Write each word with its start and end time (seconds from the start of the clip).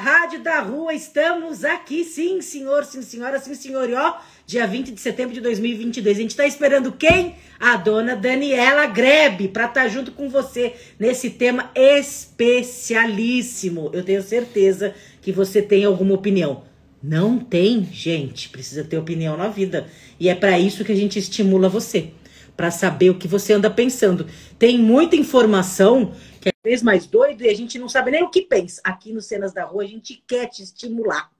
Rádio 0.00 0.42
da 0.42 0.60
Rua, 0.60 0.94
estamos 0.94 1.62
aqui, 1.62 2.04
sim, 2.04 2.40
senhor, 2.40 2.86
sim, 2.86 3.02
senhora, 3.02 3.38
sim, 3.38 3.54
senhor. 3.54 3.90
E 3.90 3.92
ó, 3.92 4.14
dia 4.46 4.66
20 4.66 4.92
de 4.92 5.00
setembro 5.00 5.34
de 5.34 5.42
2022. 5.42 6.16
A 6.16 6.20
gente 6.22 6.30
está 6.30 6.46
esperando 6.46 6.90
quem? 6.90 7.34
A 7.60 7.76
dona 7.76 8.16
Daniela 8.16 8.86
Grebe, 8.86 9.48
para 9.48 9.66
estar 9.66 9.82
tá 9.82 9.88
junto 9.88 10.12
com 10.12 10.30
você 10.30 10.72
nesse 10.98 11.28
tema 11.28 11.70
especialíssimo. 11.74 13.90
Eu 13.92 14.02
tenho 14.02 14.22
certeza 14.22 14.94
que 15.20 15.32
você 15.32 15.60
tem 15.60 15.84
alguma 15.84 16.14
opinião. 16.14 16.62
Não 17.02 17.38
tem, 17.38 17.86
gente, 17.92 18.48
precisa 18.48 18.82
ter 18.82 18.96
opinião 18.96 19.36
na 19.36 19.48
vida. 19.48 19.86
E 20.18 20.30
é 20.30 20.34
para 20.34 20.58
isso 20.58 20.82
que 20.82 20.92
a 20.92 20.96
gente 20.96 21.18
estimula 21.18 21.68
você 21.68 22.08
para 22.56 22.70
saber 22.70 23.08
o 23.08 23.14
que 23.14 23.26
você 23.26 23.54
anda 23.54 23.70
pensando. 23.70 24.26
Tem 24.58 24.78
muita 24.78 25.16
informação 25.16 26.12
vez 26.62 26.82
mais 26.82 27.06
doido 27.06 27.42
e 27.42 27.48
a 27.48 27.54
gente 27.54 27.78
não 27.78 27.88
sabe 27.88 28.10
nem 28.10 28.22
o 28.22 28.30
que 28.30 28.42
pensa. 28.42 28.80
Aqui 28.84 29.12
no 29.12 29.20
Cenas 29.20 29.52
da 29.52 29.64
Rua 29.64 29.82
a 29.82 29.86
gente 29.86 30.22
quer 30.26 30.46
te 30.46 30.62
estimular. 30.62 31.30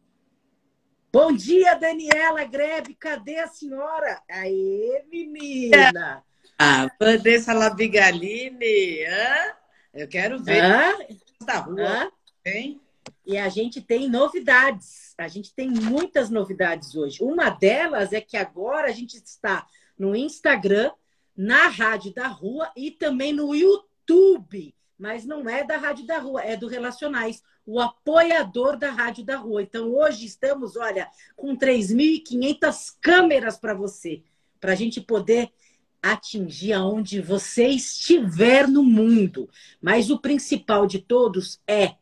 Bom 1.13 1.33
dia, 1.33 1.75
Daniela 1.75 2.45
Grebe, 2.45 2.95
cadê 2.95 3.39
a 3.39 3.49
senhora? 3.49 4.23
Aê, 4.31 5.05
menina! 5.11 6.25
Ah, 6.59 6.89
Vanessa 6.99 7.53
Labigaline, 7.53 9.05
hã? 9.05 9.53
Eu 9.93 10.09
quero 10.09 10.39
ver. 10.43 10.63
Hã? 10.63 10.97
Da 11.45 11.59
rua, 11.59 11.83
hã? 11.83 12.13
Hein? 12.47 12.81
E 13.27 13.37
a 13.37 13.49
gente 13.49 13.81
tem 13.81 14.09
novidades. 14.09 15.15
A 15.19 15.27
gente 15.27 15.53
tem 15.53 15.69
muitas 15.69 16.31
novidades 16.31 16.95
hoje. 16.95 17.23
Uma 17.23 17.51
delas 17.51 18.13
é 18.13 18.21
que 18.21 18.37
agora 18.37 18.89
a 18.89 18.93
gente 18.93 19.17
está 19.17 19.67
no 19.99 20.15
Instagram 20.15 20.93
na 21.37 21.69
Rádio 21.69 22.15
da 22.15 22.29
Rua 22.29 22.71
e 22.77 22.91
também 22.91 23.33
no 23.33 23.55
YouTube. 23.55 24.75
Mas 25.01 25.25
não 25.25 25.49
é 25.49 25.65
da 25.65 25.79
Rádio 25.79 26.07
da 26.07 26.19
Rua, 26.19 26.43
é 26.43 26.59
do 26.59 26.69
Relacionais, 26.69 27.43
o 27.65 27.81
apoiador 27.81 28.77
da 28.77 28.91
Rádio 28.91 29.25
da 29.25 29.37
Rua. 29.39 29.63
Então 29.63 29.95
hoje 29.95 30.27
estamos, 30.27 30.77
olha, 30.77 31.09
com 31.35 31.57
3.500 31.57 32.97
câmeras 33.01 33.57
para 33.57 33.73
você, 33.73 34.23
para 34.61 34.73
a 34.73 34.75
gente 34.75 35.01
poder 35.01 35.51
atingir 36.03 36.75
aonde 36.75 37.23
você 37.23 37.69
estiver 37.69 38.69
no 38.69 38.83
mundo. 38.83 39.49
Mas 39.81 40.11
o 40.11 40.19
principal 40.19 40.87
de 40.87 40.99
todos 40.99 41.59
é 41.67 41.95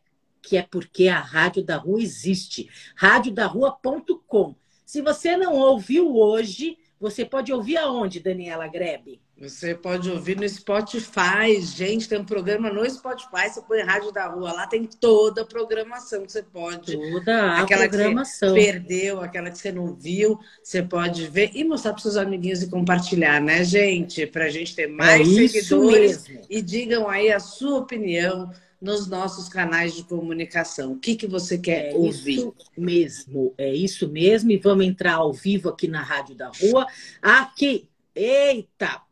que 0.42 0.56
é 0.56 0.62
porque 0.62 1.06
a 1.06 1.20
Rádio 1.20 1.62
da 1.62 1.76
Rua 1.76 2.02
existe. 2.02 2.68
Radiodarrua.com. 2.96 4.56
Se 4.84 5.00
você 5.00 5.36
não 5.36 5.54
ouviu 5.54 6.16
hoje, 6.16 6.76
você 6.98 7.24
pode 7.24 7.52
ouvir 7.52 7.76
aonde, 7.76 8.18
Daniela 8.18 8.66
Grebe? 8.66 9.20
Você 9.40 9.72
pode 9.72 10.10
ouvir 10.10 10.36
no 10.36 10.48
Spotify. 10.48 11.60
Gente, 11.60 12.08
tem 12.08 12.18
um 12.18 12.24
programa 12.24 12.70
no 12.70 12.88
Spotify. 12.90 13.48
Você 13.48 13.62
põe 13.62 13.82
Rádio 13.82 14.10
da 14.10 14.26
Rua 14.26 14.52
lá, 14.52 14.66
tem 14.66 14.84
toda 14.84 15.42
a 15.42 15.44
programação 15.44 16.26
que 16.26 16.32
você 16.32 16.42
pode. 16.42 16.96
Toda 16.96 17.42
a 17.42 17.60
aquela 17.60 17.88
programação. 17.88 18.52
Que 18.52 18.60
você 18.60 18.66
perdeu, 18.72 19.20
aquela 19.20 19.50
que 19.50 19.58
você 19.58 19.70
não 19.70 19.94
viu, 19.94 20.40
você 20.60 20.82
pode 20.82 21.28
ver 21.28 21.52
e 21.54 21.62
mostrar 21.62 21.92
para 21.92 22.02
seus 22.02 22.16
amiguinhos 22.16 22.62
e 22.62 22.68
compartilhar, 22.68 23.40
né, 23.40 23.62
gente? 23.62 24.26
Para 24.26 24.46
a 24.46 24.50
gente 24.50 24.74
ter 24.74 24.88
mais 24.88 25.20
é 25.20 25.48
seguidores. 25.48 26.26
Mesmo. 26.26 26.46
E 26.50 26.60
digam 26.60 27.08
aí 27.08 27.30
a 27.30 27.38
sua 27.38 27.78
opinião 27.78 28.50
nos 28.80 29.06
nossos 29.06 29.48
canais 29.48 29.94
de 29.94 30.02
comunicação. 30.02 30.92
O 30.92 30.98
que, 30.98 31.14
que 31.14 31.28
você 31.28 31.56
quer 31.58 31.92
é 31.92 31.94
ouvir? 31.94 32.38
Isso 32.38 32.54
mesmo, 32.76 33.54
é 33.56 33.72
isso 33.72 34.08
mesmo. 34.08 34.50
E 34.50 34.56
vamos 34.56 34.84
entrar 34.84 35.14
ao 35.14 35.32
vivo 35.32 35.68
aqui 35.68 35.86
na 35.86 36.02
Rádio 36.02 36.34
da 36.34 36.48
Rua. 36.48 36.88
Aqui, 37.22 37.88
eita! 38.16 39.07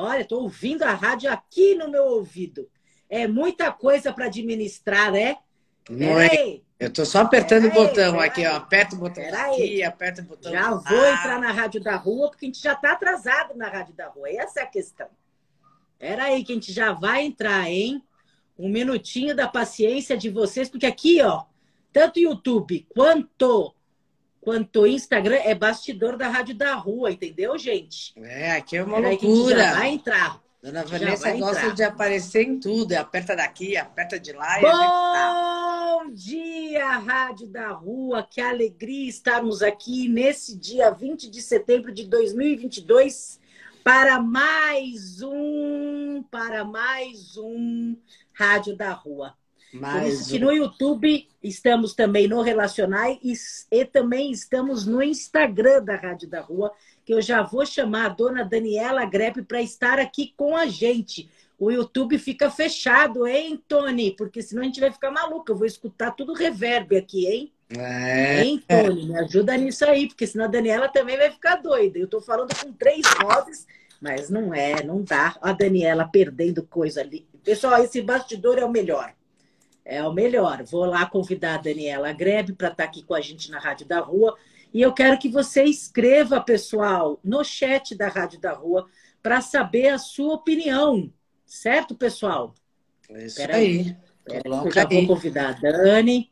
Olha, 0.00 0.22
estou 0.22 0.42
ouvindo 0.42 0.82
a 0.82 0.92
rádio 0.92 1.30
aqui 1.32 1.74
no 1.74 1.88
meu 1.88 2.04
ouvido. 2.04 2.68
É 3.08 3.26
muita 3.26 3.72
coisa 3.72 4.12
para 4.12 4.26
administrar, 4.26 5.12
né? 5.12 5.38
Peraí. 5.84 6.62
Eu 6.78 6.88
estou 6.88 7.04
só 7.04 7.20
apertando 7.20 7.66
o 7.66 7.72
botão 7.72 8.18
aqui, 8.18 8.46
ó. 8.46 8.56
Aperta 8.56 8.94
o 8.94 8.98
botão 8.98 9.24
aqui, 9.24 9.82
aperta 9.82 10.22
o 10.22 10.24
botão. 10.24 10.50
Já 10.52 10.70
vou 10.70 11.00
ah. 11.00 11.10
entrar 11.12 11.40
na 11.40 11.52
Rádio 11.52 11.82
da 11.82 11.96
Rua, 11.96 12.30
porque 12.30 12.46
a 12.46 12.48
gente 12.48 12.62
já 12.62 12.72
está 12.72 12.92
atrasado 12.92 13.54
na 13.54 13.68
Rádio 13.68 13.94
da 13.94 14.08
Rua. 14.08 14.30
Essa 14.30 14.60
é 14.60 14.62
a 14.62 14.66
questão. 14.66 15.08
Peraí, 15.98 16.42
que 16.42 16.52
a 16.52 16.54
gente 16.54 16.72
já 16.72 16.92
vai 16.92 17.24
entrar, 17.24 17.68
hein? 17.68 18.02
um 18.60 18.68
minutinho 18.68 19.34
da 19.34 19.48
paciência 19.48 20.16
de 20.16 20.28
vocês, 20.28 20.68
porque 20.68 20.84
aqui, 20.84 21.22
ó, 21.22 21.44
tanto 21.90 22.20
YouTube 22.20 22.86
quanto 22.90 23.74
quanto 24.40 24.86
Instagram 24.86 25.36
é 25.44 25.54
bastidor 25.54 26.16
da 26.16 26.28
Rádio 26.28 26.54
da 26.54 26.74
Rua, 26.74 27.10
entendeu, 27.10 27.58
gente? 27.58 28.12
É, 28.16 28.52
aqui 28.52 28.76
é 28.76 28.82
uma 28.82 28.98
loucura. 28.98 29.56
já 29.56 29.74
vai 29.74 29.88
entrar. 29.88 30.40
Dona 30.62 30.84
Vanessa 30.84 31.32
gosta 31.32 31.62
entrar. 31.62 31.74
de 31.74 31.82
aparecer 31.82 32.46
em 32.46 32.60
tudo. 32.60 32.92
Aperta 32.92 33.34
daqui, 33.34 33.76
aperta 33.76 34.20
de 34.20 34.32
lá. 34.32 34.60
Bom 34.60 34.68
tá. 34.68 36.06
dia, 36.12 36.98
Rádio 36.98 37.46
da 37.46 37.68
Rua. 37.68 38.22
Que 38.22 38.42
alegria 38.42 39.08
estarmos 39.08 39.62
aqui 39.62 40.06
nesse 40.08 40.58
dia 40.58 40.90
20 40.90 41.30
de 41.30 41.40
setembro 41.40 41.92
de 41.92 42.04
2022 42.04 43.40
para 43.82 44.20
mais 44.20 45.22
um, 45.22 46.22
para 46.30 46.62
mais 46.62 47.38
um 47.38 47.96
Rádio 48.34 48.76
da 48.76 48.92
Rua. 48.92 49.34
Que 50.28 50.38
no 50.38 50.52
YouTube 50.52 51.28
estamos 51.42 51.94
também 51.94 52.26
no 52.26 52.42
Relacionais 52.42 53.18
e, 53.22 53.34
e, 53.70 53.84
também 53.84 54.30
estamos 54.32 54.86
no 54.86 55.02
Instagram 55.02 55.82
da 55.82 55.96
Rádio 55.96 56.28
da 56.28 56.40
Rua, 56.40 56.72
que 57.04 57.14
eu 57.14 57.22
já 57.22 57.42
vou 57.42 57.64
chamar 57.64 58.06
a 58.06 58.08
dona 58.08 58.44
Daniela 58.44 59.04
Grepe 59.04 59.42
para 59.42 59.62
estar 59.62 59.98
aqui 59.98 60.32
com 60.36 60.56
a 60.56 60.66
gente. 60.66 61.30
O 61.58 61.70
YouTube 61.70 62.18
fica 62.18 62.50
fechado, 62.50 63.26
hein, 63.26 63.62
Tony? 63.68 64.12
Porque 64.16 64.42
senão 64.42 64.62
a 64.62 64.64
gente 64.64 64.80
vai 64.80 64.90
ficar 64.90 65.10
maluco. 65.10 65.52
Eu 65.52 65.56
vou 65.56 65.66
escutar 65.66 66.12
tudo 66.12 66.32
reverb 66.32 66.96
aqui, 66.96 67.26
hein? 67.26 67.52
É. 67.76 68.42
Hein, 68.42 68.62
Tony? 68.66 69.06
Me 69.06 69.18
ajuda 69.18 69.56
nisso 69.56 69.84
aí, 69.84 70.08
porque 70.08 70.26
senão 70.26 70.46
a 70.46 70.48
Daniela 70.48 70.88
também 70.88 71.18
vai 71.18 71.30
ficar 71.30 71.56
doida. 71.56 71.98
Eu 71.98 72.06
estou 72.06 72.20
falando 72.20 72.54
com 72.56 72.72
três 72.72 73.02
vozes, 73.20 73.66
mas 74.00 74.30
não 74.30 74.54
é, 74.54 74.82
não 74.82 75.02
dá. 75.02 75.36
A 75.42 75.52
Daniela 75.52 76.08
perdendo 76.10 76.62
coisa 76.62 77.02
ali. 77.02 77.26
Pessoal, 77.44 77.84
esse 77.84 78.00
bastidor 78.00 78.58
é 78.58 78.64
o 78.64 78.70
melhor. 78.70 79.12
É 79.90 80.06
o 80.06 80.12
melhor. 80.12 80.62
Vou 80.62 80.84
lá 80.84 81.04
convidar 81.04 81.56
a 81.56 81.62
Daniela 81.62 82.12
Grebe 82.12 82.52
para 82.52 82.68
estar 82.68 82.84
tá 82.84 82.88
aqui 82.88 83.02
com 83.02 83.12
a 83.12 83.20
gente 83.20 83.50
na 83.50 83.58
Rádio 83.58 83.88
da 83.88 83.98
Rua. 83.98 84.38
E 84.72 84.80
eu 84.80 84.92
quero 84.92 85.18
que 85.18 85.28
você 85.28 85.64
escreva, 85.64 86.40
pessoal, 86.40 87.18
no 87.24 87.42
chat 87.42 87.96
da 87.96 88.06
Rádio 88.06 88.38
da 88.38 88.52
Rua, 88.52 88.86
para 89.20 89.40
saber 89.40 89.88
a 89.88 89.98
sua 89.98 90.34
opinião. 90.34 91.12
Certo, 91.44 91.96
pessoal? 91.96 92.54
É 93.10 93.26
isso 93.26 93.34
Pera 93.34 93.56
aí. 93.56 93.96
aí, 94.30 94.42
eu 94.44 94.70
já 94.70 94.86
vou 94.86 95.08
convidar 95.08 95.48
a 95.48 95.52
Dani. 95.54 96.30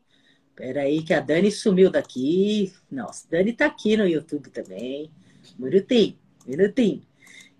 Espera 0.51 0.83
aí, 0.83 1.03
que 1.03 1.13
a 1.13 1.19
Dani 1.19 1.51
sumiu 1.51 1.91
daqui. 1.91 2.73
Nossa, 2.89 3.27
Dani 3.29 3.51
está 3.51 3.65
aqui 3.65 3.97
no 3.97 4.07
YouTube 4.07 4.51
também. 4.51 5.11
Minutinho, 5.57 6.17
minutinho. 6.47 7.01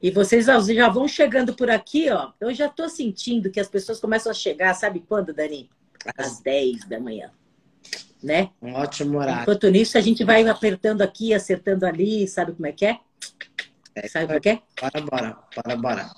E 0.02 0.12
vocês 0.12 0.46
já 0.46 0.88
vão 0.88 1.10
chegando 1.10 1.54
por 1.54 1.70
aqui, 1.70 2.10
ó. 2.10 2.32
Eu 2.40 2.54
já 2.54 2.68
estou 2.68 2.88
sentindo 2.88 3.52
que 3.52 3.60
as 3.60 3.68
pessoas 3.68 4.00
começam 4.00 4.32
a 4.32 4.36
chegar, 4.36 4.74
sabe 4.74 5.04
quando, 5.06 5.34
Dani? 5.34 5.70
Às 6.18 6.40
10 6.40 6.88
da 6.88 7.00
manhã. 7.00 7.32
Né? 8.22 8.52
Um 8.62 8.74
ótimo 8.74 9.18
horário. 9.18 9.44
Enquanto 9.44 9.70
nisso, 9.70 9.98
a 9.98 10.02
gente 10.02 10.24
vai 10.24 10.46
apertando 10.48 11.02
aqui, 11.02 11.34
acertando 11.34 11.86
ali, 11.86 12.28
sabe 12.28 12.52
como 12.52 12.68
é 12.68 12.72
que 12.72 12.86
é? 12.86 13.00
é 13.96 14.08
sabe 14.08 14.26
como 14.26 14.38
é 14.38 14.42
que 14.42 14.50
é? 14.50 14.62
Bora, 14.80 15.02
bora, 15.02 15.38
bora, 15.56 15.76
bora. 15.78 16.12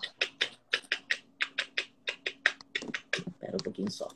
Espera 3.16 3.56
um 3.56 3.64
pouquinho 3.64 3.92
só. 3.92 4.08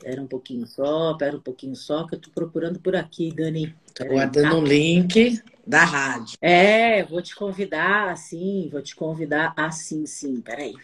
Espera 0.00 0.22
um 0.22 0.26
pouquinho 0.26 0.66
só, 0.66 1.12
espera 1.12 1.36
um 1.36 1.40
pouquinho 1.40 1.76
só, 1.76 2.06
que 2.06 2.14
eu 2.14 2.18
estou 2.18 2.32
procurando 2.32 2.80
por 2.80 2.96
aqui, 2.96 3.30
Dani. 3.30 3.74
Tô 3.94 4.06
guardando 4.06 4.46
o 4.46 4.50
tá? 4.50 4.56
um 4.56 4.64
link 4.64 5.42
da 5.66 5.84
rádio. 5.84 6.38
É, 6.40 7.04
vou 7.04 7.20
te 7.20 7.34
convidar 7.34 8.10
assim, 8.10 8.68
vou 8.72 8.80
te 8.80 8.96
convidar 8.96 9.52
assim, 9.56 10.06
sim. 10.06 10.40
Peraí. 10.40 10.74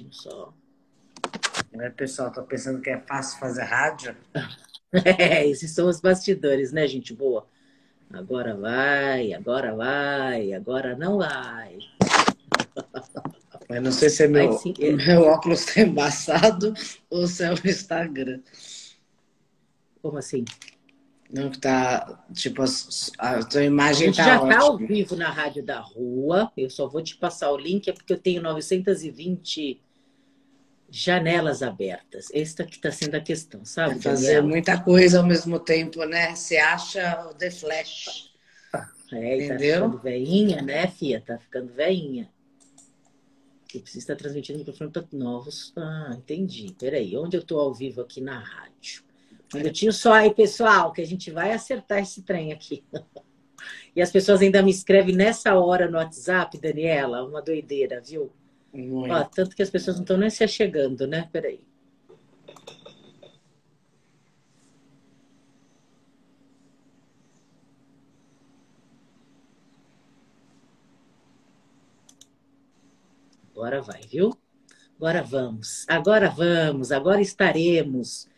Minutinho 0.00 0.12
só. 0.12 0.54
É, 1.72 1.90
pessoal? 1.90 2.32
Tô 2.32 2.42
pensando 2.42 2.80
que 2.80 2.90
é 2.90 2.98
fácil 2.98 3.38
fazer 3.38 3.62
rádio? 3.62 4.16
É, 4.92 5.46
esses 5.46 5.70
são 5.70 5.88
os 5.88 6.00
bastidores, 6.00 6.72
né, 6.72 6.84
gente 6.88 7.14
boa? 7.14 7.46
Agora 8.12 8.56
vai, 8.56 9.32
agora 9.32 9.72
vai, 9.72 10.52
agora 10.52 10.96
não 10.96 11.18
vai. 11.18 11.78
Eu 13.70 13.80
não 13.80 13.92
sei 13.92 14.10
se 14.10 14.24
é 14.24 14.26
meu, 14.26 14.54
sim, 14.54 14.74
é. 14.80 14.90
meu 14.90 15.22
óculos 15.22 15.60
está 15.60 15.82
embaçado 15.82 16.74
ou 17.08 17.24
se 17.28 17.44
é 17.44 17.52
o 17.52 17.54
Instagram. 17.64 18.40
Como 20.02 20.18
assim? 20.18 20.44
Não 21.32 21.52
tá, 21.52 22.24
tipo, 22.34 22.64
a 23.16 23.44
tua 23.44 23.62
imagem 23.62 24.08
a 24.08 24.10
gente 24.10 24.16
tá 24.16 24.24
já 24.24 24.42
está 24.42 24.58
ao 24.58 24.76
vivo 24.76 25.14
na 25.14 25.30
Rádio 25.30 25.64
da 25.64 25.78
Rua. 25.78 26.50
Eu 26.56 26.68
só 26.68 26.88
vou 26.88 27.00
te 27.00 27.16
passar 27.16 27.52
o 27.52 27.56
link, 27.56 27.88
é 27.88 27.92
porque 27.92 28.12
eu 28.12 28.18
tenho 28.18 28.42
920 28.42 29.80
janelas 30.90 31.62
abertas. 31.62 32.28
Esta 32.32 32.64
que 32.64 32.76
está 32.76 32.90
sendo 32.90 33.14
a 33.14 33.20
questão, 33.20 33.64
sabe? 33.64 33.98
É 33.98 34.02
fazer 34.02 34.26
Daniela? 34.26 34.48
muita 34.48 34.80
coisa 34.80 35.18
ao 35.18 35.26
mesmo 35.26 35.58
tempo, 35.58 36.04
né? 36.04 36.34
Você 36.34 36.56
acha 36.56 37.28
o 37.28 37.34
The 37.34 37.50
Flash. 37.50 38.30
É, 39.12 39.44
Entendeu? 39.44 39.80
tá 39.80 39.86
ficando 39.86 40.02
veinha, 40.02 40.62
né, 40.62 40.86
Fia? 40.86 41.20
Tá 41.20 41.38
ficando 41.38 41.72
veinha. 41.72 42.30
Que 43.66 43.80
precisa 43.80 44.02
estar 44.04 44.16
transmitindo 44.16 44.58
microfone 44.58 44.90
para 44.90 45.04
novos. 45.12 45.72
Ah, 45.76 46.14
entendi. 46.16 46.74
Peraí, 46.78 47.16
onde 47.16 47.36
eu 47.36 47.40
estou 47.40 47.60
ao 47.60 47.72
vivo 47.72 48.00
aqui 48.00 48.20
na 48.20 48.38
rádio? 48.38 49.02
Um 49.54 49.58
minutinho 49.58 49.92
só 49.92 50.12
aí, 50.12 50.32
pessoal, 50.32 50.92
que 50.92 51.00
a 51.00 51.06
gente 51.06 51.30
vai 51.30 51.52
acertar 51.52 51.98
esse 51.98 52.22
trem 52.22 52.52
aqui. 52.52 52.84
E 53.94 54.00
as 54.00 54.10
pessoas 54.10 54.40
ainda 54.40 54.62
me 54.62 54.70
escrevem 54.70 55.14
nessa 55.14 55.54
hora 55.54 55.90
no 55.90 55.98
WhatsApp, 55.98 56.56
Daniela, 56.58 57.24
uma 57.24 57.42
doideira, 57.42 58.00
viu? 58.00 58.32
Ó, 58.72 59.24
tanto 59.24 59.56
que 59.56 59.62
as 59.62 59.70
pessoas 59.70 59.96
não 59.96 60.04
estão 60.04 60.16
nem 60.16 60.30
se 60.30 60.44
achegando, 60.44 61.06
né? 61.06 61.28
Peraí. 61.32 61.60
Agora 73.52 73.82
vai, 73.82 74.00
viu? 74.02 74.32
Agora 74.96 75.22
vamos, 75.22 75.84
agora 75.88 76.30
vamos, 76.30 76.92
agora 76.92 77.20
estaremos. 77.20 78.28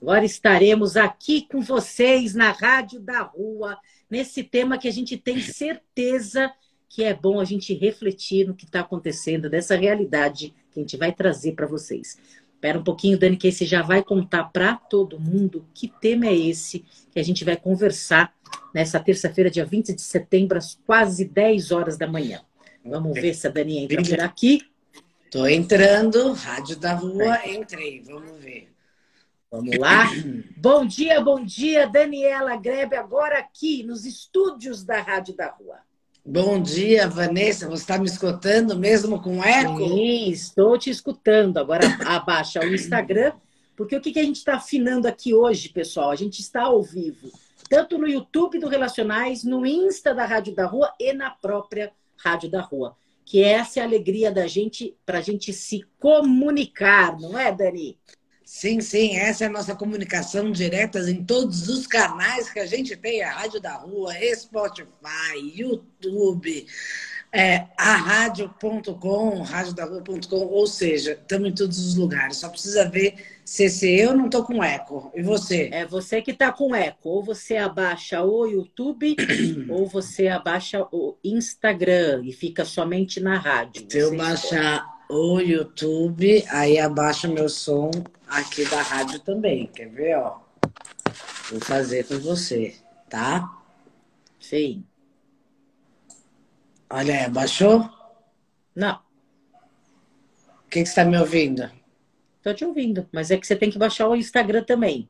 Agora 0.00 0.24
estaremos 0.24 0.96
aqui 0.96 1.46
com 1.48 1.60
vocês 1.60 2.34
na 2.34 2.50
Rádio 2.50 3.00
da 3.00 3.22
Rua, 3.22 3.78
nesse 4.10 4.42
tema 4.42 4.78
que 4.78 4.88
a 4.88 4.92
gente 4.92 5.16
tem 5.16 5.40
certeza 5.40 6.52
que 6.92 7.02
é 7.02 7.14
bom 7.14 7.40
a 7.40 7.44
gente 7.46 7.72
refletir 7.72 8.46
no 8.46 8.54
que 8.54 8.66
está 8.66 8.80
acontecendo, 8.80 9.48
dessa 9.48 9.74
realidade 9.74 10.54
que 10.70 10.78
a 10.78 10.82
gente 10.82 10.98
vai 10.98 11.10
trazer 11.10 11.52
para 11.52 11.66
vocês. 11.66 12.18
Espera 12.54 12.78
um 12.78 12.84
pouquinho, 12.84 13.18
Dani, 13.18 13.34
que 13.38 13.50
você 13.50 13.64
já 13.64 13.80
vai 13.80 14.04
contar 14.04 14.44
para 14.44 14.76
todo 14.76 15.18
mundo 15.18 15.66
que 15.72 15.88
tema 15.88 16.26
é 16.26 16.36
esse 16.36 16.84
que 17.10 17.18
a 17.18 17.22
gente 17.22 17.46
vai 17.46 17.56
conversar 17.56 18.34
nessa 18.74 19.00
terça-feira, 19.00 19.50
dia 19.50 19.64
20 19.64 19.94
de 19.94 20.02
setembro, 20.02 20.58
às 20.58 20.78
quase 20.86 21.24
10 21.24 21.70
horas 21.70 21.96
da 21.96 22.06
manhã. 22.06 22.42
Vamos 22.84 23.14
ver 23.14 23.32
se 23.32 23.46
a 23.46 23.50
Dani 23.50 23.78
entra 23.78 24.02
por 24.02 24.20
aqui. 24.20 24.60
Tô 25.30 25.46
entrando, 25.46 26.34
Rádio 26.34 26.76
da 26.76 26.92
Rua, 26.92 27.38
entrei, 27.48 28.02
vamos 28.02 28.38
ver. 28.38 28.70
Vamos 29.50 29.78
lá? 29.78 30.10
bom 30.58 30.84
dia, 30.84 31.22
bom 31.22 31.42
dia, 31.42 31.86
Daniela 31.86 32.54
Grebe, 32.56 32.96
agora 32.96 33.38
aqui 33.38 33.82
nos 33.82 34.04
estúdios 34.04 34.84
da 34.84 35.00
Rádio 35.00 35.34
da 35.34 35.46
Rua. 35.48 35.78
Bom 36.24 36.62
dia, 36.62 37.08
Vanessa. 37.08 37.68
Você 37.68 37.82
está 37.82 37.98
me 37.98 38.06
escutando 38.06 38.76
mesmo 38.76 39.20
com 39.20 39.42
eco? 39.42 39.78
Sim, 39.78 40.30
estou 40.30 40.78
te 40.78 40.88
escutando. 40.88 41.58
Agora 41.58 41.84
abaixa 42.06 42.60
o 42.60 42.74
Instagram, 42.74 43.32
porque 43.76 43.96
o 43.96 44.00
que, 44.00 44.12
que 44.12 44.20
a 44.20 44.24
gente 44.24 44.36
está 44.36 44.54
afinando 44.54 45.08
aqui 45.08 45.34
hoje, 45.34 45.68
pessoal? 45.68 46.10
A 46.10 46.16
gente 46.16 46.40
está 46.40 46.62
ao 46.62 46.82
vivo, 46.82 47.30
tanto 47.68 47.98
no 47.98 48.08
YouTube 48.08 48.58
do 48.58 48.68
Relacionais, 48.68 49.42
no 49.42 49.66
Insta 49.66 50.14
da 50.14 50.24
Rádio 50.24 50.54
da 50.54 50.66
Rua 50.66 50.92
e 50.98 51.12
na 51.12 51.30
própria 51.30 51.92
Rádio 52.16 52.50
da 52.50 52.60
Rua 52.60 52.96
que 53.24 53.42
essa 53.42 53.80
é 53.80 53.82
a 53.82 53.86
alegria 53.86 54.30
da 54.30 54.46
gente, 54.46 54.96
para 55.06 55.18
a 55.18 55.22
gente 55.22 55.52
se 55.52 55.84
comunicar, 55.98 57.18
não 57.18 57.38
é, 57.38 57.52
Dani? 57.52 57.98
Sim, 58.54 58.82
sim, 58.82 59.16
essa 59.16 59.44
é 59.44 59.46
a 59.46 59.50
nossa 59.50 59.74
comunicação 59.74 60.52
direta 60.52 60.98
em 61.10 61.24
todos 61.24 61.70
os 61.70 61.86
canais 61.86 62.50
que 62.50 62.60
a 62.60 62.66
gente 62.66 62.94
tem, 62.94 63.22
a 63.22 63.32
Rádio 63.32 63.58
da 63.62 63.72
Rua, 63.76 64.12
Spotify, 64.36 65.38
YouTube, 65.56 66.66
é, 67.32 67.66
a 67.78 67.96
rádio.com, 67.96 69.40
radiodavua.com, 69.40 70.36
ou 70.36 70.66
seja, 70.66 71.12
estamos 71.12 71.48
em 71.48 71.54
todos 71.54 71.78
os 71.78 71.94
lugares. 71.94 72.36
Só 72.36 72.50
precisa 72.50 72.86
ver 72.86 73.14
se, 73.42 73.70
se 73.70 73.90
eu 73.90 74.14
não 74.14 74.26
estou 74.26 74.44
com 74.44 74.62
eco. 74.62 75.10
E 75.14 75.22
você? 75.22 75.70
É 75.72 75.86
você 75.86 76.20
que 76.20 76.32
está 76.32 76.52
com 76.52 76.76
eco. 76.76 77.08
Ou 77.08 77.24
você 77.24 77.56
abaixa 77.56 78.22
o 78.22 78.46
YouTube, 78.46 79.16
ou 79.70 79.86
você 79.86 80.28
abaixa 80.28 80.86
o 80.92 81.16
Instagram 81.24 82.20
e 82.22 82.32
fica 82.32 82.66
somente 82.66 83.18
na 83.18 83.38
rádio. 83.38 83.86
Se 83.88 83.96
eu 83.96 84.14
baixar 84.14 84.84
o 85.08 85.40
YouTube, 85.40 86.44
aí 86.50 86.78
abaixa 86.78 87.26
meu 87.28 87.48
som 87.48 87.90
aqui 88.32 88.64
da 88.68 88.82
rádio 88.82 89.20
também. 89.20 89.66
Quer 89.66 89.88
ver, 89.88 90.16
ó? 90.18 90.40
Vou 91.50 91.60
fazer 91.60 92.06
com 92.06 92.18
você, 92.18 92.74
tá? 93.08 93.62
Sim. 94.40 94.84
Olha 96.88 97.24
aí, 97.24 97.30
baixou? 97.30 97.88
Não. 98.74 99.00
O 100.64 100.68
que, 100.70 100.82
que 100.82 100.86
você 100.86 100.90
está 100.90 101.04
me 101.04 101.18
ouvindo? 101.18 101.70
Estou 102.38 102.54
te 102.54 102.64
ouvindo, 102.64 103.06
mas 103.12 103.30
é 103.30 103.36
que 103.36 103.46
você 103.46 103.54
tem 103.54 103.70
que 103.70 103.78
baixar 103.78 104.08
o 104.08 104.16
Instagram 104.16 104.64
também. 104.64 105.08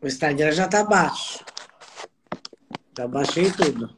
O 0.00 0.06
Instagram 0.06 0.52
já 0.52 0.64
está 0.66 0.84
baixo. 0.84 1.44
Já 2.96 3.06
baixei 3.06 3.50
tudo. 3.50 3.94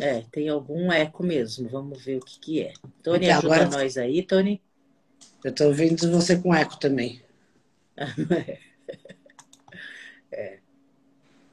É, 0.00 0.22
tem 0.30 0.48
algum 0.48 0.92
eco 0.92 1.24
mesmo. 1.24 1.68
Vamos 1.68 2.02
ver 2.04 2.18
o 2.18 2.20
que, 2.20 2.38
que 2.38 2.62
é. 2.62 2.72
Tony, 3.02 3.26
então, 3.26 3.38
ajuda 3.38 3.54
agora... 3.54 3.70
nós 3.70 3.96
aí, 3.98 4.22
Tony. 4.22 4.62
Eu 5.44 5.50
estou 5.50 5.66
ouvindo 5.66 6.10
você 6.10 6.36
com 6.36 6.54
eco 6.54 6.78
também. 6.78 7.22
é. 10.30 10.58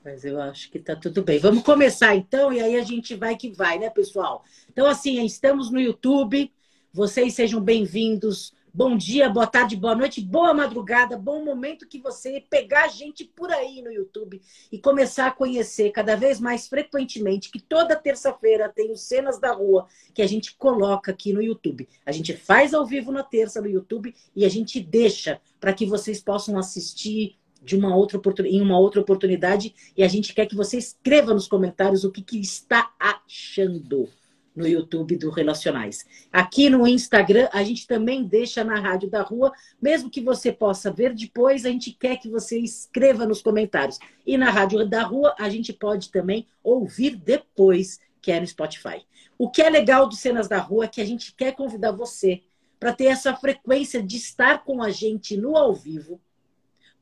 Mas 0.04 0.24
eu 0.24 0.40
acho 0.40 0.70
que 0.70 0.78
tá 0.78 0.96
tudo 0.96 1.24
bem. 1.24 1.40
Vamos 1.40 1.64
começar 1.64 2.16
então, 2.16 2.54
e 2.54 2.62
aí 2.62 2.76
a 2.76 2.84
gente 2.84 3.16
vai 3.16 3.36
que 3.36 3.50
vai, 3.50 3.80
né, 3.80 3.90
pessoal? 3.90 4.44
Então, 4.72 4.86
assim, 4.86 5.26
estamos 5.26 5.72
no 5.72 5.80
YouTube. 5.80 6.52
Vocês 6.94 7.34
sejam 7.34 7.60
bem-vindos. 7.60 8.54
Bom 8.78 8.98
dia, 8.98 9.30
boa 9.30 9.48
tarde, 9.48 9.74
boa 9.78 9.96
noite, 9.96 10.20
boa 10.20 10.54
madrugada, 10.54 11.18
bom 11.18 11.46
momento 11.46 11.88
que 11.88 11.98
você 11.98 12.44
pegar 12.50 12.84
a 12.84 12.88
gente 12.90 13.24
por 13.24 13.50
aí 13.50 13.82
no 13.82 13.90
YouTube 13.90 14.42
e 14.70 14.78
começar 14.78 15.28
a 15.28 15.32
conhecer 15.32 15.92
cada 15.92 16.18
vez 16.18 16.42
mais 16.42 16.68
frequentemente 16.68 17.50
que 17.50 17.62
toda 17.62 17.96
terça-feira 17.96 18.68
tem 18.68 18.92
os 18.92 19.00
cenas 19.00 19.40
da 19.40 19.54
rua 19.54 19.88
que 20.14 20.22
a 20.22 20.28
gente 20.28 20.58
coloca 20.58 21.10
aqui 21.10 21.32
no 21.32 21.42
YouTube. 21.42 21.88
A 22.06 22.12
gente 22.12 22.34
faz 22.36 22.74
ao 22.74 22.86
vivo 22.86 23.14
na 23.14 23.24
terça 23.24 23.62
no 23.62 23.70
YouTube 23.70 24.14
e 24.36 24.44
a 24.44 24.50
gente 24.50 24.82
deixa 24.82 25.40
para 25.58 25.72
que 25.72 25.86
vocês 25.86 26.22
possam 26.22 26.60
assistir, 26.60 27.38
de 27.62 27.78
uma 27.78 27.96
outra 27.96 28.20
em 28.46 28.62
uma 28.62 28.78
outra 28.78 29.00
oportunidade 29.00 29.74
e 29.96 30.04
a 30.04 30.08
gente 30.10 30.34
quer 30.34 30.48
que 30.48 30.56
você 30.56 30.78
escreva 30.78 31.34
nos 31.34 31.48
comentários 31.48 32.04
o 32.04 32.12
que, 32.12 32.22
que 32.22 32.42
está 32.42 32.94
achando 33.00 34.10
no 34.56 34.68
YouTube 34.68 35.18
do 35.18 35.30
Relacionais. 35.30 36.06
Aqui 36.32 36.70
no 36.70 36.88
Instagram, 36.88 37.50
a 37.52 37.64
gente 37.64 37.86
também 37.86 38.24
deixa 38.24 38.64
na 38.64 38.80
Rádio 38.80 39.10
da 39.10 39.22
Rua, 39.22 39.52
mesmo 39.82 40.10
que 40.10 40.22
você 40.22 40.52
possa 40.52 40.92
ver 40.92 41.14
depois, 41.14 41.66
a 41.66 41.70
gente 41.70 41.92
quer 41.92 42.18
que 42.18 42.30
você 42.30 42.58
escreva 42.60 43.26
nos 43.26 43.42
comentários. 43.42 44.00
E 44.26 44.38
na 44.38 44.50
Rádio 44.50 44.88
da 44.88 45.04
Rua, 45.04 45.36
a 45.38 45.50
gente 45.50 45.74
pode 45.74 46.10
também 46.10 46.48
ouvir 46.64 47.16
depois, 47.16 48.00
que 48.22 48.32
é 48.32 48.40
no 48.40 48.48
Spotify. 48.48 49.06
O 49.38 49.50
que 49.50 49.62
é 49.62 49.70
legal 49.70 50.08
do 50.08 50.16
Cenas 50.16 50.48
da 50.48 50.60
Rua 50.60 50.86
é 50.86 50.88
que 50.88 51.02
a 51.02 51.06
gente 51.06 51.34
quer 51.36 51.54
convidar 51.54 51.92
você 51.92 52.42
para 52.80 52.94
ter 52.94 53.06
essa 53.06 53.36
frequência 53.36 54.02
de 54.02 54.16
estar 54.18 54.64
com 54.64 54.82
a 54.82 54.90
gente 54.90 55.36
no 55.36 55.58
ao 55.58 55.74
vivo, 55.74 56.22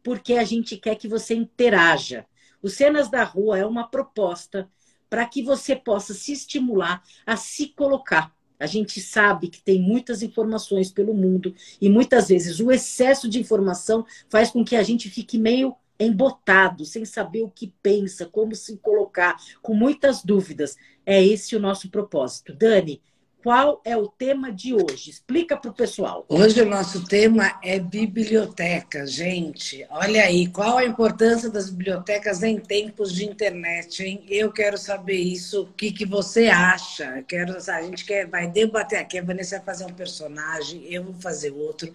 porque 0.03 0.33
a 0.33 0.43
gente 0.43 0.77
quer 0.77 0.95
que 0.95 1.07
você 1.07 1.36
interaja. 1.36 2.25
O 2.62 2.69
Cenas 2.69 3.10
da 3.10 3.24
Rua 3.24 3.57
é 3.57 3.65
uma 3.65 3.88
proposta 3.88 4.69
para 5.13 5.27
que 5.27 5.43
você 5.43 5.75
possa 5.75 6.12
se 6.12 6.32
estimular 6.32 7.03
a 7.24 7.38
se 7.38 7.67
colocar. 7.67 8.36
A 8.60 8.65
gente 8.65 9.00
sabe 9.00 9.48
que 9.48 9.62
tem 9.62 9.79
muitas 9.79 10.24
informações 10.24 10.91
pelo 10.91 11.13
mundo 11.13 11.53
e 11.79 11.88
muitas 11.88 12.29
vezes 12.29 12.60
o 12.60 12.72
excesso 12.72 13.29
de 13.29 13.39
informação 13.39 14.03
faz 14.27 14.50
com 14.50 14.65
que 14.65 14.75
a 14.75 14.82
gente 14.82 15.12
fique 15.12 15.38
meio 15.38 15.75
embotado, 16.00 16.84
sem 16.84 17.05
saber 17.05 17.43
o 17.43 17.51
que 17.51 17.72
pensa, 17.84 18.25
como 18.25 18.55
se 18.55 18.75
colocar, 18.77 19.38
com 19.62 19.75
muitas 19.75 20.24
dúvidas. 20.24 20.75
É 21.05 21.24
esse 21.24 21.55
o 21.55 21.60
nosso 21.60 21.91
propósito. 21.91 22.51
Dani, 22.51 23.00
qual 23.44 23.82
é 23.84 23.98
o 23.98 24.08
tema 24.08 24.54
de 24.54 24.74
hoje? 24.74 25.10
Explica 25.10 25.58
para 25.58 25.70
o 25.70 25.74
pessoal. 25.74 26.26
Hoje 26.30 26.62
o 26.62 26.66
nosso 26.66 27.06
tema 27.06 27.60
é 27.62 27.78
biblioteca, 27.78 29.06
gente. 29.06 29.86
Olha 29.90 30.24
aí, 30.24 30.48
qual 30.48 30.78
a 30.78 30.86
importância 30.86 31.50
das 31.50 31.70
bibliotecas 31.70 32.42
em 32.42 32.58
tempos 32.58 33.14
de 33.14 33.26
internet, 33.26 34.02
hein? 34.02 34.26
Eu 34.30 34.50
quero 34.50 34.78
saber 34.78 35.18
isso. 35.18 35.64
O 35.64 35.74
que, 35.74 35.92
que 35.92 36.06
você 36.06 36.48
acha? 36.48 37.22
Quero, 37.28 37.58
a 37.58 37.82
gente 37.82 38.06
quer, 38.06 38.28
vai 38.28 38.50
debater 38.50 39.00
aqui. 39.00 39.20
A 39.20 39.24
Vanessa 39.24 39.58
vai 39.58 39.66
fazer 39.66 39.86
um 39.86 39.94
personagem, 39.94 40.86
eu 40.90 41.04
vou 41.04 41.14
fazer 41.16 41.52
outro. 41.52 41.94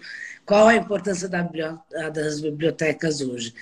Qual 0.48 0.66
a 0.66 0.74
importância 0.74 1.28
das 1.28 2.40
bibliotecas 2.40 3.20
hoje, 3.20 3.52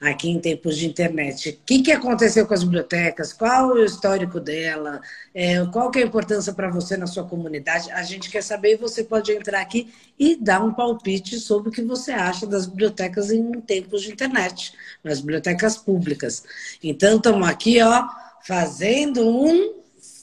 aqui 0.00 0.30
em 0.30 0.38
tempos 0.38 0.76
de 0.76 0.86
internet? 0.86 1.50
O 1.50 1.66
que, 1.66 1.82
que 1.82 1.90
aconteceu 1.90 2.46
com 2.46 2.54
as 2.54 2.62
bibliotecas? 2.62 3.32
Qual 3.32 3.70
o 3.70 3.84
histórico 3.84 4.38
dela? 4.38 5.00
É, 5.34 5.66
qual 5.72 5.90
que 5.90 5.98
é 5.98 6.04
a 6.04 6.06
importância 6.06 6.52
para 6.52 6.70
você 6.70 6.96
na 6.96 7.08
sua 7.08 7.24
comunidade? 7.24 7.90
A 7.90 8.04
gente 8.04 8.30
quer 8.30 8.44
saber 8.44 8.74
e 8.74 8.76
você 8.76 9.02
pode 9.02 9.32
entrar 9.32 9.60
aqui 9.60 9.92
e 10.16 10.36
dar 10.36 10.62
um 10.62 10.72
palpite 10.72 11.40
sobre 11.40 11.70
o 11.70 11.72
que 11.72 11.82
você 11.82 12.12
acha 12.12 12.46
das 12.46 12.64
bibliotecas 12.64 13.32
em 13.32 13.60
tempos 13.62 14.02
de 14.02 14.12
internet, 14.12 14.72
nas 15.02 15.18
bibliotecas 15.18 15.76
públicas. 15.76 16.44
Então, 16.80 17.16
estamos 17.16 17.48
aqui, 17.48 17.82
ó, 17.82 18.06
fazendo 18.46 19.28
um 19.28 19.75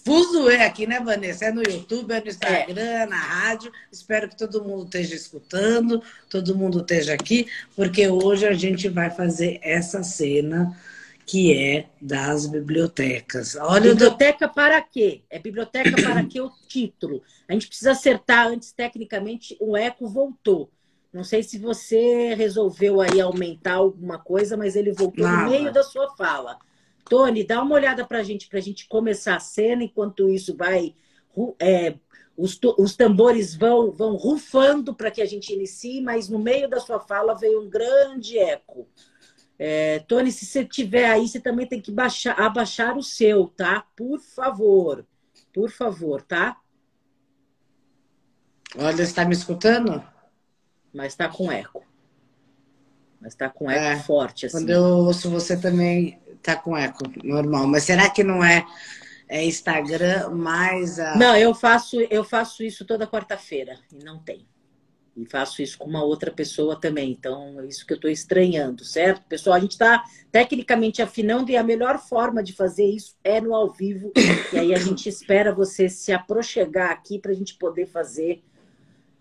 Fuzuê 0.06 0.58
aqui, 0.58 0.86
né, 0.86 1.00
Vanessa? 1.00 1.46
É 1.46 1.52
no 1.52 1.62
YouTube, 1.62 2.12
é 2.12 2.20
no 2.20 2.28
Instagram, 2.28 2.82
é. 2.82 3.06
na 3.06 3.16
rádio. 3.16 3.72
Espero 3.92 4.28
que 4.28 4.38
todo 4.38 4.64
mundo 4.64 4.84
esteja 4.84 5.16
escutando, 5.16 6.04
todo 6.30 6.58
mundo 6.58 6.82
esteja 6.82 7.14
aqui, 7.14 7.48
porque 7.76 8.08
hoje 8.10 8.46
a 8.46 8.54
gente 8.54 8.90
vai 8.90 9.10
fazer 9.10 9.60
essa 9.62 10.04
cena 10.04 10.76
que 11.26 11.54
é 11.58 11.86
das 12.02 12.46
bibliotecas. 12.46 13.56
Olha 13.56 13.92
biblioteca 13.92 14.48
do... 14.48 14.54
para 14.54 14.82
quê? 14.82 15.22
É 15.30 15.40
biblioteca 15.40 15.92
para 16.02 16.26
quê 16.26 16.42
o 16.42 16.52
título? 16.68 17.24
A 17.48 17.54
gente 17.54 17.68
precisa 17.68 17.92
acertar 17.92 18.48
antes, 18.48 18.74
tecnicamente, 18.74 19.56
o 19.60 19.78
eco 19.78 20.08
voltou. 20.08 20.70
Não 21.14 21.24
sei 21.24 21.44
se 21.44 21.58
você 21.58 22.34
resolveu 22.34 23.00
aí 23.00 23.22
aumentar 23.22 23.76
alguma 23.76 24.18
coisa, 24.18 24.58
mas 24.58 24.76
ele 24.76 24.92
voltou 24.92 25.24
Nada. 25.24 25.44
no 25.44 25.50
meio 25.50 25.72
da 25.72 25.84
sua 25.84 26.10
fala. 26.16 26.58
Tony, 27.10 27.44
dá 27.44 27.62
uma 27.62 27.76
olhada 27.76 28.06
para 28.06 28.20
a 28.20 28.24
gente, 28.24 28.48
para 28.48 28.60
a 28.60 28.62
gente 28.62 28.88
começar 28.88 29.36
a 29.36 29.40
cena. 29.40 29.84
Enquanto 29.84 30.30
isso, 30.30 30.56
vai. 30.56 30.96
É, 31.60 31.96
os, 32.38 32.60
os 32.78 32.96
tambores 32.96 33.56
vão, 33.56 33.92
vão 33.92 34.16
rufando 34.16 34.94
para 34.94 35.12
que 35.12 35.22
a 35.22 35.26
gente 35.26 35.54
inicie, 35.54 36.02
mas 36.02 36.30
no 36.30 36.40
meio 36.40 36.70
da 36.70 36.80
sua 36.80 37.00
fala 37.00 37.36
veio 37.36 37.62
um 37.62 37.70
grande 37.70 38.38
eco. 38.38 38.88
É, 39.58 40.00
Tony, 40.00 40.32
se 40.32 40.46
você 40.46 40.66
tiver 40.66 41.06
aí, 41.06 41.28
você 41.28 41.40
também 41.40 41.68
tem 41.68 41.80
que 41.80 41.92
baixar, 41.92 42.40
abaixar 42.40 42.98
o 42.98 43.04
seu, 43.04 43.48
tá? 43.48 43.86
Por 43.96 44.20
favor. 44.20 45.06
Por 45.54 45.70
favor, 45.70 46.22
tá? 46.22 46.60
Olha, 48.76 49.04
está 49.04 49.24
me 49.24 49.34
escutando? 49.34 50.04
Mas 50.92 51.14
está 51.14 51.30
com 51.30 51.52
eco. 51.52 51.86
Mas 53.22 53.34
está 53.34 53.48
com 53.48 53.70
eco 53.70 53.84
é, 53.84 54.00
forte. 54.00 54.48
Assim. 54.48 54.58
Quando 54.58 54.72
eu 54.72 54.84
ouço 54.84 55.30
você 55.30 55.56
também 55.56 56.20
tá 56.44 56.56
com 56.56 56.78
eco 56.78 57.04
normal. 57.24 57.68
Mas 57.68 57.84
será 57.84 58.10
que 58.10 58.24
não 58.24 58.44
é, 58.44 58.66
é 59.28 59.44
Instagram 59.46 60.30
mais 60.30 61.00
a. 61.00 61.16
Não, 61.16 61.36
eu 61.36 61.54
faço, 61.54 62.00
eu 62.02 62.24
faço 62.24 62.64
isso 62.64 62.86
toda 62.86 63.08
quarta-feira 63.08 63.80
e 63.92 64.04
não 64.04 64.20
tem. 64.20 64.46
E 65.16 65.26
faço 65.26 65.62
isso 65.62 65.78
com 65.78 65.88
uma 65.88 66.04
outra 66.04 66.32
pessoa 66.32 66.80
também. 66.80 67.12
Então, 67.12 67.60
é 67.60 67.68
isso 67.68 67.86
que 67.86 67.94
eu 67.94 67.98
estou 67.98 68.10
estranhando, 68.10 68.84
certo? 68.84 69.24
Pessoal, 69.28 69.56
a 69.56 69.60
gente 69.60 69.74
está 69.74 70.04
tecnicamente 70.32 71.04
afinando 71.04 71.52
e 71.52 71.58
a 71.58 71.64
melhor 71.64 72.00
forma 72.00 72.42
de 72.42 72.52
fazer 72.52 72.86
isso 72.86 73.16
é 73.24 73.40
no 73.40 73.54
ao 73.54 73.70
vivo. 73.70 74.12
E 74.52 74.58
aí 74.58 74.74
a 74.74 74.80
gente 74.80 75.08
espera 75.08 75.54
você 75.54 75.88
se 75.88 76.12
aproxegar 76.12 76.90
aqui 76.90 77.20
para 77.20 77.32
a 77.32 77.36
gente 77.36 77.56
poder 77.56 77.86
fazer 77.86 78.44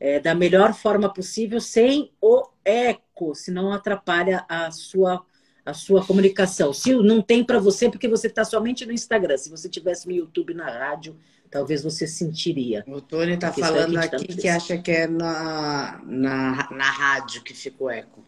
é, 0.00 0.18
da 0.18 0.34
melhor 0.34 0.72
forma 0.72 1.12
possível, 1.12 1.60
sem 1.60 2.10
o 2.20 2.48
eco, 2.64 3.34
senão 3.34 3.72
atrapalha 3.72 4.44
a 4.48 4.70
sua 4.70 5.24
a 5.64 5.72
sua 5.72 6.04
comunicação. 6.04 6.72
Se 6.72 6.94
não 6.94 7.22
tem 7.22 7.44
para 7.44 7.58
você, 7.58 7.88
porque 7.88 8.08
você 8.08 8.26
está 8.26 8.44
somente 8.44 8.84
no 8.84 8.92
Instagram. 8.92 9.36
Se 9.36 9.50
você 9.50 9.68
tivesse 9.68 10.06
no 10.06 10.12
YouTube, 10.12 10.54
na 10.54 10.68
rádio, 10.68 11.16
talvez 11.50 11.82
você 11.82 12.06
sentiria. 12.06 12.84
O 12.86 13.00
Tony 13.00 13.32
está 13.32 13.52
falando 13.52 13.94
tá 13.94 14.00
aqui 14.00 14.26
tá 14.26 14.40
que 14.40 14.48
acha 14.48 14.78
que 14.78 14.90
é 14.90 15.06
na, 15.06 16.00
na, 16.04 16.68
na 16.70 16.90
rádio 16.90 17.42
que 17.42 17.54
fica 17.54 17.84
o 17.84 17.90
eco. 17.90 18.24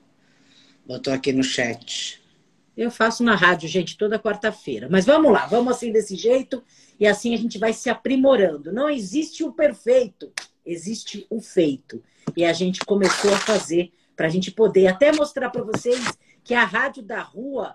Botou 0.87 1.13
aqui 1.13 1.33
no 1.33 1.43
chat. 1.43 2.23
Eu 2.77 2.91
faço 2.91 3.23
na 3.23 3.35
rádio, 3.35 3.69
gente, 3.69 3.97
toda 3.97 4.19
quarta-feira. 4.19 4.89
Mas 4.91 5.07
vamos 5.07 5.33
lá, 5.33 5.47
vamos 5.47 5.75
assim 5.75 5.93
desse 5.93 6.17
jeito 6.17 6.63
e 6.99 7.07
assim 7.07 7.33
a 7.33 7.39
gente 7.39 7.59
vai 7.59 7.73
se 7.73 7.89
aprimorando. 7.89 8.73
Não 8.73 8.89
existe 8.89 9.45
o 9.45 9.53
perfeito, 9.53 10.33
existe 10.67 11.27
o 11.31 11.41
feito. 11.41 12.03
E 12.37 12.45
a 12.45 12.53
gente 12.53 12.81
começou 12.81 13.33
a 13.33 13.39
fazer 13.39 13.93
para 14.17 14.27
a 14.27 14.31
gente 14.31 14.51
poder 14.51 14.89
até 14.89 15.13
mostrar 15.13 15.51
para 15.51 15.63
vocês 15.63 16.01
que 16.45 16.55
a 16.55 16.65
rádio 16.65 17.03
da 17.03 17.23
rua, 17.23 17.73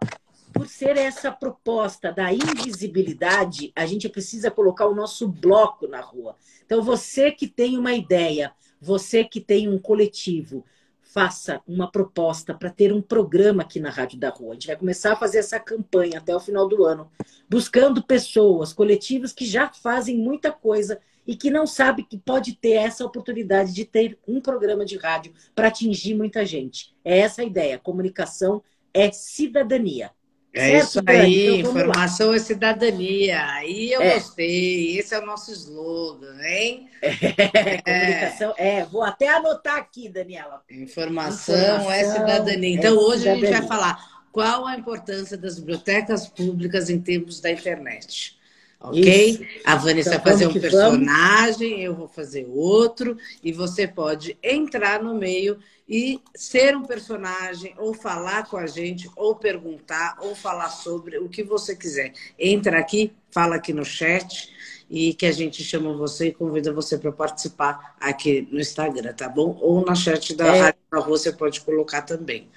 por 0.53 0.67
ser 0.67 0.95
essa 0.95 1.31
proposta 1.31 2.11
da 2.11 2.31
invisibilidade, 2.31 3.73
a 3.75 3.85
gente 3.85 4.07
precisa 4.07 4.51
colocar 4.51 4.85
o 4.85 4.95
nosso 4.95 5.27
bloco 5.27 5.87
na 5.87 5.99
rua. 5.99 6.35
Então, 6.63 6.83
você 6.83 7.31
que 7.31 7.47
tem 7.47 7.77
uma 7.77 7.93
ideia, 7.93 8.53
você 8.79 9.23
que 9.23 9.41
tem 9.41 9.67
um 9.67 9.79
coletivo, 9.79 10.63
faça 11.11 11.61
uma 11.67 11.91
proposta 11.91 12.53
para 12.53 12.69
ter 12.69 12.93
um 12.93 13.01
programa 13.01 13.63
aqui 13.63 13.79
na 13.79 13.89
Rádio 13.89 14.19
da 14.19 14.29
Rua. 14.29 14.51
A 14.51 14.53
gente 14.53 14.67
vai 14.67 14.75
começar 14.75 15.13
a 15.13 15.15
fazer 15.15 15.39
essa 15.39 15.59
campanha 15.59 16.19
até 16.19 16.35
o 16.35 16.39
final 16.39 16.67
do 16.67 16.85
ano, 16.85 17.09
buscando 17.49 18.03
pessoas, 18.03 18.71
coletivos 18.71 19.33
que 19.33 19.45
já 19.45 19.69
fazem 19.69 20.17
muita 20.17 20.51
coisa 20.51 20.99
e 21.25 21.35
que 21.35 21.49
não 21.49 21.65
sabem 21.65 22.05
que 22.05 22.17
pode 22.17 22.55
ter 22.55 22.73
essa 22.73 23.03
oportunidade 23.03 23.73
de 23.73 23.85
ter 23.85 24.19
um 24.27 24.39
programa 24.39 24.85
de 24.85 24.97
rádio 24.97 25.33
para 25.55 25.67
atingir 25.67 26.13
muita 26.13 26.45
gente. 26.45 26.95
É 27.03 27.19
essa 27.19 27.41
a 27.41 27.45
ideia. 27.45 27.79
Comunicação 27.79 28.61
é 28.93 29.11
cidadania. 29.11 30.11
É 30.51 30.69
certo, 30.71 30.87
isso 30.87 31.01
aí, 31.05 31.59
então, 31.59 31.71
informação 31.71 32.29
lá. 32.29 32.35
é 32.35 32.39
cidadania. 32.39 33.45
Aí 33.53 33.91
eu 33.91 34.01
é. 34.01 34.15
gostei. 34.15 34.97
Esse 34.97 35.13
é 35.13 35.19
o 35.19 35.25
nosso 35.25 35.51
slogan, 35.51 36.41
hein? 36.41 36.89
É, 37.01 37.81
comunicação. 37.81 38.53
É. 38.57 38.85
vou 38.85 39.03
até 39.03 39.29
anotar 39.29 39.77
aqui, 39.77 40.09
Daniela. 40.09 40.61
Informação, 40.69 41.55
é 41.55 41.75
informação 41.75 41.91
é 41.91 42.03
cidadania. 42.03 42.75
Então, 42.75 42.97
hoje 42.97 43.23
cidadania. 43.23 43.47
a 43.49 43.51
gente 43.51 43.59
vai 43.59 43.67
falar 43.67 44.21
qual 44.31 44.65
a 44.65 44.75
importância 44.75 45.37
das 45.37 45.59
bibliotecas 45.59 46.27
públicas 46.27 46.89
em 46.89 46.99
termos 46.99 47.39
da 47.39 47.51
internet. 47.51 48.38
Ok? 48.79 49.29
Isso. 49.29 49.43
A 49.65 49.75
Vanessa 49.75 50.15
então, 50.15 50.23
vai 50.23 50.33
fazer 50.33 50.47
um 50.47 50.53
personagem, 50.53 51.69
vamos. 51.69 51.83
eu 51.83 51.95
vou 51.95 52.07
fazer 52.07 52.47
outro, 52.49 53.17
e 53.43 53.51
você 53.51 53.87
pode 53.87 54.37
entrar 54.41 55.03
no 55.03 55.13
meio 55.15 55.59
e 55.87 56.21
ser 56.35 56.77
um 56.77 56.83
personagem, 56.83 57.73
ou 57.77 57.93
falar 57.93 58.47
com 58.47 58.55
a 58.55 58.67
gente, 58.67 59.09
ou 59.15 59.35
perguntar, 59.35 60.17
ou 60.21 60.35
falar 60.35 60.69
sobre 60.69 61.17
o 61.17 61.27
que 61.27 61.43
você 61.43 61.75
quiser. 61.75 62.13
Entra 62.37 62.79
aqui, 62.79 63.11
fala 63.31 63.55
aqui 63.55 63.73
no 63.73 63.83
chat 63.83 64.49
e 64.89 65.13
que 65.13 65.25
a 65.25 65.31
gente 65.31 65.63
chama 65.63 65.93
você 65.93 66.27
e 66.27 66.33
convida 66.33 66.71
você 66.71 66.97
para 66.97 67.11
participar 67.11 67.95
aqui 67.99 68.47
no 68.51 68.59
Instagram, 68.59 69.13
tá 69.13 69.27
bom? 69.27 69.57
Ou 69.61 69.83
na 69.85 69.93
chat 69.93 70.35
da 70.35 70.55
é. 70.55 70.59
Rádio 70.61 70.79
da 70.91 70.99
Rua 70.99 71.17
você 71.17 71.33
pode 71.33 71.61
colocar 71.61 72.01
também. 72.03 72.47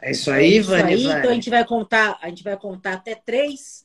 É 0.00 0.10
isso 0.10 0.30
aí, 0.30 0.56
é 0.56 0.58
isso 0.58 0.74
aí. 0.74 1.04
Então 1.04 1.30
a 1.30 1.34
gente 1.34 1.48
vai 1.48 1.64
contar, 1.64 2.18
a 2.20 2.28
gente 2.28 2.42
vai 2.42 2.56
contar 2.56 2.94
até 2.94 3.14
três. 3.14 3.81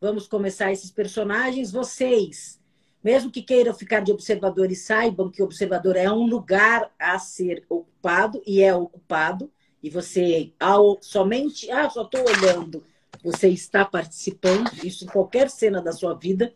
Vamos 0.00 0.26
começar 0.26 0.72
esses 0.72 0.90
personagens. 0.90 1.70
Vocês 1.70 2.60
mesmo 3.02 3.30
que 3.30 3.42
queiram 3.42 3.72
ficar 3.72 4.00
de 4.00 4.12
observadores, 4.12 4.82
saibam 4.82 5.30
que 5.30 5.40
o 5.40 5.46
observador 5.46 5.96
é 5.96 6.10
um 6.12 6.26
lugar 6.26 6.92
a 6.98 7.18
ser 7.18 7.64
ocupado 7.68 8.42
e 8.46 8.60
é 8.60 8.74
ocupado. 8.74 9.50
E 9.82 9.88
você, 9.88 10.52
ao 10.60 10.98
somente, 11.00 11.70
ah, 11.70 11.88
só 11.88 12.02
estou 12.02 12.20
olhando, 12.20 12.84
você 13.24 13.48
está 13.48 13.84
participando, 13.84 14.70
isso 14.84 15.04
em 15.04 15.08
qualquer 15.08 15.48
cena 15.48 15.80
da 15.80 15.92
sua 15.92 16.12
vida. 16.14 16.52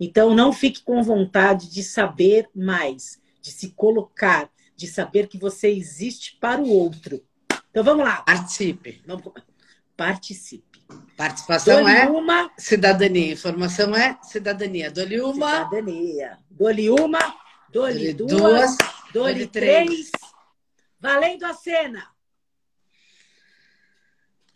Então, 0.00 0.34
não 0.34 0.52
fique 0.52 0.82
com 0.82 1.00
vontade 1.02 1.70
de 1.70 1.84
saber 1.84 2.48
mais, 2.52 3.20
de 3.40 3.52
se 3.52 3.70
colocar, 3.70 4.50
de 4.74 4.88
saber 4.88 5.28
que 5.28 5.38
você 5.38 5.68
existe 5.68 6.36
para 6.40 6.60
o 6.60 6.68
outro. 6.68 7.22
Então, 7.70 7.84
vamos 7.84 8.04
lá. 8.04 8.22
Participe. 8.22 9.00
Vamos... 9.06 9.32
Participe. 9.96 10.80
Participação 11.16 11.88
é 11.88 12.08
uma. 12.08 12.50
Cidadania. 12.58 13.32
Informação 13.32 13.94
é 13.94 14.18
cidadania. 14.22 14.90
Dole 14.90 15.20
uma. 15.20 15.64
Cidadania. 15.64 16.38
Dole 16.50 16.90
uma. 16.90 17.18
Dole, 17.70 18.12
duas. 18.12 18.32
duas 18.32 18.76
dole 19.12 19.46
três. 19.46 19.86
três. 19.88 20.10
Valendo 21.00 21.44
a 21.44 21.54
cena. 21.54 22.08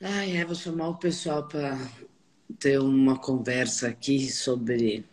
Ai, 0.00 0.36
é, 0.36 0.44
vou 0.44 0.54
chamar 0.54 0.88
o 0.88 0.96
pessoal 0.96 1.46
para 1.46 1.76
ter 2.58 2.78
uma 2.78 3.18
conversa 3.18 3.88
aqui 3.88 4.30
sobre 4.30 5.04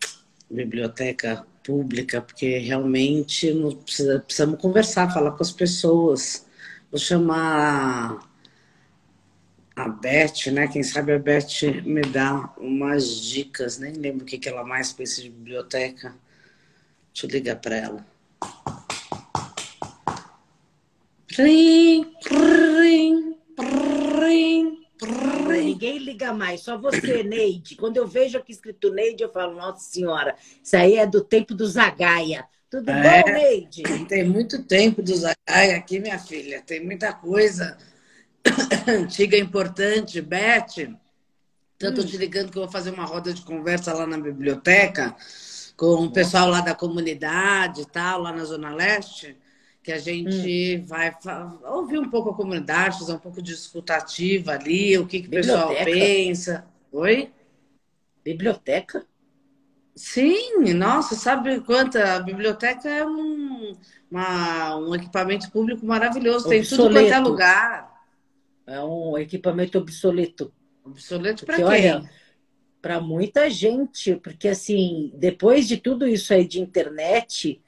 biblioteca 0.49 1.45
pública, 1.63 2.21
porque 2.21 2.59
realmente 2.59 3.51
precisa, 3.83 4.19
precisamos 4.19 4.61
conversar, 4.61 5.11
falar 5.11 5.31
com 5.31 5.41
as 5.41 5.51
pessoas. 5.51 6.45
Vou 6.91 6.99
chamar 6.99 8.19
a 9.75 9.89
Beth, 9.89 10.51
né? 10.51 10.67
Quem 10.67 10.83
sabe 10.83 11.11
a 11.11 11.19
Beth 11.19 11.83
me 11.83 12.01
dá 12.01 12.53
umas 12.57 13.21
dicas, 13.21 13.77
nem 13.77 13.93
lembro 13.93 14.23
o 14.23 14.25
que, 14.25 14.37
que 14.37 14.47
ela 14.47 14.63
mais 14.63 14.93
pensa 14.93 15.21
de 15.21 15.29
biblioteca. 15.29 16.15
Deixa 17.13 17.27
eu 17.27 17.29
ligar 17.29 17.57
para 17.57 17.75
ela. 17.75 18.05
Rim, 21.31 22.13
rim, 22.29 23.35
rim, 24.19 24.85
Ninguém 25.49 25.97
liga 25.97 26.31
mais, 26.31 26.61
só 26.61 26.77
você, 26.77 27.23
Neide. 27.23 27.75
Quando 27.75 27.97
eu 27.97 28.07
vejo 28.07 28.37
aqui 28.37 28.53
escrito 28.53 28.93
Neide, 28.93 29.23
eu 29.23 29.31
falo, 29.31 29.55
nossa 29.55 29.79
senhora, 29.79 30.35
isso 30.63 30.77
aí 30.77 30.95
é 30.95 31.05
do 31.05 31.21
tempo 31.21 31.53
do 31.53 31.67
Zagaia. 31.67 32.45
Tudo 32.69 32.89
é, 32.89 33.23
bom, 33.23 33.31
Neide? 33.31 33.83
Tem 34.05 34.23
muito 34.23 34.63
tempo 34.63 35.01
do 35.01 35.13
Zai 35.15 35.71
aqui, 35.75 35.99
minha 35.99 36.17
filha. 36.17 36.61
Tem 36.61 36.83
muita 36.83 37.11
coisa 37.11 37.77
antiga 38.87 39.37
importante. 39.37 40.21
Beth, 40.21 40.89
tanto 41.77 42.01
hum. 42.01 42.05
te 42.05 42.17
ligando 42.17 42.51
que 42.51 42.57
eu 42.57 42.63
vou 42.63 42.71
fazer 42.71 42.91
uma 42.91 43.05
roda 43.05 43.33
de 43.33 43.41
conversa 43.41 43.93
lá 43.93 44.05
na 44.05 44.17
biblioteca 44.17 45.15
com 45.75 46.05
o 46.05 46.11
pessoal 46.11 46.47
lá 46.47 46.61
da 46.61 46.73
comunidade 46.73 47.81
e 47.81 47.85
tal, 47.85 48.21
lá 48.21 48.31
na 48.31 48.45
Zona 48.45 48.73
Leste, 48.73 49.37
que 49.83 49.91
a 49.91 49.99
gente 49.99 50.81
hum. 50.81 50.85
vai 50.85 51.13
ouvir 51.63 51.99
um 51.99 52.09
pouco 52.09 52.29
a 52.29 52.33
comunidade, 52.33 52.99
fazer 52.99 53.13
um 53.13 53.19
pouco 53.19 53.41
de 53.41 53.53
escutativa 53.53 54.53
ali, 54.53 54.97
o 54.97 55.05
que, 55.05 55.21
que 55.21 55.27
o 55.27 55.31
pessoal 55.31 55.73
pensa. 55.83 56.65
Oi? 56.91 57.31
Biblioteca? 58.23 59.05
Sim, 59.95 60.73
nossa, 60.73 61.15
sabe 61.15 61.61
quanta? 61.61 62.15
A 62.15 62.19
biblioteca 62.19 62.89
é 62.89 63.05
um, 63.05 63.77
uma, 64.11 64.75
um 64.77 64.95
equipamento 64.95 65.49
público 65.51 65.85
maravilhoso, 65.85 66.47
obsoleto. 66.47 66.69
tem 66.69 66.77
tudo 66.77 66.93
quanto 66.93 67.13
é 67.13 67.19
lugar. 67.19 67.94
É 68.67 68.81
um 68.81 69.17
equipamento 69.17 69.77
obsoleto. 69.77 70.53
Obsoleto 70.83 71.45
para 71.45 71.57
quem? 71.57 72.09
Para 72.81 73.01
muita 73.01 73.49
gente, 73.49 74.15
porque 74.17 74.47
assim, 74.47 75.11
depois 75.15 75.67
de 75.67 75.77
tudo 75.77 76.07
isso 76.07 76.33
aí 76.33 76.47
de 76.47 76.61
internet, 76.61 77.61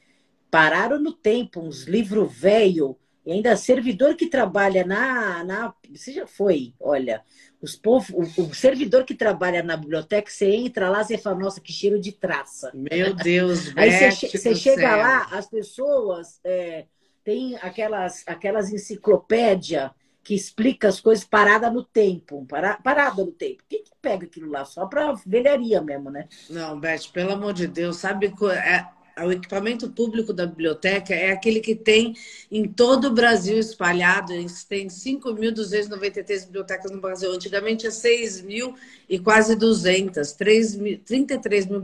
pararam 0.51 0.99
no 0.99 1.11
tempo 1.11 1.59
uns 1.59 1.83
livros 1.83 2.31
velho 2.31 2.97
e 3.27 3.31
ainda 3.33 3.57
servidor 3.57 4.15
que 4.15 4.27
trabalha 4.27 4.85
na, 4.85 5.43
na. 5.43 5.73
Você 5.93 6.13
já 6.13 6.25
foi, 6.25 6.73
olha. 6.79 7.21
Os 7.61 7.75
povo, 7.75 8.15
o, 8.15 8.21
o, 8.21 8.53
servidor 8.53 9.03
que 9.03 9.13
trabalha 9.13 9.61
na 9.61 9.75
biblioteca, 9.75 10.31
você 10.31 10.49
entra 10.49 10.89
lá, 10.89 11.03
você 11.03 11.17
fala, 11.17 11.37
nossa, 11.37 11.59
que 11.59 11.73
cheiro 11.73 11.99
de 11.99 12.13
traça. 12.13 12.71
Meu 12.73 13.13
Deus, 13.13 13.73
Aí 13.75 13.91
você, 13.91 14.29
você 14.29 14.55
chega 14.55 14.81
céu. 14.81 14.97
lá, 14.97 15.27
as 15.31 15.49
pessoas 15.49 16.39
é, 16.41 16.85
têm 17.23 17.57
aquelas, 17.57 18.23
aquelas 18.27 18.71
enciclopédia 18.71 19.91
que 20.27 20.35
explica 20.35 20.89
as 20.89 20.99
coisas 20.99 21.23
parada 21.23 21.71
no 21.71 21.81
tempo, 21.81 22.45
para, 22.49 22.75
parada 22.75 23.23
no 23.23 23.31
tempo. 23.31 23.63
Quem 23.69 23.81
que 23.81 23.91
pega 24.01 24.25
aquilo 24.25 24.51
lá? 24.51 24.65
Só 24.65 24.85
para 24.85 25.13
velharia 25.25 25.81
mesmo, 25.81 26.11
né? 26.11 26.27
Não, 26.49 26.77
Beth, 26.77 27.07
pelo 27.13 27.31
amor 27.31 27.53
de 27.53 27.65
Deus, 27.65 27.95
sabe 27.95 28.25
é, 28.25 29.23
o 29.23 29.31
equipamento 29.31 29.89
público 29.89 30.33
da 30.33 30.45
biblioteca 30.45 31.13
é 31.13 31.31
aquele 31.31 31.61
que 31.61 31.73
tem 31.73 32.13
em 32.51 32.67
todo 32.67 33.05
o 33.05 33.13
Brasil 33.13 33.57
espalhado. 33.57 34.33
Tem 34.67 34.87
5.293 34.87 36.45
bibliotecas 36.47 36.91
no 36.91 36.99
Brasil. 36.99 37.31
Antigamente 37.31 37.87
é 37.87 37.91
6 37.91 38.41
mil 38.41 38.75
e 39.07 39.17
quase 39.17 39.55
200. 39.55 40.33
3 40.33 40.75
mil, 40.75 40.99
33 41.05 41.67
mil 41.67 41.81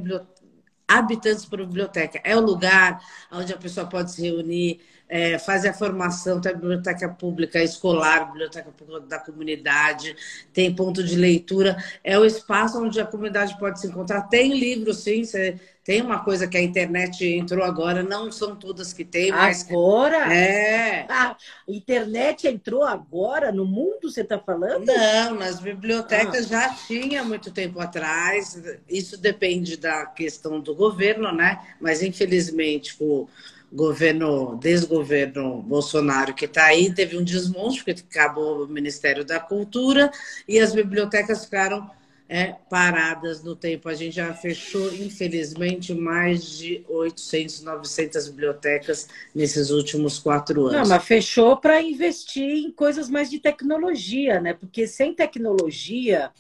habitantes 0.86 1.46
por 1.46 1.60
biblioteca. 1.60 2.20
É 2.26 2.36
o 2.36 2.42
lugar 2.42 3.02
onde 3.32 3.54
a 3.54 3.58
pessoa 3.58 3.88
pode 3.88 4.12
se 4.12 4.22
reunir, 4.22 4.82
é, 5.14 5.38
fazer 5.38 5.70
a 5.70 5.74
formação, 5.76 6.42
tem 6.42 6.52
a 6.52 6.56
biblioteca 6.56 7.08
pública 7.08 7.62
escolar, 7.62 8.32
biblioteca 8.32 8.72
pública 8.72 9.02
da 9.02 9.20
comunidade, 9.20 10.16
tem 10.52 10.74
ponto 10.74 11.04
de 11.04 11.16
leitura. 11.16 11.78
É 12.04 12.18
o 12.18 12.26
espaço 12.26 12.84
onde 12.84 13.00
a 13.00 13.06
comunidade 13.06 13.56
pode 13.60 13.80
se 13.80 13.86
encontrar. 13.86 14.24
Tem 14.24 14.58
livro, 14.58 14.92
sim, 14.92 15.24
você 15.24 15.60
tem 15.84 16.02
uma 16.02 16.24
coisa 16.24 16.48
que 16.48 16.58
a 16.58 16.62
internet 16.64 17.24
entrou 17.28 17.64
agora, 17.64 18.02
não 18.02 18.32
são 18.32 18.56
todas 18.56 18.92
que 18.92 19.06
tem, 19.06 19.30
mas. 19.30 19.70
Agora? 19.70 20.34
É. 20.34 21.06
A 21.08 21.38
internet 21.68 22.48
entrou 22.48 22.84
agora 22.84 23.52
no 23.52 23.66
mundo, 23.66 24.10
você 24.10 24.22
está 24.22 24.40
falando? 24.40 24.84
Não, 24.84 25.36
nas 25.36 25.60
bibliotecas 25.60 26.46
ah. 26.46 26.48
já 26.48 26.74
tinha 26.88 27.24
muito 27.24 27.52
tempo 27.52 27.80
atrás. 27.80 28.60
Isso 28.90 29.16
depende 29.16 29.78
da 29.78 30.08
questão 30.08 30.60
do 30.60 30.74
governo, 30.74 31.32
né? 31.32 31.60
Mas 31.80 32.02
infelizmente, 32.02 32.96
o 33.00 33.30
governo, 33.74 34.56
desgoverno 34.62 35.62
Bolsonaro 35.64 36.34
que 36.34 36.46
está 36.46 36.66
aí, 36.66 36.94
teve 36.94 37.18
um 37.18 37.24
desmonte, 37.24 37.84
porque 37.84 38.04
acabou 38.10 38.64
o 38.64 38.68
Ministério 38.68 39.26
da 39.26 39.40
Cultura 39.40 40.12
e 40.48 40.60
as 40.60 40.74
bibliotecas 40.74 41.44
ficaram 41.44 41.90
é, 42.30 42.56
paradas 42.70 43.44
no 43.44 43.56
tempo. 43.56 43.90
A 43.90 43.94
gente 43.94 44.16
já 44.16 44.34
fechou, 44.34 44.94
infelizmente, 44.94 45.94
mais 45.94 46.46
de 46.58 46.86
800, 46.88 47.64
900 47.64 48.28
bibliotecas 48.30 49.08
nesses 49.34 49.72
últimos 49.72 50.20
quatro 50.20 50.68
anos. 50.68 50.74
Não, 50.74 50.96
mas 50.96 51.04
fechou 51.04 51.58
para 51.58 51.82
investir 51.82 52.66
em 52.66 52.72
coisas 52.72 53.10
mais 53.10 53.30
de 53.30 53.40
tecnologia, 53.40 54.40
né? 54.40 54.54
Porque 54.54 54.88
sem 54.88 55.14
tecnologia 55.14 56.32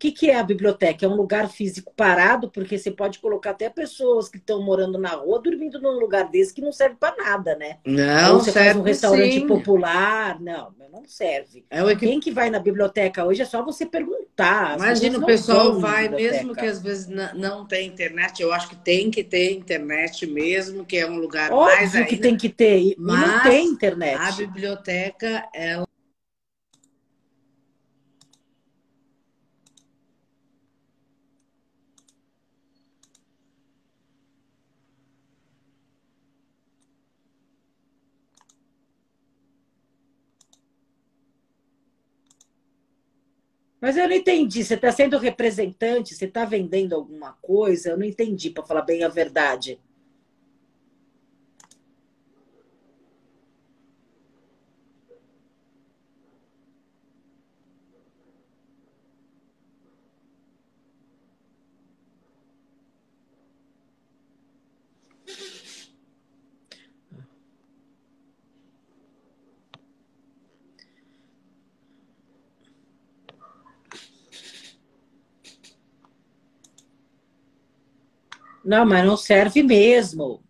que, 0.00 0.10
que 0.10 0.30
é 0.30 0.36
a 0.36 0.42
biblioteca? 0.42 1.04
É 1.04 1.08
um 1.08 1.14
lugar 1.14 1.50
físico 1.50 1.92
parado, 1.94 2.50
porque 2.50 2.78
você 2.78 2.90
pode 2.90 3.18
colocar 3.18 3.50
até 3.50 3.68
pessoas 3.68 4.30
que 4.30 4.38
estão 4.38 4.62
morando 4.62 4.98
na 4.98 5.10
rua 5.10 5.42
dormindo 5.42 5.78
num 5.78 5.98
lugar 5.98 6.30
desse 6.30 6.54
que 6.54 6.62
não 6.62 6.72
serve 6.72 6.96
para 6.98 7.14
nada, 7.22 7.54
né? 7.54 7.76
Não, 7.84 8.34
Ou 8.34 8.40
você 8.40 8.50
serve, 8.50 8.68
faz 8.68 8.76
um 8.78 8.82
restaurante 8.82 9.34
sim. 9.34 9.46
popular. 9.46 10.40
Não, 10.40 10.72
não 10.90 11.04
serve. 11.04 11.66
É 11.68 11.84
o 11.84 11.96
Quem 11.98 12.18
que 12.18 12.30
vai 12.30 12.48
na 12.48 12.58
biblioteca 12.58 13.26
hoje 13.26 13.42
é 13.42 13.44
só 13.44 13.62
você 13.62 13.84
perguntar. 13.84 14.78
Imagina, 14.78 15.18
o 15.18 15.26
pessoal 15.26 15.78
vai, 15.78 16.08
mesmo 16.08 16.54
que 16.54 16.64
às 16.64 16.80
vezes 16.80 17.06
não 17.34 17.66
tem 17.66 17.86
internet, 17.86 18.40
eu 18.40 18.54
acho 18.54 18.70
que 18.70 18.76
tem 18.76 19.10
que 19.10 19.22
ter 19.22 19.52
internet 19.52 20.26
mesmo, 20.26 20.82
que 20.82 20.96
é 20.96 21.06
um 21.06 21.18
lugar 21.18 21.52
Óbvio 21.52 21.76
mais 21.76 21.94
ainda, 21.94 22.06
que 22.06 22.16
tem 22.16 22.38
que 22.38 22.48
ter, 22.48 22.78
e 22.80 22.96
não 22.98 23.42
tem 23.42 23.66
internet. 23.66 24.16
A 24.16 24.32
biblioteca, 24.32 25.46
ela 25.54 25.86
Mas 43.80 43.96
eu 43.96 44.08
não 44.08 44.14
entendi. 44.14 44.62
Você 44.62 44.74
está 44.74 44.92
sendo 44.92 45.18
representante? 45.18 46.14
Você 46.14 46.26
está 46.26 46.44
vendendo 46.44 46.94
alguma 46.94 47.32
coisa? 47.40 47.90
Eu 47.90 47.98
não 47.98 48.04
entendi, 48.04 48.50
para 48.50 48.64
falar 48.66 48.82
bem 48.82 49.02
a 49.02 49.08
verdade. 49.08 49.80
Não, 78.70 78.86
mas 78.86 79.04
não 79.04 79.16
serve 79.16 79.64
mesmo. 79.64 80.44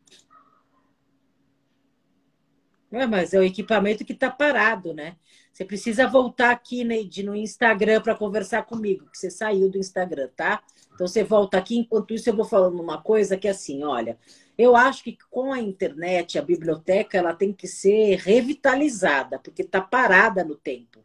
É, 2.92 3.06
mas 3.06 3.32
é 3.32 3.38
o 3.38 3.42
equipamento 3.42 4.04
que 4.04 4.12
está 4.12 4.30
parado, 4.30 4.92
né? 4.92 5.16
Você 5.50 5.64
precisa 5.64 6.06
voltar 6.06 6.50
aqui, 6.50 6.84
Neide, 6.84 7.22
no 7.22 7.34
Instagram 7.34 8.02
para 8.02 8.14
conversar 8.14 8.64
comigo, 8.64 9.08
que 9.10 9.16
você 9.16 9.30
saiu 9.30 9.70
do 9.70 9.78
Instagram, 9.78 10.28
tá? 10.36 10.62
Então 10.92 11.06
você 11.06 11.24
volta 11.24 11.56
aqui, 11.56 11.78
enquanto 11.78 12.12
isso 12.12 12.28
eu 12.28 12.36
vou 12.36 12.44
falando 12.44 12.78
uma 12.78 13.00
coisa 13.00 13.38
que 13.38 13.48
é 13.48 13.52
assim, 13.52 13.84
olha, 13.84 14.18
eu 14.58 14.76
acho 14.76 15.02
que 15.02 15.16
com 15.30 15.50
a 15.50 15.58
internet, 15.58 16.38
a 16.38 16.42
biblioteca, 16.42 17.16
ela 17.16 17.32
tem 17.32 17.54
que 17.54 17.66
ser 17.66 18.16
revitalizada, 18.16 19.38
porque 19.38 19.62
está 19.62 19.80
parada 19.80 20.44
no 20.44 20.56
tempo. 20.56 21.02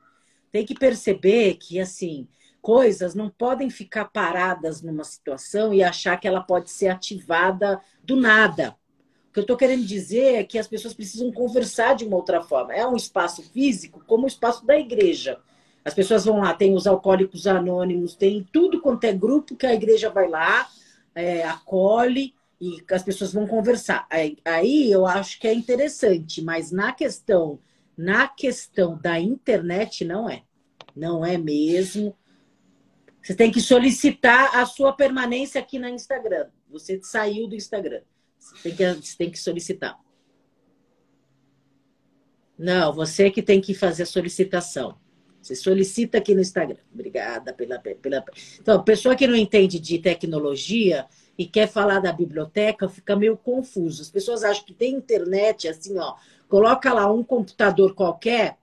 Tem 0.52 0.66
que 0.66 0.76
perceber 0.76 1.54
que, 1.54 1.80
assim, 1.80 2.28
coisas 2.66 3.14
não 3.14 3.30
podem 3.30 3.70
ficar 3.70 4.06
paradas 4.06 4.82
numa 4.82 5.04
situação 5.04 5.72
e 5.72 5.84
achar 5.84 6.20
que 6.20 6.28
ela 6.28 6.42
pode 6.42 6.72
ser 6.72 6.88
ativada 6.88 7.80
do 8.04 8.16
nada. 8.16 8.76
O 9.30 9.34
que 9.34 9.40
eu 9.40 9.42
estou 9.42 9.56
querendo 9.56 9.86
dizer 9.86 10.34
é 10.34 10.44
que 10.44 10.58
as 10.58 10.68
pessoas 10.68 10.96
precisam 10.96 11.32
conversar 11.32 11.96
de 11.96 12.06
uma 12.06 12.16
outra 12.16 12.42
forma. 12.42 12.74
É 12.74 12.84
um 12.88 12.96
espaço 12.96 13.44
físico 13.44 14.04
como 14.08 14.24
o 14.24 14.28
espaço 14.28 14.66
da 14.66 14.76
igreja. 14.80 15.38
As 15.84 15.94
pessoas 15.94 16.26
vão 16.26 16.40
lá, 16.40 16.56
tem 16.56 16.74
os 16.74 16.88
alcoólicos 16.88 17.46
anônimos, 17.46 18.16
tem 18.16 18.44
tudo 18.52 18.82
quanto 18.82 19.04
é 19.04 19.14
grupo 19.14 19.56
que 19.56 19.68
a 19.68 19.76
igreja 19.76 20.10
vai 20.10 20.28
lá, 20.28 20.68
é, 21.14 21.44
acolhe 21.44 22.34
e 22.60 22.84
as 22.90 23.04
pessoas 23.04 23.32
vão 23.32 23.46
conversar. 23.46 24.08
Aí, 24.10 24.40
aí 24.44 24.92
eu 24.92 25.06
acho 25.06 25.40
que 25.40 25.48
é 25.48 25.54
interessante, 25.54 26.42
mas 26.42 26.72
na 26.72 26.92
questão, 26.92 27.60
na 27.96 28.28
questão 28.28 28.98
da 28.98 29.20
internet 29.20 30.04
não 30.04 30.28
é. 30.28 30.42
Não 30.96 31.24
é 31.24 31.38
mesmo. 31.38 32.16
Você 33.26 33.34
tem 33.34 33.52
que 33.52 33.60
solicitar 33.60 34.56
a 34.56 34.68
sua 34.68 34.94
permanência 34.94 35.60
aqui 35.60 35.80
no 35.80 35.88
Instagram. 35.90 36.48
Você 36.70 37.00
saiu 37.02 37.48
do 37.48 37.56
Instagram. 37.56 38.02
Você 38.38 38.56
tem 38.62 38.76
que, 38.76 38.94
você 38.94 39.18
tem 39.18 39.32
que 39.32 39.40
solicitar. 39.40 40.00
Não, 42.56 42.94
você 42.94 43.32
que 43.32 43.42
tem 43.42 43.60
que 43.60 43.74
fazer 43.74 44.04
a 44.04 44.06
solicitação. 44.06 45.00
Você 45.42 45.56
solicita 45.56 46.20
aqui 46.20 46.36
no 46.36 46.42
Instagram. 46.42 46.78
Obrigada 46.94 47.52
pela. 47.52 47.80
pela... 47.80 48.24
Então, 48.60 48.84
pessoa 48.84 49.16
que 49.16 49.26
não 49.26 49.36
entende 49.36 49.80
de 49.80 49.98
tecnologia, 49.98 51.08
e 51.36 51.48
quer 51.48 51.68
falar 51.68 52.00
da 52.00 52.12
biblioteca, 52.12 52.88
fica 52.88 53.16
meio 53.16 53.36
confuso. 53.36 54.04
As 54.04 54.10
pessoas 54.10 54.44
acham 54.44 54.64
que 54.64 54.74
tem 54.74 54.94
internet 54.94 55.68
assim, 55.68 55.98
ó, 55.98 56.16
coloca 56.48 56.94
lá 56.94 57.12
um 57.12 57.24
computador 57.24 57.96
qualquer, 57.96 58.58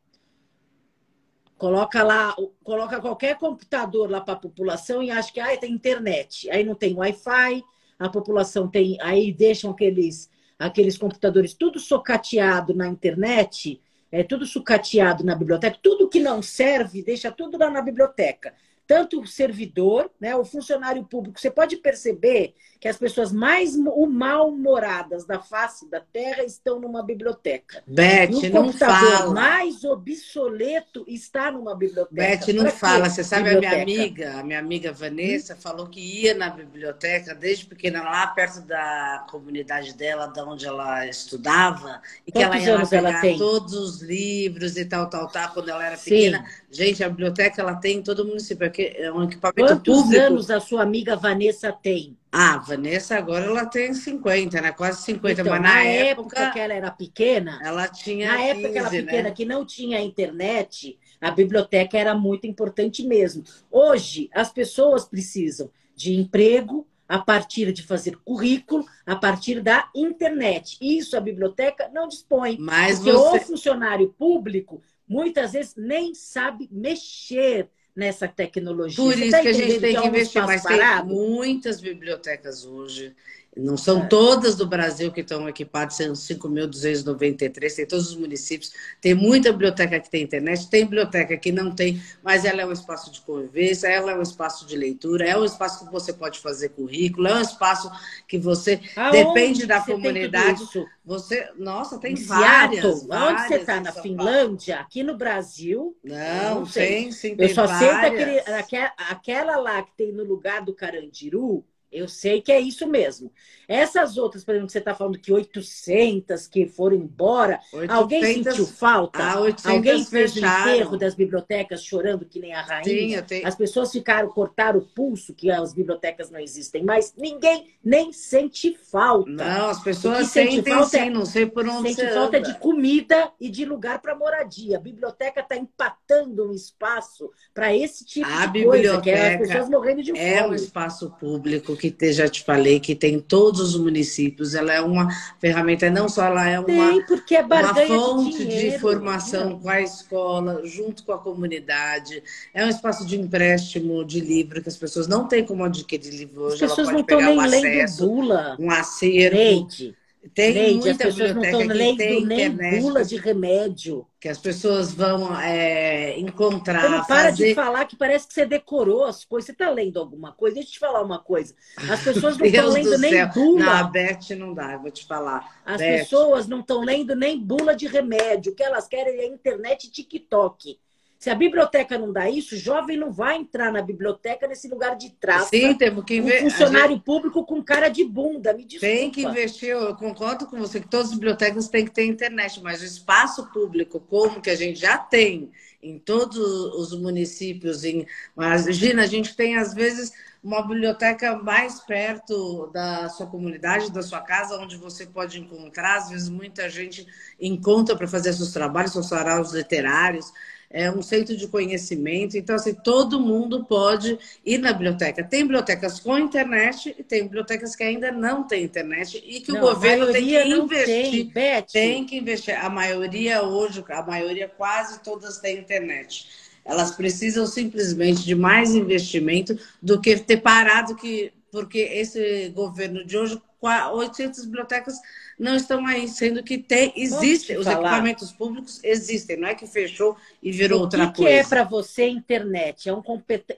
coloca 1.63 2.03
lá, 2.03 2.35
coloca 2.65 3.01
qualquer 3.01 3.39
computador 3.39 4.11
lá 4.11 4.21
para 4.21 4.35
a 4.35 4.37
população 4.37 5.01
e 5.01 5.13
acha 5.13 5.33
que 5.33 5.39
ah, 5.39 5.57
tem 5.57 5.73
internet. 5.73 6.51
Aí 6.51 6.65
não 6.65 6.75
tem 6.75 6.93
Wi-Fi, 6.93 7.63
a 8.01 8.09
população 8.09 8.67
tem, 8.67 8.99
aí 9.01 9.33
deixam 9.33 9.71
aqueles 9.71 10.29
aqueles 10.59 10.99
computadores 10.99 11.55
tudo 11.55 11.79
socateado 11.79 12.75
na 12.75 12.89
internet, 12.89 13.81
é 14.11 14.25
tudo 14.25 14.45
sucateado 14.45 15.23
na 15.23 15.37
biblioteca, 15.37 15.79
tudo 15.81 16.09
que 16.09 16.19
não 16.19 16.43
serve, 16.43 17.01
deixa 17.01 17.31
tudo 17.31 17.57
lá 17.57 17.71
na 17.71 17.81
biblioteca 17.81 18.53
tanto 18.87 19.21
o 19.21 19.27
servidor, 19.27 20.11
né, 20.21 20.35
o 20.37 20.45
funcionário 20.45 21.05
público. 21.05 21.41
Você 21.41 21.51
pode 21.51 21.77
perceber 21.77 22.55
que 22.83 22.89
as 22.89 22.97
pessoas 22.97 23.31
mais 23.31 23.77
mal-humoradas 23.77 25.25
da 25.25 25.39
face 25.39 25.89
da 25.89 26.01
Terra 26.01 26.43
estão 26.43 26.81
numa 26.81 27.01
biblioteca. 27.01 27.81
Beth, 27.87 28.31
e 28.43 28.49
o 28.49 28.53
não 28.53 28.73
fala. 28.73 29.33
mais 29.33 29.85
obsoleto 29.85 31.05
está 31.07 31.53
numa 31.53 31.77
biblioteca. 31.77 32.13
Beth, 32.13 32.53
não 32.53 32.69
fala. 32.69 33.09
Você 33.09 33.23
sabe 33.23 33.51
biblioteca? 33.51 33.83
a 33.83 33.85
minha 33.85 34.03
amiga, 34.03 34.41
a 34.41 34.43
minha 34.43 34.59
amiga 34.59 34.93
Vanessa, 34.93 35.55
hum? 35.55 35.59
falou 35.61 35.87
que 35.87 36.01
ia 36.01 36.35
na 36.35 36.51
biblioteca 36.51 37.37
desde 37.37 37.67
pequena, 37.67 38.03
lá 38.03 38.27
perto 38.27 38.61
da 38.63 39.25
comunidade 39.31 39.95
dela, 39.95 40.27
da 40.27 40.45
onde 40.45 40.67
ela 40.67 41.07
estudava, 41.07 42.03
e 42.27 42.33
Quantos 42.33 42.33
que 42.33 42.43
ela 42.43 42.59
ia 42.59 42.79
lá 42.79 43.21
pegar 43.21 43.39
todos 43.39 43.75
os 43.75 44.03
livros 44.03 44.77
e 44.77 44.85
tal, 44.85 45.09
tal, 45.09 45.29
tal, 45.29 45.53
quando 45.53 45.69
ela 45.69 45.87
era 45.87 45.97
pequena. 45.97 46.39
Sim. 46.39 46.63
Gente, 46.73 47.05
a 47.05 47.09
biblioteca 47.09 47.63
ela 47.63 47.77
tem 47.77 47.99
em 47.99 48.03
todo 48.03 48.25
o 48.25 48.27
município, 48.27 48.67
é 48.81 49.13
um 49.13 49.25
equipamento 49.25 49.75
Quantos 49.75 50.03
público. 50.03 50.23
anos 50.23 50.51
a 50.51 50.61
sua 50.61 50.83
amiga 50.83 51.17
Vanessa 51.17 51.71
tem? 51.73 52.17
Ah, 52.31 52.57
Vanessa 52.57 53.17
agora 53.19 53.45
ela 53.45 53.67
tem 53.67 53.93
50, 53.93 54.61
né? 54.61 54.73
Quase 54.73 55.03
50, 55.03 55.43
então, 55.43 55.53
mas 55.53 55.63
na, 55.63 55.69
na 55.69 55.83
época, 55.83 56.39
época, 56.39 56.53
que 56.53 56.59
ela 56.59 56.73
era 56.73 56.91
pequena, 56.91 57.61
ela 57.63 57.89
tinha 57.89 58.29
Na 58.29 58.39
15, 58.39 58.49
época 58.49 58.69
que 58.71 58.79
ela 58.79 58.89
era 58.89 59.05
pequena, 59.05 59.23
né? 59.25 59.31
que 59.33 59.45
não 59.45 59.67
tinha 59.67 60.01
internet, 60.01 60.99
a 61.21 61.31
biblioteca 61.31 61.99
era 61.99 62.15
muito 62.15 62.47
importante 62.47 63.07
mesmo. 63.07 63.45
Hoje, 63.71 64.31
as 64.33 64.51
pessoas 64.51 65.05
precisam 65.05 65.71
de 65.95 66.15
emprego 66.15 66.87
a 67.13 67.19
partir 67.19 67.73
de 67.73 67.83
fazer 67.83 68.17
currículo, 68.25 68.87
a 69.05 69.15
partir 69.15 69.61
da 69.61 69.91
internet. 69.95 70.79
Isso 70.81 71.15
a 71.15 71.21
biblioteca 71.21 71.91
não 71.93 72.09
dispõe. 72.09 72.57
Mas 72.59 72.97
porque 72.97 73.13
você... 73.13 73.37
o 73.37 73.41
funcionário 73.41 74.09
público 74.19 74.81
muitas 75.07 75.53
vezes 75.53 75.75
nem 75.77 76.15
sabe 76.15 76.69
mexer 76.73 77.69
nessa 77.95 78.27
tecnologia. 78.27 78.97
Por 78.97 79.19
isso 79.19 79.31
tá 79.31 79.41
que 79.41 79.49
a 79.49 79.53
gente 79.53 79.81
tem 79.81 79.97
que 79.97 80.03
é 80.03 80.07
investir, 80.07 80.43
parado? 80.63 81.09
tem 81.09 81.17
muitas 81.17 81.81
bibliotecas 81.81 82.65
hoje 82.65 83.15
não 83.55 83.77
são 83.77 84.05
é. 84.05 84.07
todas 84.07 84.57
do 84.57 84.67
Brasil 84.67 85.13
que 85.13 85.21
estão 85.21 85.47
equipadas, 85.47 85.97
são 85.97 86.13
5.293, 86.13 87.75
tem 87.75 87.87
todos 87.87 88.09
os 88.09 88.17
municípios. 88.17 88.73
Tem 89.01 89.15
muita 89.15 89.53
biblioteca 89.53 90.01
que 90.01 90.11
tem 90.11 90.23
internet, 90.23 90.71
tem 90.71 90.85
biblioteca 90.85 91.37
que 91.37 91.53
não 91.53 91.71
tem, 91.75 92.03
mas 92.23 92.47
ela 92.47 92.63
é 92.63 92.67
um 92.67 92.73
espaço 92.73 93.13
de 93.13 93.21
convivência, 93.21 93.89
ela 93.89 94.13
é 94.13 94.17
um 94.17 94.23
espaço 94.23 94.67
de 94.67 94.75
leitura, 94.75 95.29
é 95.29 95.37
um 95.37 95.45
espaço 95.45 95.85
que 95.85 95.93
você 95.93 96.15
pode 96.15 96.39
fazer 96.39 96.71
currículo, 96.71 97.29
é 97.29 97.35
um 97.35 97.41
espaço 97.43 97.91
que 98.27 98.39
você 98.39 98.81
Aonde 98.97 99.25
depende 99.25 99.67
da 99.67 99.81
você 99.81 99.93
comunidade. 99.93 100.63
Você, 101.05 101.51
nossa, 101.59 101.99
tem 101.99 102.13
em 102.13 102.25
várias, 102.25 103.05
várias. 103.07 103.41
Onde 103.41 103.49
você 103.49 103.55
está? 103.57 103.81
Na 103.81 103.93
Finlândia? 103.93 104.81
Aqui 104.81 105.03
no 105.03 105.17
Brasil? 105.17 105.97
Não, 106.03 106.61
não 106.61 106.67
sei. 106.67 106.87
tem, 106.87 107.13
sim, 107.13 107.31
Eu 107.33 107.37
tem 107.37 107.55
só 107.55 107.67
sei 107.67 107.89
várias. 107.89 108.13
daquele, 108.13 108.39
aquela, 108.57 108.93
aquela 109.11 109.57
lá 109.57 109.83
que 109.83 109.93
tem 109.97 110.13
no 110.13 110.25
lugar 110.25 110.65
do 110.65 110.73
Carandiru, 110.73 111.65
eu 111.93 112.09
sei 112.09 112.41
que 112.41 112.51
é 112.51 112.59
isso 112.61 112.87
mesmo. 112.87 113.31
Essas 113.69 114.17
outras, 114.17 114.45
por 114.45 114.53
exemplo, 114.53 114.67
que 114.67 114.73
você 114.73 114.79
está 114.79 114.95
falando 114.95 115.19
que 115.19 115.33
800 115.33 116.47
que 116.47 116.67
foram 116.67 116.97
embora, 116.97 117.61
800, 117.73 117.97
alguém 117.97 118.43
sentiu 118.45 118.67
falta? 118.67 119.19
Ah, 119.23 119.41
800 119.41 119.67
alguém 119.67 120.05
fez 120.05 120.35
fecharam. 120.35 120.65
o 120.73 120.75
enterro 120.75 120.97
das 120.97 121.15
bibliotecas 121.15 121.85
chorando 121.85 122.25
que 122.25 122.39
nem 122.41 122.53
a 122.53 122.61
rainha? 122.63 123.19
Sim, 123.21 123.25
tenho... 123.27 123.47
As 123.47 123.55
pessoas 123.55 123.93
ficaram, 123.93 124.29
cortaram 124.29 124.81
o 124.81 124.83
pulso, 124.83 125.33
que 125.35 125.51
as 125.51 125.73
bibliotecas 125.73 126.31
não 126.31 126.41
existem 126.41 126.83
mais. 126.85 127.15
Ninguém 127.17 127.69
nem 127.85 128.13
sente 128.13 128.77
falta. 128.91 129.31
Não, 129.31 129.69
as 129.71 129.83
pessoas 129.83 130.29
sente 130.29 130.55
sentem 130.57 130.73
falta 130.75 130.89
sim, 130.91 130.99
é- 130.99 131.11
não 131.11 131.25
sei 131.27 131.47
por 131.47 131.67
onde 131.67 131.95
Sente 131.95 132.13
falta 132.13 132.39
anda. 132.39 132.53
de 132.53 132.59
comida 132.59 133.33
e 133.41 133.49
de 133.49 133.65
lugar 133.65 134.01
para 134.01 134.15
moradia. 134.15 134.77
A 134.77 134.81
biblioteca 134.81 135.41
está 135.41 135.57
empatando 135.57 136.49
um 136.49 136.53
espaço 136.53 137.31
para 137.55 137.75
esse 137.75 138.05
tipo 138.05 138.27
A 138.29 138.47
de 138.47 138.65
coisa, 138.65 139.01
que 139.01 139.11
é 139.11 139.35
as 139.35 139.39
pessoas 139.49 139.69
morrendo 139.69 140.03
de 140.03 140.11
É 140.19 140.41
um 140.41 140.45
fome. 140.45 140.57
espaço 140.57 141.11
público 141.19 141.77
que 141.83 141.91
te- 141.91 142.13
já 142.13 142.29
te 142.29 142.45
falei 142.45 142.81
que 142.81 142.95
tem 142.95 143.15
em 143.17 143.21
todos 143.21 143.61
os 143.75 143.77
municípios. 143.81 144.55
Ela 144.55 144.73
é 144.75 144.81
uma 144.81 145.09
ferramenta, 145.41 145.91
não 145.91 146.09
só 146.09 146.25
ela 146.27 146.49
é 146.49 146.59
uma, 146.61 146.67
Tem, 146.67 147.05
porque 147.07 147.35
é 147.37 147.43
uma 147.45 147.75
fonte 147.75 148.45
de, 148.45 148.47
de, 148.47 148.67
dinheiro. 148.67 148.69
informação 148.69 149.59
com 149.61 149.69
a 149.69 149.81
escola, 149.81 150.65
junto 150.67 151.05
com 151.05 151.13
a 151.13 151.19
comunidade. 151.19 152.23
É 152.55 152.65
um 152.65 152.69
espaço 152.69 153.07
de 153.07 153.19
empréstimo 153.21 154.05
de 154.05 154.21
livro 154.21 154.63
que 154.63 154.69
as 154.69 154.77
pessoas 154.77 155.07
não 155.09 155.27
têm 155.29 155.45
como 155.45 155.65
adquirir 155.65 156.11
livro 156.13 156.45
As 156.47 156.55
hoje. 156.55 156.65
Ela 156.65 156.77
pessoas 156.77 156.91
não 156.91 157.01
estão 157.01 157.21
nem 157.21 157.39
um 157.39 157.45
lendo 157.45 157.83
acesso, 157.83 157.97
bula. 157.97 158.59
um 158.59 158.71
acervo. 158.71 159.73
Leide. 159.75 159.97
Tem 160.35 160.53
Leide, 160.53 160.91
as 160.91 160.99
muita 160.99 161.05
pessoas 161.05 161.33
não 161.35 161.43
biblioteca 161.43 161.47
estão 161.47 161.69
que 161.69 161.75
tem 161.99 162.21
lendo 162.21 162.27
nem 162.27 162.47
internet 162.47 162.81
bula 162.81 163.05
de 163.05 163.17
remédio. 163.17 164.07
que 164.21 164.29
as 164.29 164.39
pessoas 164.39 164.93
vão 164.95 165.37
é, 165.41 166.17
encontrar, 166.19 166.81
Você 166.81 166.89
não 166.89 167.05
para 167.05 167.25
fazer... 167.25 167.49
de 167.49 167.55
falar 167.55 167.85
que 167.87 167.97
parece 167.97 168.29
que 168.29 168.35
você 168.35 168.47
decorou 168.47 169.05
as 169.05 169.25
coisas. 169.25 169.47
Você 169.47 169.53
está 169.53 169.69
lendo 169.71 169.99
alguma 169.99 170.33
coisa? 170.33 170.55
Deixa 170.55 170.69
eu 170.71 170.73
te 170.75 170.79
falar 170.79 171.03
uma 171.03 171.19
coisa. 171.19 171.55
As 171.91 172.03
pessoas 172.03 172.39
não 172.39 172.47
estão 172.47 172.69
lendo 172.69 172.91
do 172.91 172.99
nem 172.99 173.11
céu. 173.11 173.29
bula. 173.35 173.59
Não, 173.65 173.73
a 173.73 173.83
Beth 173.85 174.37
não 174.37 174.55
dá, 174.55 174.73
eu 174.75 174.81
vou 174.81 174.91
te 174.93 175.05
falar. 175.07 175.61
As 175.65 175.79
Beth, 175.79 175.99
pessoas 175.99 176.47
não 176.47 176.61
estão 176.61 176.83
lendo 176.85 177.17
nem 177.17 177.39
bula 177.45 177.75
de 177.75 177.89
remédio. 177.89 178.53
O 178.53 178.55
que 178.55 178.63
elas 178.63 178.87
querem 178.87 179.21
é 179.21 179.27
internet 179.27 179.85
e 179.89 179.91
TikTok. 179.91 180.79
Se 181.23 181.31
a 181.31 181.37
biblioteca 181.37 181.97
não 181.97 182.13
dá 182.13 182.29
isso, 182.29 182.57
o 182.57 182.59
jovem 182.59 182.97
não 182.97 183.13
vai 183.13 183.37
entrar 183.37 183.71
na 183.71 183.81
biblioteca 183.81 184.49
nesse 184.49 184.67
lugar 184.67 184.97
de 184.97 185.11
traça. 185.11 185.51
Sim, 185.51 185.73
temos 185.73 186.05
que 186.05 186.21
Um 186.21 186.25
ver. 186.25 186.41
funcionário 186.41 186.99
público 186.99 187.47
com 187.47 187.63
cara 187.63 187.89
de 187.89 188.05
bunda, 188.05 188.53
me 188.53 188.65
desculpa. 188.65 188.93
Tem 188.93 189.09
que 189.09 189.23
investir, 189.23 189.69
eu 189.69 189.95
concordo 189.95 190.47
com 190.47 190.59
você 190.59 190.81
que 190.81 190.89
todas 190.89 191.11
as 191.11 191.15
bibliotecas 191.15 191.69
têm 191.69 191.85
que 191.85 191.93
ter 191.93 192.07
internet, 192.07 192.61
mas 192.61 192.83
o 192.83 192.85
espaço 192.85 193.49
público, 193.53 194.01
como 194.01 194.41
que 194.41 194.51
a 194.51 194.57
gente 194.57 194.81
já 194.81 194.99
tem 194.99 195.53
em 195.81 195.97
todos 195.97 196.37
os 196.37 196.93
municípios, 197.01 197.85
em, 197.85 198.05
mas, 198.35 198.65
Gina, 198.75 199.05
a 199.05 199.07
gente 199.07 199.37
tem 199.37 199.57
às 199.57 199.73
vezes 199.73 200.11
uma 200.43 200.61
biblioteca 200.67 201.37
mais 201.37 201.79
perto 201.79 202.67
da 202.73 203.09
sua 203.09 203.29
comunidade, 203.29 203.93
da 203.93 204.03
sua 204.03 204.21
casa, 204.21 204.59
onde 204.59 204.77
você 204.77 205.07
pode 205.07 205.39
encontrar, 205.39 205.99
às 205.99 206.11
vezes 206.11 206.29
muita 206.29 206.69
gente 206.69 207.07
encontra 207.41 207.95
para 207.95 208.09
fazer 208.09 208.33
seus 208.33 208.53
trabalhos, 208.53 208.91
seus 208.91 209.07
saraus 209.07 209.53
literários, 209.53 210.33
é 210.73 210.91
um 210.91 211.03
centro 211.03 211.37
de 211.37 211.47
conhecimento, 211.47 212.37
então 212.37 212.57
assim, 212.57 212.73
todo 212.73 213.21
mundo 213.21 213.65
pode 213.65 214.19
ir 214.45 214.59
na 214.59 214.73
biblioteca. 214.73 215.23
Tem 215.23 215.43
bibliotecas 215.43 216.01
com 216.01 216.19
internet 216.19 216.95
e 216.99 217.03
tem 217.03 217.25
bibliotecas 217.25 217.77
que 217.77 217.85
ainda 217.85 218.11
não 218.11 218.47
têm 218.47 218.65
internet 218.65 219.23
e 219.25 219.41
que 219.41 219.53
Não, 219.53 219.59
o 219.59 219.61
governo 219.61 220.11
tem 220.11 220.25
que 220.25 220.49
investir. 220.49 220.87
Tem, 220.87 221.25
Beth. 221.27 221.67
Tem 221.71 222.05
que 222.07 222.17
investir. 222.17 222.59
A 222.59 222.71
maioria 222.71 223.43
hoje, 223.43 223.85
a 223.91 224.03
maioria 224.03 224.49
quase 224.49 225.01
todas 225.01 225.39
têm 225.39 225.59
internet. 225.59 226.27
Elas 226.65 226.93
precisam 226.93 227.45
simplesmente 227.47 228.25
de 228.25 228.35
mais 228.35 228.75
investimento 228.75 229.59
do 229.83 230.01
que 230.01 230.17
ter 230.17 230.39
parado 230.39 230.97
que 230.97 231.33
porque 231.51 231.81
esse 231.81 232.49
governo 232.49 233.05
de 233.05 233.19
hoje 233.19 233.41
800 233.63 234.45
bibliotecas 234.45 234.95
não 235.39 235.55
estão 235.57 235.87
aí, 235.87 236.09
sendo 236.09 236.43
que 236.43 236.59
tem 236.59 236.93
existem 236.97 237.57
os 237.57 237.67
equipamentos 237.67 238.33
públicos 238.33 238.81
existem, 238.83 239.37
não 239.37 239.49
é 239.49 239.55
que 239.55 239.67
fechou 239.67 240.17
e 240.43 240.51
virou 240.51 240.81
o 240.81 240.83
outra 240.83 241.07
que, 241.07 241.13
que 241.13 241.23
coisa. 241.23 241.39
é 241.39 241.45
para 241.45 241.65
você 241.65 242.07
internet? 242.09 242.89
É 242.89 242.93
um 242.93 243.03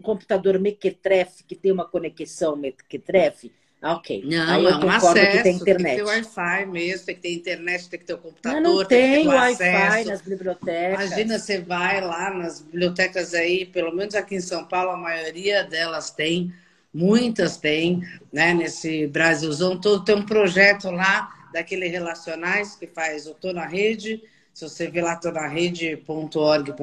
computador 0.02 0.58
mequetrefe 0.58 1.44
que 1.44 1.54
tem 1.54 1.72
uma 1.72 1.86
conexão 1.86 2.56
mequetrefe? 2.56 3.52
Ah, 3.84 3.96
ok. 3.96 4.22
Não, 4.24 4.62
eu 4.62 4.68
é 4.70 4.76
um 4.76 4.90
acesso, 4.90 5.36
que 5.36 5.42
tem 5.42 5.56
internet. 5.56 5.66
tem 5.66 5.76
que 5.76 5.96
ter 5.96 6.02
Wi-Fi 6.02 6.66
mesmo, 6.66 7.04
tem 7.04 7.14
que 7.14 7.20
ter 7.20 7.34
internet, 7.34 7.88
tem 7.90 8.00
que 8.00 8.06
ter 8.06 8.14
o 8.14 8.18
computador, 8.18 8.62
Mas 8.62 8.70
não 8.70 8.78
tem 8.78 8.86
que 8.86 8.94
ter 8.94 9.16
tem 9.16 9.28
o 9.28 9.30
Wi-Fi 9.30 10.04
nas 10.06 10.22
bibliotecas. 10.22 11.06
Imagina, 11.06 11.38
você 11.38 11.60
vai 11.60 12.00
lá 12.00 12.30
nas 12.30 12.62
bibliotecas 12.62 13.34
aí, 13.34 13.66
pelo 13.66 13.94
menos 13.94 14.14
aqui 14.14 14.36
em 14.36 14.40
São 14.40 14.64
Paulo, 14.64 14.92
a 14.92 14.96
maioria 14.96 15.64
delas 15.64 16.10
tem, 16.10 16.50
muitas 16.94 17.56
têm, 17.56 18.02
né? 18.32 18.54
Nesse 18.54 19.06
Brasilzão 19.08 19.78
todo, 19.80 20.04
tem 20.04 20.14
um 20.14 20.24
projeto 20.24 20.90
lá 20.90 21.28
daquele 21.52 21.86
Relacionais 21.88 22.74
que 22.76 22.86
faz 22.86 23.26
o 23.26 23.34
Tô 23.34 23.52
na 23.52 23.66
Rede, 23.66 24.22
se 24.52 24.68
você 24.68 24.88
vê 24.88 25.02
lá, 25.02 25.16
tô 25.16 25.32
na 25.32 25.48
rede.org.br, 25.48 26.74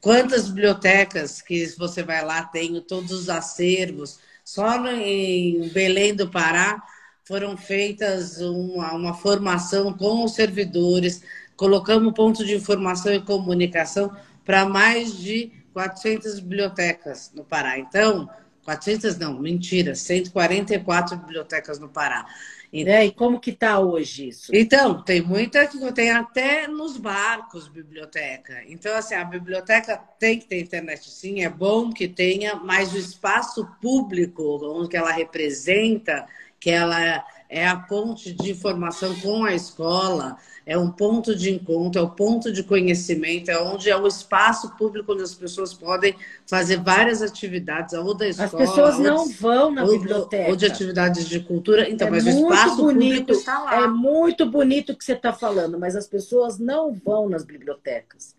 quantas 0.00 0.48
bibliotecas 0.48 1.40
que 1.40 1.64
você 1.78 2.02
vai 2.02 2.24
lá, 2.24 2.42
tem 2.44 2.80
todos 2.80 3.12
os 3.12 3.28
acervos. 3.28 4.18
Só 4.44 4.78
no- 4.78 4.90
em 4.90 5.68
Belém 5.68 6.14
do 6.14 6.28
Pará 6.28 6.82
foram 7.24 7.56
feitas 7.56 8.40
uma, 8.40 8.92
uma 8.94 9.14
formação 9.14 9.92
com 9.92 10.24
os 10.24 10.34
servidores, 10.34 11.22
colocamos 11.56 12.12
ponto 12.14 12.44
de 12.44 12.54
informação 12.54 13.12
e 13.12 13.20
comunicação 13.22 14.14
para 14.44 14.64
mais 14.64 15.16
de 15.16 15.50
400 15.72 16.38
bibliotecas 16.40 17.32
no 17.34 17.44
Pará. 17.44 17.78
Então, 17.78 18.28
400 18.66 19.16
não, 19.16 19.38
mentira, 19.38 19.94
144 19.94 21.16
bibliotecas 21.16 21.78
no 21.78 21.88
Pará. 21.88 22.26
Então, 22.72 22.92
é, 22.92 23.06
e 23.06 23.12
como 23.12 23.38
que 23.38 23.50
está 23.50 23.78
hoje 23.78 24.28
isso? 24.28 24.50
Então, 24.52 25.00
tem 25.02 25.22
muita, 25.22 25.68
tem 25.94 26.10
até 26.10 26.66
nos 26.66 26.96
barcos 26.96 27.68
biblioteca. 27.68 28.60
Então, 28.66 28.94
assim, 28.96 29.14
a 29.14 29.24
biblioteca 29.24 29.96
tem 30.18 30.40
que 30.40 30.46
ter 30.46 30.60
internet 30.60 31.08
sim, 31.08 31.42
é 31.42 31.48
bom 31.48 31.92
que 31.92 32.08
tenha, 32.08 32.56
mas 32.56 32.92
o 32.92 32.98
espaço 32.98 33.64
público, 33.80 34.58
onde 34.64 34.96
ela 34.96 35.12
representa, 35.12 36.26
que 36.66 36.70
ela 36.72 37.24
é 37.48 37.64
a 37.64 37.76
ponte 37.76 38.32
de 38.32 38.50
informação 38.50 39.14
com 39.20 39.44
a 39.44 39.54
escola, 39.54 40.36
é 40.66 40.76
um 40.76 40.90
ponto 40.90 41.32
de 41.32 41.48
encontro, 41.48 42.00
é 42.00 42.02
o 42.02 42.08
um 42.08 42.10
ponto 42.10 42.50
de 42.50 42.64
conhecimento, 42.64 43.52
é 43.52 43.62
onde 43.62 43.88
é 43.88 43.96
o 43.96 44.04
espaço 44.04 44.76
público 44.76 45.12
onde 45.12 45.22
as 45.22 45.32
pessoas 45.32 45.72
podem 45.72 46.16
fazer 46.44 46.78
várias 46.78 47.22
atividades, 47.22 47.94
ou 47.94 48.16
da 48.16 48.26
escola. 48.26 48.64
As 48.64 48.70
pessoas 48.70 48.98
não 48.98 49.28
vão 49.28 49.70
na 49.70 49.84
ou, 49.84 49.92
biblioteca. 49.92 50.50
Ou 50.50 50.56
de 50.56 50.66
atividades 50.66 51.28
de 51.28 51.38
cultura. 51.38 51.88
Então, 51.88 52.08
é 52.08 52.10
mas 52.10 52.26
o 52.26 52.30
espaço 52.30 52.82
bonito, 52.82 53.18
público 53.18 53.32
está 53.32 53.58
lá. 53.60 53.84
É 53.84 53.86
muito 53.86 54.44
bonito 54.44 54.90
o 54.90 54.96
que 54.96 55.04
você 55.04 55.12
está 55.12 55.32
falando, 55.32 55.78
mas 55.78 55.94
as 55.94 56.08
pessoas 56.08 56.58
não 56.58 56.92
vão 56.92 57.28
nas 57.28 57.44
bibliotecas. 57.44 58.35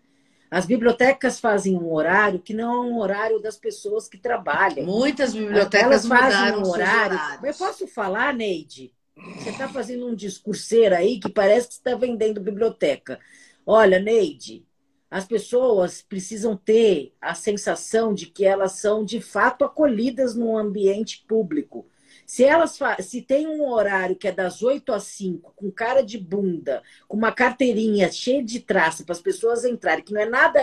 As 0.50 0.64
bibliotecas 0.64 1.38
fazem 1.38 1.76
um 1.76 1.92
horário 1.92 2.38
que 2.38 2.54
não 2.54 2.72
é 2.72 2.86
um 2.86 2.98
horário 2.98 3.38
das 3.40 3.56
pessoas 3.56 4.08
que 4.08 4.16
trabalham. 4.16 4.86
Muitas 4.86 5.34
bibliotecas 5.34 6.04
Elas 6.04 6.06
fazem 6.06 6.58
um 6.58 6.66
horário. 6.66 7.18
Eu 7.42 7.54
posso 7.54 7.86
falar, 7.86 8.34
Neide? 8.34 8.94
Você 9.36 9.50
está 9.50 9.68
fazendo 9.68 10.06
um 10.06 10.14
discurseiro 10.14 10.94
aí 10.94 11.18
que 11.18 11.28
parece 11.28 11.68
que 11.68 11.74
está 11.74 11.94
vendendo 11.94 12.40
biblioteca. 12.40 13.18
Olha, 13.66 13.98
Neide, 13.98 14.64
as 15.10 15.26
pessoas 15.26 16.00
precisam 16.00 16.56
ter 16.56 17.14
a 17.20 17.34
sensação 17.34 18.14
de 18.14 18.26
que 18.26 18.44
elas 18.44 18.72
são 18.72 19.04
de 19.04 19.20
fato 19.20 19.64
acolhidas 19.64 20.34
num 20.34 20.56
ambiente 20.56 21.24
público. 21.26 21.86
Se 22.28 22.44
elas 22.44 22.78
se 23.00 23.22
tem 23.22 23.46
um 23.46 23.66
horário 23.70 24.14
que 24.14 24.28
é 24.28 24.32
das 24.32 24.62
8 24.62 24.92
às 24.92 25.04
5, 25.04 25.54
com 25.56 25.70
cara 25.70 26.02
de 26.02 26.18
bunda, 26.18 26.82
com 27.08 27.16
uma 27.16 27.32
carteirinha 27.32 28.12
cheia 28.12 28.44
de 28.44 28.60
traça 28.60 29.02
para 29.02 29.14
as 29.14 29.20
pessoas 29.22 29.64
entrarem, 29.64 30.04
que 30.04 30.12
não 30.12 30.20
é 30.20 30.28
nada 30.28 30.60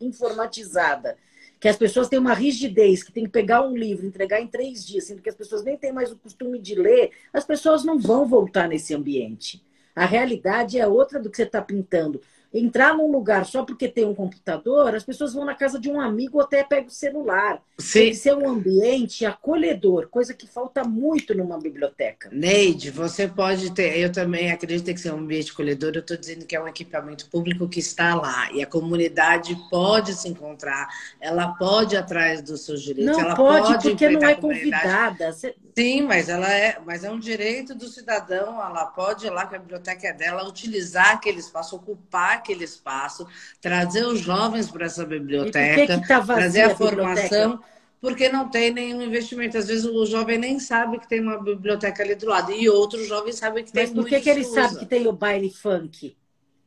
informatizada, 0.00 1.18
que 1.60 1.68
as 1.68 1.76
pessoas 1.76 2.08
têm 2.08 2.18
uma 2.18 2.32
rigidez, 2.32 3.02
que 3.02 3.12
tem 3.12 3.24
que 3.24 3.30
pegar 3.30 3.60
um 3.60 3.76
livro, 3.76 4.06
entregar 4.06 4.40
em 4.40 4.48
três 4.48 4.86
dias, 4.86 5.04
sendo 5.04 5.20
que 5.20 5.28
as 5.28 5.34
pessoas 5.34 5.62
nem 5.62 5.76
têm 5.76 5.92
mais 5.92 6.10
o 6.10 6.16
costume 6.16 6.58
de 6.58 6.74
ler, 6.74 7.10
as 7.30 7.44
pessoas 7.44 7.84
não 7.84 7.98
vão 7.98 8.26
voltar 8.26 8.66
nesse 8.66 8.94
ambiente. 8.94 9.62
A 9.94 10.06
realidade 10.06 10.78
é 10.78 10.86
outra 10.86 11.20
do 11.20 11.28
que 11.28 11.36
você 11.36 11.42
está 11.42 11.60
pintando 11.60 12.22
entrar 12.52 12.96
num 12.96 13.10
lugar 13.10 13.44
só 13.44 13.64
porque 13.64 13.88
tem 13.88 14.04
um 14.04 14.14
computador, 14.14 14.94
as 14.94 15.04
pessoas 15.04 15.34
vão 15.34 15.44
na 15.44 15.54
casa 15.54 15.78
de 15.78 15.90
um 15.90 16.00
amigo 16.00 16.38
ou 16.38 16.44
até 16.44 16.64
pegam 16.64 16.88
o 16.88 16.90
celular. 16.90 17.60
Sim. 17.78 18.00
Tem 18.00 18.10
que 18.10 18.16
ser 18.16 18.34
um 18.34 18.48
ambiente 18.48 19.26
acolhedor, 19.26 20.08
coisa 20.08 20.32
que 20.32 20.46
falta 20.46 20.82
muito 20.84 21.34
numa 21.34 21.58
biblioteca. 21.58 22.30
Neide, 22.32 22.90
você 22.90 23.28
pode 23.28 23.72
ter, 23.74 23.98
eu 23.98 24.10
também 24.10 24.50
acredito 24.50 24.92
que 24.92 25.00
ser 25.00 25.12
um 25.12 25.18
ambiente 25.18 25.52
acolhedor, 25.52 25.92
eu 25.94 26.00
estou 26.00 26.16
dizendo 26.16 26.46
que 26.46 26.56
é 26.56 26.62
um 26.62 26.68
equipamento 26.68 27.28
público 27.28 27.68
que 27.68 27.80
está 27.80 28.14
lá 28.14 28.50
e 28.52 28.62
a 28.62 28.66
comunidade 28.66 29.56
pode 29.70 30.14
se 30.14 30.28
encontrar, 30.28 30.88
ela 31.20 31.48
pode 31.48 31.94
ir 31.94 31.98
atrás 31.98 32.40
dos 32.40 32.64
seus 32.64 32.82
direitos, 32.82 33.16
não 33.16 33.20
ela 33.20 33.34
pode, 33.34 33.72
pode 33.72 33.90
porque 33.90 34.08
não 34.08 34.22
é 34.26 34.34
convidada. 34.34 35.32
Sim, 35.78 36.02
mas 36.02 36.30
ela 36.30 36.50
é, 36.50 36.78
mas 36.86 37.04
é 37.04 37.10
um 37.10 37.18
direito 37.18 37.74
do 37.74 37.86
cidadão, 37.86 38.62
ela 38.62 38.86
pode 38.86 39.26
ir 39.26 39.30
lá 39.30 39.46
que 39.46 39.56
a 39.56 39.58
biblioteca 39.58 40.08
é 40.08 40.12
dela, 40.12 40.48
utilizar 40.48 41.12
aquele 41.12 41.38
espaço, 41.38 41.76
ocupar 41.76 42.42
aquele 42.46 42.64
espaço, 42.64 43.26
trazer 43.60 44.06
os 44.06 44.20
jovens 44.20 44.70
para 44.70 44.86
essa 44.86 45.04
biblioteca, 45.04 46.00
que 46.00 46.08
tá 46.08 46.22
trazer 46.22 46.62
a, 46.62 46.66
a 46.68 46.76
formação, 46.76 47.60
porque 48.00 48.28
não 48.28 48.48
tem 48.48 48.72
nenhum 48.72 49.02
investimento. 49.02 49.58
Às 49.58 49.66
vezes 49.66 49.84
o 49.84 50.06
jovem 50.06 50.38
nem 50.38 50.60
sabe 50.60 50.98
que 51.00 51.08
tem 51.08 51.20
uma 51.20 51.42
biblioteca 51.42 52.02
ali 52.02 52.14
do 52.14 52.26
lado, 52.26 52.52
e 52.52 52.68
outros 52.68 53.06
jovens 53.08 53.36
sabem 53.36 53.64
que 53.64 53.72
tem 53.72 53.82
Mas 53.82 53.92
por 53.92 54.06
que, 54.06 54.20
que 54.20 54.30
ele 54.30 54.44
sabe 54.44 54.78
que 54.78 54.86
tem 54.86 55.06
o 55.06 55.12
baile 55.12 55.50
funk? 55.50 56.16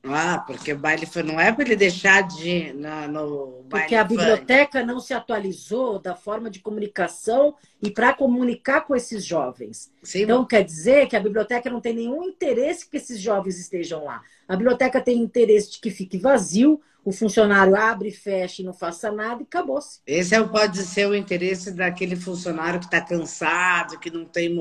Ah, 0.04 0.39
porque 0.48 0.74
baile 0.74 1.06
não 1.26 1.39
é 1.39 1.52
para 1.52 1.65
ele 1.65 1.76
deixar 1.76 2.26
de 2.26 2.50
ir 2.50 2.74
na, 2.74 3.06
no 3.06 3.63
baile 3.63 3.70
Porque 3.70 3.96
a 3.96 4.04
biblioteca 4.04 4.82
não 4.82 5.00
se 5.00 5.13
atualizou 5.13 6.00
da 6.00 6.15
forma 6.15 6.50
de 6.50 6.60
comunicação 6.60 7.54
e 7.82 7.89
para 7.89 8.13
comunicar 8.13 8.82
com 8.82 8.96
esses 8.96 9.24
jovens. 9.24 9.92
Sim, 10.04 10.24
então, 10.24 10.46
quer 10.46 10.63
dizer 10.63 11.08
que 11.08 11.15
a 11.15 11.20
biblioteca 11.20 11.70
não 11.70 11.80
tem 11.80 11.94
nenhum 11.94 12.24
interesse 12.24 12.89
que 12.89 12.98
esses 12.98 13.20
jovens 13.20 13.58
estejam 13.58 14.04
lá. 14.04 14.22
A 14.48 14.56
biblioteca 14.56 15.00
tem 15.00 15.18
interesse 15.18 15.72
de 15.72 15.80
que 15.80 15.89
fique 15.89 16.18
vazio, 16.18 16.82
o 17.04 17.12
funcionário 17.12 17.76
abre, 17.76 18.12
fecha 18.12 18.62
e 18.62 18.65
não 18.65 18.74
faça 18.74 19.12
nada 19.12 19.42
e 19.42 19.44
acabou-se. 19.44 20.00
Esse 20.06 20.36
é, 20.36 20.44
pode 20.44 20.84
ser 20.84 21.08
o 21.08 21.15
interesse 21.15 21.72
daquele 21.72 22.15
funcionário 22.15 22.80
que 22.80 22.86
está 22.86 23.02
cansado, 23.02 23.98
que 24.00 24.12
não 24.12 24.26
tem 24.26 24.56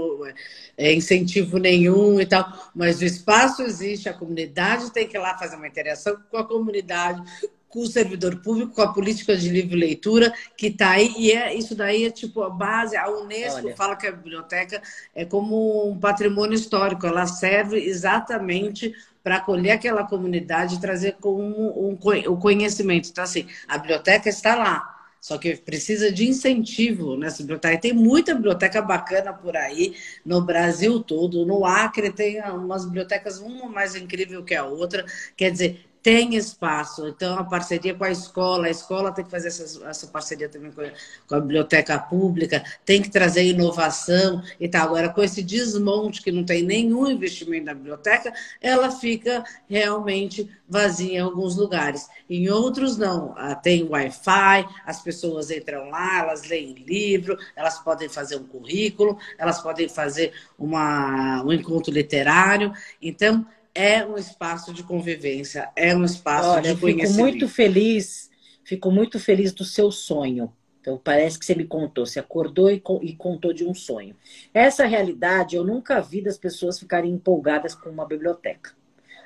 é, 0.77 0.95
incentivo 0.95 1.59
nenhum 1.59 2.21
e 2.21 2.27
tal. 2.27 2.71
Mas 2.75 3.01
o 3.01 3.05
espaço 3.05 3.63
existe, 3.63 4.09
a 4.09 4.15
comunidade 4.15 4.93
tem 4.93 5.07
que 5.07 5.17
ir 5.17 5.21
lá 5.21 5.37
fazer 5.37 5.57
uma 5.57 5.67
interação 5.67 6.17
com 6.31 6.37
a 6.37 6.47
comunidade, 6.47 7.21
com 7.69 7.81
o 7.81 7.87
servidor 7.87 8.41
público, 8.41 8.75
com 8.75 8.83
a 8.83 8.93
política 8.93 9.37
de 9.37 9.49
livre 9.49 9.77
leitura, 9.77 10.33
que 10.57 10.69
está 10.69 10.91
aí, 10.93 11.13
e 11.19 11.33
é, 11.33 11.55
isso 11.55 11.75
daí 11.75 12.05
é 12.05 12.11
tipo 12.11 12.43
a 12.43 12.51
base, 12.51 12.97
a 12.97 13.09
Unesco 13.11 13.67
Olha. 13.67 13.77
fala 13.77 13.97
que 13.97 14.07
a 14.07 14.13
biblioteca 14.13 14.81
é 15.15 15.25
como 15.25 15.91
um 15.91 15.99
patrimônio 15.99 16.55
histórico, 16.55 17.07
ela 17.07 17.27
serve 17.27 17.77
exatamente 17.77 18.95
para 19.23 19.37
acolher 19.37 19.73
aquela 19.73 20.05
comunidade 20.05 20.77
e 20.77 20.81
trazer 20.81 21.17
como 21.21 21.43
um, 21.43 21.91
um, 21.91 22.33
o 22.33 22.37
conhecimento. 22.39 23.11
Então, 23.11 23.25
assim, 23.25 23.47
a 23.67 23.77
biblioteca 23.77 24.29
está 24.29 24.55
lá. 24.55 24.95
Só 25.21 25.37
que 25.37 25.57
precisa 25.57 26.13
de 26.13 26.29
incentivo 26.29 27.17
nessa 27.17 27.43
biblioteca. 27.43 27.75
E 27.75 27.79
tem 27.79 27.93
muita 27.93 28.35
biblioteca 28.35 28.81
bacana 28.81 29.33
por 29.33 29.57
aí, 29.57 29.95
no 30.25 30.41
Brasil 30.41 31.01
todo. 31.01 31.45
No 31.45 31.67
Acre 31.67 32.11
tem 32.11 32.41
umas 32.43 32.85
bibliotecas, 32.85 33.39
uma 33.39 33.69
mais 33.69 33.97
incrível 33.97 34.45
que 34.45 34.55
a 34.55 34.65
outra. 34.65 35.05
Quer 35.37 35.51
dizer, 35.51 35.88
tem 36.03 36.35
espaço. 36.35 37.07
Então, 37.09 37.39
a 37.39 37.45
parceria 37.45 37.95
com 37.95 38.05
a 38.05 38.11
escola, 38.11 38.67
a 38.67 38.71
escola 38.71 39.13
tem 39.13 39.25
que 39.25 39.31
fazer 39.31 39.49
essa, 39.49 39.89
essa 39.89 40.07
parceria 40.07 40.49
também 40.49 40.71
com 40.71 40.81
a, 40.81 40.91
com 41.27 41.35
a, 41.35 41.41
biblioteca 41.41 41.99
pública, 41.99 42.63
tem 42.85 43.03
que 43.03 43.11
trazer 43.11 43.45
inovação 43.45 44.43
e 44.61 44.69
tal. 44.69 44.89
Agora, 44.89 45.09
com 45.09 45.23
esse 45.23 45.43
desmonte 45.43 46.23
que 46.23 46.33
não 46.33 46.45
tem 46.45 46.63
nenhum 46.63 47.11
investimento 47.11 47.67
na 47.67 47.75
biblioteca, 47.75 48.33
ela 48.61 48.91
fica 48.91 49.45
realmente 49.69 50.49
vazia 50.69 51.19
em 51.19 51.21
alguns 51.21 51.57
lugares. 51.57 52.09
Em 52.29 52.49
outros, 52.51 52.97
não. 52.97 53.35
Ah, 53.37 53.55
tem 53.55 53.89
Wi-Fi, 53.89 54.69
as 54.85 55.03
pessoas 55.03 55.51
entram 55.51 55.89
lá, 55.91 56.21
elas 56.21 56.47
leem 56.49 56.75
livro, 56.75 57.37
elas 57.57 57.79
podem 57.79 58.09
fazer 58.09 58.37
um 58.37 58.45
currículo, 58.45 59.19
elas 59.39 59.61
podem 59.61 59.89
fazer 59.89 60.33
uma, 60.59 61.43
um 61.43 61.53
encontro 61.53 61.93
literário. 61.93 62.73
Então, 63.01 63.47
é 63.79 64.05
um 64.05 64.17
espaço 64.17 64.73
de 64.75 64.83
convivência, 64.83 65.71
é 65.77 65.95
um 65.97 66.05
espaço 66.05 66.49
Olha, 66.49 66.75
de 66.75 66.81
conhecimento. 66.81 67.13
Fico 67.13 67.21
muito 67.21 67.49
feliz, 67.49 68.31
fico 68.65 68.91
muito 68.91 69.21
feliz 69.21 69.53
do 69.53 69.65
seu 69.65 69.93
sonho. 69.93 70.53
Então, 70.81 71.01
parece 71.03 71.39
que 71.39 71.45
você 71.45 71.55
me 71.55 71.65
contou, 71.65 72.05
você 72.05 72.19
acordou 72.19 72.69
e, 72.69 72.83
e 73.03 73.15
contou 73.15 73.53
de 73.53 73.65
um 73.65 73.73
sonho. 73.73 74.17
Essa 74.53 74.85
realidade 74.85 75.55
eu 75.55 75.63
nunca 75.63 76.01
vi 76.01 76.21
das 76.21 76.37
pessoas 76.37 76.77
ficarem 76.77 77.13
empolgadas 77.13 77.73
com 77.73 77.89
uma 77.89 78.05
biblioteca. 78.05 78.73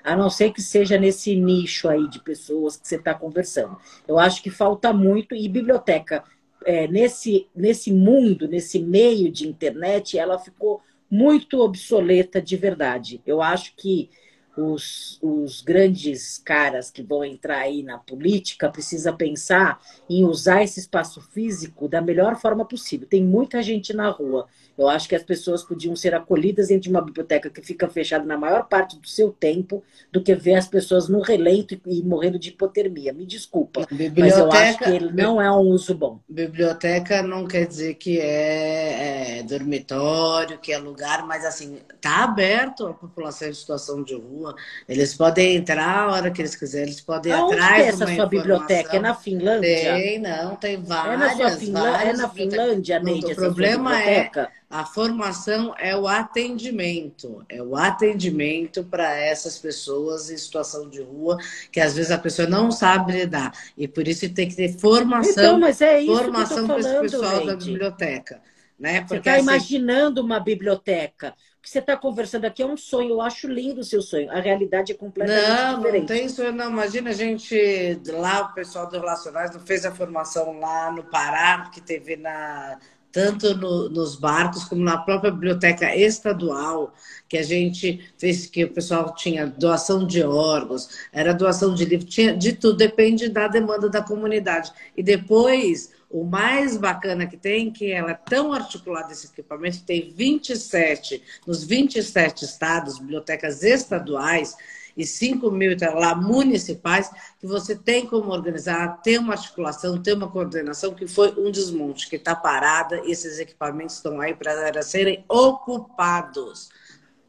A 0.04 0.14
não 0.14 0.28
ser 0.28 0.52
que 0.52 0.60
seja 0.60 0.98
nesse 0.98 1.34
nicho 1.34 1.88
aí 1.88 2.06
de 2.10 2.20
pessoas 2.20 2.76
que 2.76 2.86
você 2.86 2.96
está 2.96 3.14
conversando. 3.14 3.78
Eu 4.06 4.18
acho 4.18 4.42
que 4.42 4.50
falta 4.50 4.92
muito, 4.92 5.34
e 5.34 5.48
biblioteca, 5.48 6.24
é, 6.66 6.86
nesse, 6.88 7.48
nesse 7.56 7.90
mundo, 7.90 8.46
nesse 8.46 8.78
meio 8.78 9.32
de 9.32 9.48
internet, 9.48 10.18
ela 10.18 10.38
ficou 10.38 10.82
muito 11.10 11.60
obsoleta 11.60 12.42
de 12.42 12.56
verdade. 12.56 13.22
Eu 13.24 13.40
acho 13.40 13.74
que 13.76 14.10
os, 14.56 15.18
os 15.22 15.62
grandes 15.62 16.38
caras 16.38 16.90
que 16.90 17.02
vão 17.02 17.24
entrar 17.24 17.58
aí 17.58 17.82
na 17.82 17.98
política 17.98 18.70
precisa 18.70 19.12
pensar 19.12 19.80
em 20.08 20.24
usar 20.24 20.62
esse 20.62 20.80
espaço 20.80 21.20
físico 21.20 21.88
da 21.88 22.00
melhor 22.00 22.36
forma 22.36 22.64
possível. 22.64 23.08
Tem 23.08 23.22
muita 23.22 23.62
gente 23.62 23.92
na 23.92 24.10
rua. 24.10 24.46
Eu 24.76 24.88
acho 24.88 25.08
que 25.08 25.14
as 25.14 25.22
pessoas 25.22 25.62
podiam 25.62 25.94
ser 25.94 26.14
acolhidas 26.14 26.68
dentro 26.68 26.84
de 26.84 26.90
uma 26.90 27.02
biblioteca 27.02 27.50
que 27.50 27.60
fica 27.60 27.88
fechada 27.88 28.24
na 28.24 28.38
maior 28.38 28.64
parte 28.68 28.98
do 28.98 29.06
seu 29.06 29.30
tempo 29.30 29.82
do 30.10 30.22
que 30.22 30.34
ver 30.34 30.54
as 30.54 30.66
pessoas 30.66 31.08
no 31.08 31.20
relento 31.20 31.78
e 31.86 32.02
morrendo 32.02 32.38
de 32.38 32.48
hipotermia. 32.48 33.12
Me 33.12 33.26
desculpa, 33.26 33.86
mas 34.16 34.38
eu 34.38 34.50
acho 34.50 34.78
que 34.78 34.90
ele 34.90 35.12
não 35.12 35.40
é 35.40 35.50
um 35.50 35.68
uso 35.70 35.94
bom. 35.94 36.18
Biblioteca 36.28 37.22
não 37.22 37.46
quer 37.46 37.66
dizer 37.66 37.94
que 37.94 38.18
é, 38.18 39.38
é 39.38 39.42
dormitório, 39.42 40.58
que 40.58 40.72
é 40.72 40.78
lugar, 40.78 41.26
mas 41.26 41.44
assim, 41.44 41.78
está 41.94 42.24
aberto 42.24 42.86
à 42.86 42.94
população 42.94 43.48
em 43.48 43.54
situação 43.54 44.02
de 44.02 44.14
rua. 44.14 44.54
Eles 44.88 45.14
podem 45.14 45.56
entrar 45.56 46.08
a 46.08 46.12
hora 46.12 46.30
que 46.30 46.40
eles 46.40 46.56
quiserem, 46.56 46.88
eles 46.88 47.00
podem 47.00 47.32
ir 47.32 47.36
Aonde 47.36 47.54
atrás 47.54 47.84
é 47.84 47.88
essa 47.88 48.14
sua 48.14 48.26
biblioteca? 48.26 48.96
É 48.96 49.00
na 49.00 49.14
Finlândia? 49.14 49.94
Tem, 49.94 50.18
não, 50.18 50.56
tem 50.56 50.82
várias. 50.82 51.14
É 51.14 51.16
na, 51.16 51.36
sua 51.36 51.58
Finlândia, 51.58 52.08
é 52.08 52.12
na 52.12 52.28
Finlândia, 52.28 53.00
Neide, 53.00 53.32
O 53.32 53.36
problema 53.36 54.00
é 54.00 54.30
a 54.72 54.86
formação 54.86 55.74
é 55.78 55.94
o 55.94 56.08
atendimento, 56.08 57.44
é 57.46 57.62
o 57.62 57.76
atendimento 57.76 58.82
para 58.82 59.14
essas 59.14 59.58
pessoas 59.58 60.30
em 60.30 60.36
situação 60.38 60.88
de 60.88 61.02
rua, 61.02 61.36
que 61.70 61.78
às 61.78 61.94
vezes 61.94 62.10
a 62.10 62.16
pessoa 62.16 62.48
não 62.48 62.72
sabe 62.72 63.12
lidar. 63.12 63.52
E 63.76 63.86
por 63.86 64.08
isso 64.08 64.32
tem 64.32 64.48
que 64.48 64.56
ter 64.56 64.72
formação, 64.78 65.44
então, 65.44 65.60
mas 65.60 65.82
é 65.82 66.00
isso 66.00 66.16
formação 66.16 66.66
para 66.66 66.78
esse 66.78 67.00
pessoal 67.00 67.44
da 67.44 67.54
biblioteca. 67.54 68.40
Né? 68.80 69.02
Porque, 69.02 69.14
você 69.14 69.18
está 69.18 69.32
assim... 69.32 69.42
imaginando 69.42 70.22
uma 70.22 70.40
biblioteca. 70.40 71.34
O 71.58 71.62
que 71.62 71.68
você 71.68 71.78
está 71.78 71.94
conversando 71.94 72.46
aqui 72.46 72.62
é 72.62 72.66
um 72.66 72.76
sonho. 72.76 73.10
Eu 73.10 73.20
acho 73.20 73.46
lindo 73.48 73.82
o 73.82 73.84
seu 73.84 74.00
sonho. 74.00 74.30
A 74.30 74.40
realidade 74.40 74.90
é 74.90 74.94
completamente 74.94 75.48
não, 75.48 75.76
diferente. 75.76 76.00
Não, 76.00 76.06
tem 76.06 76.28
sonho, 76.30 76.52
não. 76.52 76.70
Imagina 76.70 77.10
a 77.10 77.12
gente 77.12 78.00
lá, 78.08 78.40
o 78.40 78.54
pessoal 78.54 78.88
do 78.88 78.98
Relacionais, 78.98 79.52
não 79.52 79.60
fez 79.60 79.84
a 79.84 79.92
formação 79.92 80.58
lá 80.58 80.90
no 80.90 81.04
Pará, 81.04 81.70
que 81.72 81.80
teve 81.80 82.16
na 82.16 82.78
tanto 83.12 83.54
no, 83.54 83.90
nos 83.90 84.16
barcos 84.16 84.64
como 84.64 84.82
na 84.82 84.96
própria 84.96 85.30
biblioteca 85.30 85.94
estadual, 85.94 86.94
que 87.28 87.36
a 87.36 87.42
gente 87.42 88.10
fez 88.18 88.46
que 88.46 88.64
o 88.64 88.72
pessoal 88.72 89.14
tinha 89.14 89.46
doação 89.46 90.06
de 90.06 90.22
órgãos, 90.22 90.88
era 91.12 91.34
doação 91.34 91.74
de 91.74 91.84
livro, 91.84 92.06
tinha 92.06 92.34
de 92.34 92.54
tudo, 92.54 92.76
depende 92.76 93.28
da 93.28 93.46
demanda 93.46 93.88
da 93.88 94.02
comunidade. 94.02 94.72
E 94.96 95.02
depois, 95.02 95.92
o 96.10 96.24
mais 96.24 96.76
bacana 96.76 97.26
que 97.26 97.36
tem, 97.36 97.70
que 97.70 97.90
ela 97.90 98.10
é 98.12 98.14
tão 98.14 98.52
articulada 98.52 99.12
esse 99.12 99.26
equipamento, 99.26 99.82
tem 99.82 100.10
27, 100.10 101.22
nos 101.46 101.64
27 101.64 102.44
estados, 102.44 102.98
bibliotecas 102.98 103.62
estaduais, 103.62 104.56
e 104.96 105.06
5 105.06 105.50
mil 105.50 105.76
lá 105.94 106.14
municipais, 106.14 107.10
que 107.38 107.46
você 107.46 107.74
tem 107.74 108.06
como 108.06 108.30
organizar, 108.30 109.00
ter 109.02 109.18
uma 109.18 109.34
articulação, 109.34 110.02
ter 110.02 110.14
uma 110.14 110.30
coordenação, 110.30 110.94
que 110.94 111.06
foi 111.06 111.32
um 111.38 111.50
desmonte, 111.50 112.08
que 112.08 112.16
está 112.16 112.34
parada, 112.34 113.00
esses 113.04 113.38
equipamentos 113.38 113.96
estão 113.96 114.20
aí 114.20 114.34
para 114.34 114.82
serem 114.82 115.24
ocupados. 115.28 116.70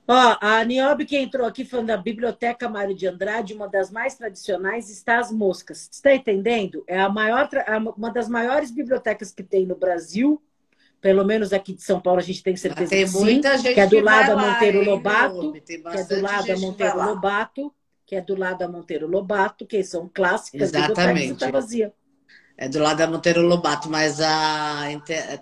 Ó, 0.06 0.38
a 0.41 0.63
Niobe 0.65 1.06
que 1.06 1.17
entrou 1.17 1.47
aqui 1.47 1.63
falando 1.63 1.88
da 1.88 1.97
Biblioteca 1.97 2.67
Mário 2.67 2.93
de 2.93 3.08
Andrade, 3.08 3.54
uma 3.54 3.69
das 3.69 3.89
mais 3.89 4.15
tradicionais, 4.15 4.89
está 4.89 5.17
as 5.17 5.32
moscas. 5.32 5.89
Está 5.89 6.13
entendendo? 6.13 6.84
É 6.86 6.99
a 6.99 7.08
maior, 7.08 7.49
uma 7.95 8.12
das 8.12 8.28
maiores 8.28 8.69
bibliotecas 8.69 9.32
que 9.32 9.41
tem 9.41 9.65
no 9.65 9.78
Brasil, 9.78 10.41
pelo 11.04 11.26
menos 11.26 11.52
aqui 11.52 11.74
de 11.74 11.84
São 11.84 12.00
Paulo, 12.00 12.22
a 12.22 12.24
gente 12.24 12.42
tem 12.42 12.56
certeza 12.56 12.89
tem 12.89 13.06
que 13.06 13.12
muita 13.12 13.58
sim, 13.58 13.63
gente 13.63 13.74
que 13.74 13.80
é 13.82 13.88
do 13.88 14.00
lado 14.00 14.36
lá, 14.36 14.54
Monteiro 14.54 14.80
hein, 14.80 14.86
Lobato, 14.86 15.52
que 15.52 15.74
é 15.74 16.04
do 16.06 16.22
lado 16.22 16.48
da 16.48 16.58
Monteiro 16.58 17.04
Lobato, 17.04 17.74
que 18.06 18.16
é 18.16 18.22
do 18.22 18.39
lado 18.39 18.58
da 18.60 18.68
Monteiro 18.70 19.06
Lobato, 19.06 19.66
que 19.66 19.84
são 19.84 20.10
clássicas, 20.12 20.74
Exatamente. 20.74 21.34
está 21.34 21.52
vazia. 21.52 21.94
É 22.58 22.70
do 22.70 22.80
lado 22.80 23.00
da 23.00 23.08
Monteiro 23.08 23.42
Lobato, 23.42 23.89
mas 23.89 24.22
a, 24.22 24.84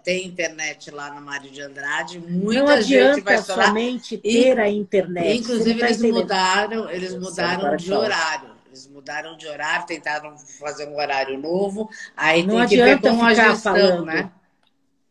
tem 0.04 0.26
internet 0.26 0.89
lá 0.89 1.13
no 1.13 1.21
Mário 1.21 1.52
de 1.52 1.62
Andrade. 1.62 2.17
Muita 2.17 2.63
não 2.63 2.69
adianta 2.69 3.15
gente 3.15 3.24
vai 3.24 3.38
falar. 3.38 3.67
somente 3.67 4.17
ter 4.17 4.60
a 4.60 4.67
internet. 4.67 5.41
Inclusive, 5.41 5.80
tá 5.80 5.86
eles 5.86 5.97
entendendo. 6.00 6.21
mudaram, 6.21 6.89
eles 6.89 7.15
mudaram 7.15 7.76
de 7.76 7.93
horário. 7.93 8.50
Eles 8.65 8.88
mudaram 8.88 9.38
de 9.38 9.47
horário, 9.47 9.86
tentaram 9.86 10.36
fazer 10.60 10.88
um 10.88 10.95
horário 10.95 11.38
novo. 11.38 11.88
Aí 12.17 12.41
não 12.41 12.56
tem 12.56 12.62
adianta 12.63 12.97
que 12.97 13.10
ver 13.10 13.15
com 13.15 13.24
a 13.24 13.34
gestão, 13.34 13.76
falando. 13.76 14.06
né? 14.06 14.32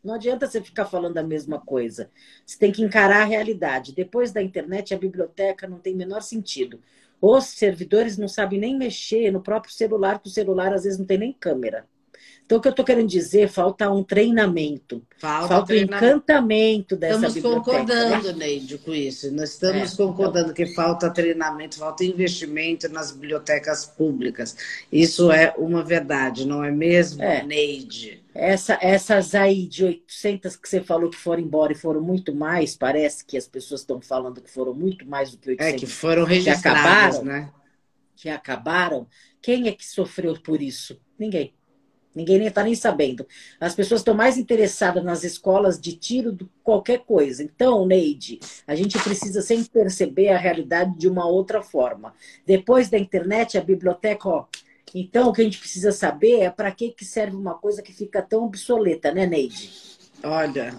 Não 0.03 0.15
adianta 0.15 0.47
você 0.47 0.61
ficar 0.61 0.87
falando 0.87 1.19
a 1.19 1.23
mesma 1.23 1.61
coisa. 1.61 2.11
Você 2.45 2.59
tem 2.59 2.73
que 2.73 2.83
encarar 2.83 3.23
a 3.23 3.27
realidade. 3.27 3.95
Depois 3.95 4.33
da 4.33 4.43
internet, 4.43 4.95
a 4.95 4.99
biblioteca 4.99 5.67
não 5.67 5.79
tem 5.79 5.95
menor 5.95 6.23
sentido. 6.23 6.81
Os 7.21 7.45
servidores 7.45 8.17
não 8.17 8.29
sabem 8.29 8.59
nem 8.59 8.77
mexer 8.77 9.31
no 9.31 9.43
próprio 9.43 9.73
celular, 9.73 10.15
porque 10.15 10.31
o 10.31 10.33
celular 10.33 10.73
às 10.73 10.85
vezes 10.85 10.99
não 10.99 11.05
tem 11.05 11.19
nem 11.19 11.33
câmera. 11.33 11.85
Então, 12.51 12.59
o 12.59 12.61
que 12.61 12.67
eu 12.67 12.71
estou 12.71 12.85
querendo 12.85 13.07
dizer, 13.07 13.49
falta 13.49 13.89
um 13.89 14.03
treinamento. 14.03 15.07
Falta, 15.19 15.47
falta 15.47 15.73
um 15.73 15.77
encantamento 15.77 16.97
dessa 16.97 17.15
estamos 17.15 17.35
biblioteca. 17.35 17.71
Estamos 17.71 17.97
concordando, 17.97 18.33
né? 18.33 18.45
Neide, 18.45 18.79
com 18.79 18.93
isso. 18.93 19.31
Nós 19.33 19.51
estamos 19.51 19.93
é, 19.93 19.97
concordando 19.97 20.51
então... 20.51 20.55
que 20.55 20.75
falta 20.75 21.09
treinamento, 21.11 21.79
falta 21.79 22.05
investimento 22.05 22.89
nas 22.89 23.13
bibliotecas 23.13 23.87
públicas. 23.87 24.57
Isso 24.91 25.31
é 25.31 25.55
uma 25.59 25.85
verdade, 25.85 26.45
não 26.45 26.65
é 26.65 26.73
mesmo, 26.73 27.23
é. 27.23 27.45
Neide? 27.45 28.20
Essa, 28.41 28.79
essas 28.81 29.35
aí 29.35 29.67
de 29.67 29.85
800 29.85 30.57
que 30.57 30.67
você 30.67 30.81
falou 30.81 31.11
que 31.11 31.17
foram 31.19 31.43
embora 31.43 31.73
e 31.75 31.77
foram 31.77 32.01
muito 32.01 32.35
mais, 32.35 32.75
parece 32.75 33.23
que 33.23 33.37
as 33.37 33.47
pessoas 33.47 33.83
estão 33.83 34.01
falando 34.01 34.41
que 34.41 34.51
foram 34.51 34.73
muito 34.73 35.07
mais 35.07 35.31
do 35.31 35.37
que 35.37 35.51
800. 35.51 35.75
É, 35.75 35.77
que 35.77 35.87
foram 35.87 36.25
registradas, 36.25 36.63
que 36.63 36.69
acabaram, 36.69 37.25
né? 37.25 37.53
Que 38.17 38.29
acabaram. 38.31 39.07
Quem 39.43 39.69
é 39.69 39.73
que 39.73 39.87
sofreu 39.87 40.41
por 40.41 40.63
isso? 40.63 40.99
Ninguém. 41.19 41.53
Ninguém 42.15 42.39
nem 42.39 42.49
está 42.49 42.65
nem 42.65 42.75
sabendo. 42.75 43.27
As 43.61 43.75
pessoas 43.75 44.01
estão 44.01 44.15
mais 44.15 44.39
interessadas 44.39 45.05
nas 45.05 45.23
escolas 45.23 45.79
de 45.79 45.95
tiro 45.95 46.33
do 46.33 46.47
que 46.47 46.53
qualquer 46.65 47.01
coisa. 47.01 47.43
Então, 47.43 47.87
Neide, 47.87 48.41
a 48.67 48.75
gente 48.75 48.99
precisa 49.01 49.43
sempre 49.43 49.69
perceber 49.69 50.31
a 50.31 50.39
realidade 50.39 50.97
de 50.97 51.07
uma 51.07 51.27
outra 51.27 51.63
forma. 51.63 52.15
Depois 52.47 52.89
da 52.89 52.99
internet, 52.99 53.59
a 53.59 53.61
biblioteca, 53.61 54.29
ó. 54.31 54.47
Então, 54.95 55.29
o 55.29 55.33
que 55.33 55.41
a 55.41 55.45
gente 55.45 55.59
precisa 55.59 55.93
saber 55.93 56.41
é 56.41 56.51
para 56.51 56.71
que, 56.71 56.91
que 56.91 57.05
serve 57.05 57.37
uma 57.37 57.55
coisa 57.55 57.83
que 57.83 57.93
fica 57.93 58.21
tão 58.23 58.45
obsoleta, 58.45 59.13
né, 59.13 59.27
Neide? 59.27 59.71
Olha, 60.23 60.75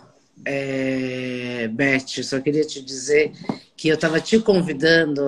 é... 0.46 1.68
Beth, 1.70 2.24
só 2.24 2.40
queria 2.40 2.66
te 2.66 2.82
dizer 2.82 3.32
que 3.76 3.88
eu 3.88 3.96
estava 3.96 4.20
te 4.20 4.38
convidando, 4.40 5.22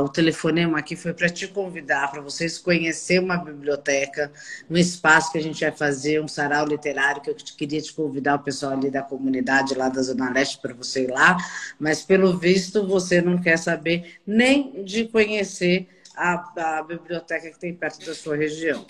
o 0.00 0.08
telefonema 0.08 0.78
aqui 0.78 0.96
foi 0.96 1.14
para 1.14 1.28
te 1.28 1.46
convidar, 1.46 2.10
para 2.10 2.20
vocês 2.20 2.58
conhecer 2.58 3.20
uma 3.20 3.36
biblioteca, 3.36 4.32
um 4.68 4.76
espaço 4.76 5.30
que 5.30 5.38
a 5.38 5.40
gente 5.40 5.60
vai 5.60 5.70
fazer, 5.70 6.20
um 6.20 6.26
sarau 6.26 6.66
literário, 6.66 7.22
que 7.22 7.30
eu 7.30 7.36
queria 7.56 7.80
te 7.80 7.92
convidar 7.92 8.34
o 8.34 8.40
pessoal 8.40 8.72
ali 8.72 8.90
da 8.90 9.02
comunidade, 9.02 9.76
lá 9.76 9.88
da 9.88 10.02
Zona 10.02 10.32
Leste, 10.32 10.58
para 10.58 10.74
você 10.74 11.04
ir 11.04 11.12
lá, 11.12 11.36
mas 11.78 12.02
pelo 12.02 12.36
visto 12.36 12.84
você 12.88 13.22
não 13.22 13.40
quer 13.40 13.56
saber 13.56 14.16
nem 14.26 14.82
de 14.82 15.06
conhecer 15.06 15.86
a, 16.16 16.78
a 16.78 16.82
biblioteca 16.82 17.50
que 17.50 17.58
tem 17.58 17.74
perto 17.74 18.04
da 18.04 18.14
sua 18.14 18.36
região. 18.36 18.86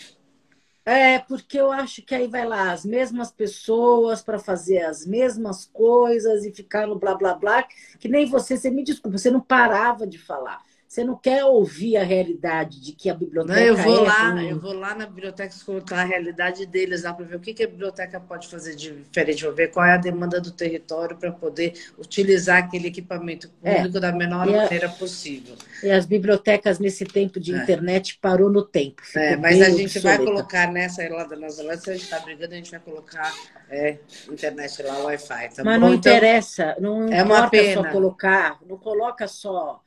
É, 0.85 1.21
porque 1.21 1.61
eu 1.61 1.71
acho 1.71 2.03
que 2.03 2.15
aí 2.15 2.27
vai 2.27 2.45
lá 2.45 2.73
as 2.73 2.85
mesmas 2.85 3.31
pessoas 3.31 4.21
para 4.21 4.39
fazer 4.39 4.79
as 4.79 5.07
mesmas 5.07 5.65
coisas 5.73 6.45
e 6.45 6.53
ficar 6.53 6.89
no 6.89 6.99
blá 6.99 7.15
blá 7.15 7.35
blá, 7.35 7.63
que 8.01 8.09
nem 8.09 8.27
você, 8.27 8.57
você 8.57 8.69
me 8.69 8.83
desculpa, 8.83 9.17
você 9.17 9.31
não 9.31 9.41
parava 9.41 10.07
de 10.07 10.19
falar. 10.19 10.61
Você 10.93 11.05
não 11.05 11.17
quer 11.17 11.43
ouvir 11.43 11.97
a 11.97 12.05
realidade 12.05 12.79
de 12.79 12.93
que 12.93 13.09
a 13.09 13.15
biblioteca 13.15 13.59
não, 13.59 13.67
eu 13.67 13.77
vou 13.79 14.05
é 14.05 14.09
lá, 14.09 14.45
eu 14.45 14.61
vou 14.61 14.75
lá 14.75 14.95
na 14.95 15.07
biblioteca 15.07 15.49
escutar 15.49 16.01
a 16.01 16.05
realidade 16.05 16.67
deles 16.67 17.03
lá 17.03 17.15
para 17.15 17.25
ver 17.25 17.37
o 17.37 17.41
que, 17.41 17.55
que 17.55 17.63
a 17.63 17.67
biblioteca 17.67 18.21
pode 18.21 18.47
fazer 18.47 18.77
de 18.77 18.93
diferente, 18.93 19.43
vou 19.43 19.55
ver 19.55 19.71
qual 19.71 19.87
é 19.87 19.95
a 19.95 19.97
demanda 19.97 20.39
do 20.39 20.51
território 20.51 21.17
para 21.17 21.33
poder 21.33 21.73
utilizar 21.97 22.59
aquele 22.59 22.89
equipamento 22.89 23.51
é. 23.63 23.77
público 23.77 23.97
é. 23.97 24.01
da 24.01 24.13
menor 24.13 24.47
e 24.47 24.53
maneira 24.53 24.87
a... 24.87 24.91
possível. 24.91 25.57
E 25.83 25.91
as 25.91 26.05
bibliotecas 26.05 26.79
nesse 26.79 27.07
tempo 27.07 27.41
de 27.41 27.55
é. 27.55 27.57
internet 27.57 28.19
parou 28.21 28.51
no 28.51 28.63
tempo. 28.63 29.01
É, 29.17 29.35
mas 29.35 29.63
a 29.63 29.71
gente 29.71 29.97
obsoleta. 29.97 30.19
vai 30.19 30.27
colocar 30.27 30.71
nessa 30.71 31.09
lá 31.09 31.25
da 31.25 31.37
Nova 31.37 31.55
Zelândia, 31.55 31.81
se 31.81 31.89
a 31.91 31.95
gente 31.95 32.05
está 32.05 32.21
brigando, 32.21 32.53
a 32.53 32.57
gente 32.59 32.71
vai 32.71 32.81
colocar 32.81 33.35
é, 33.71 33.97
internet 34.31 34.83
lá, 34.83 34.99
Wi-Fi. 35.05 35.49
Tá 35.55 35.65
mas 35.65 35.81
bom? 35.81 35.87
não 35.87 35.95
então, 35.95 36.13
interessa, 36.13 36.77
não 36.79 37.09
é 37.09 37.23
uma 37.23 37.49
pena. 37.49 37.83
só 37.83 37.91
colocar, 37.91 38.59
não 38.69 38.77
coloca 38.77 39.27
só 39.27 39.81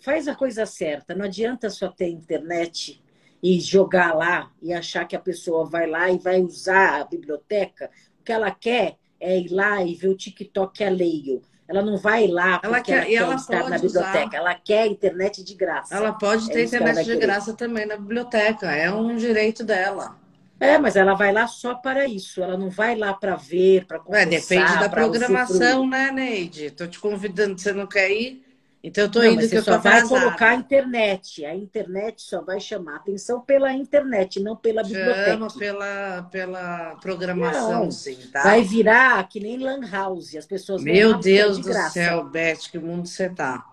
faz 0.00 0.28
a 0.28 0.34
coisa 0.34 0.66
certa. 0.66 1.14
Não 1.14 1.24
adianta 1.24 1.70
só 1.70 1.88
ter 1.88 2.08
internet 2.08 3.02
e 3.42 3.60
jogar 3.60 4.14
lá 4.14 4.50
e 4.60 4.72
achar 4.72 5.04
que 5.04 5.16
a 5.16 5.20
pessoa 5.20 5.64
vai 5.64 5.86
lá 5.86 6.10
e 6.10 6.18
vai 6.18 6.40
usar 6.40 7.00
a 7.00 7.04
biblioteca. 7.04 7.90
O 8.20 8.24
que 8.24 8.32
ela 8.32 8.50
quer 8.50 8.96
é 9.20 9.38
ir 9.38 9.48
lá 9.52 9.82
e 9.82 9.94
ver 9.94 10.08
o 10.08 10.16
TikTok 10.16 10.82
alheio. 10.82 11.42
Ela 11.68 11.82
não 11.82 11.96
vai 11.96 12.28
lá 12.28 12.58
porque 12.60 12.66
ela 12.66 12.82
quer, 12.82 12.92
ela 12.92 13.06
quer 13.06 13.14
ela 13.14 13.34
estar 13.34 13.70
na 13.70 13.78
biblioteca. 13.78 14.28
Usar. 14.28 14.36
Ela 14.36 14.54
quer 14.54 14.86
internet 14.86 15.42
de 15.42 15.54
graça. 15.54 15.96
Ela 15.96 16.12
pode 16.12 16.48
ter 16.48 16.60
é 16.60 16.64
internet 16.64 17.04
de 17.04 17.16
graça 17.16 17.54
também 17.54 17.86
na 17.86 17.96
biblioteca. 17.96 18.70
É 18.70 18.92
um 18.92 19.16
direito 19.16 19.64
dela. 19.64 20.16
É, 20.58 20.78
mas 20.78 20.96
ela 20.96 21.14
vai 21.14 21.32
lá 21.32 21.46
só 21.46 21.74
para 21.74 22.06
isso. 22.06 22.42
Ela 22.42 22.56
não 22.56 22.70
vai 22.70 22.96
lá 22.96 23.12
para 23.12 23.36
ver, 23.36 23.84
para 23.84 23.98
conversar. 23.98 24.26
É, 24.26 24.40
depende 24.40 24.78
da 24.78 24.88
programação, 24.88 25.86
né, 25.86 26.10
Neide? 26.10 26.66
Estou 26.66 26.86
te 26.86 26.98
convidando, 26.98 27.60
você 27.60 27.72
não 27.72 27.86
quer 27.86 28.10
ir? 28.10 28.45
Então 28.86 29.02
eu 29.02 29.10
tô 29.10 29.18
não, 29.18 29.26
indo 29.26 29.48
que 29.48 29.56
eu 29.56 29.64
só 29.64 29.78
vai 29.78 30.00
colocar 30.06 30.50
a 30.50 30.54
internet. 30.54 31.44
A 31.44 31.56
internet 31.56 32.22
só 32.22 32.40
vai 32.40 32.60
chamar 32.60 32.96
atenção 32.96 33.40
pela 33.40 33.72
internet, 33.72 34.38
não 34.38 34.54
pela 34.54 34.84
biblioteca. 34.84 35.32
Chama 35.32 35.48
pela, 35.58 36.22
pela 36.30 36.94
programação, 37.02 37.86
não, 37.86 37.90
sim, 37.90 38.16
tá? 38.32 38.44
Vai 38.44 38.62
virar 38.62 39.28
que 39.28 39.40
nem 39.40 39.58
lan 39.58 39.80
house. 39.90 40.36
As 40.36 40.46
pessoas 40.46 40.84
Meu 40.84 41.18
Deus 41.18 41.58
do 41.58 41.72
céu, 41.90 42.30
Beth, 42.30 42.70
que 42.70 42.78
mundo 42.78 43.08
você 43.08 43.28
tá. 43.28 43.66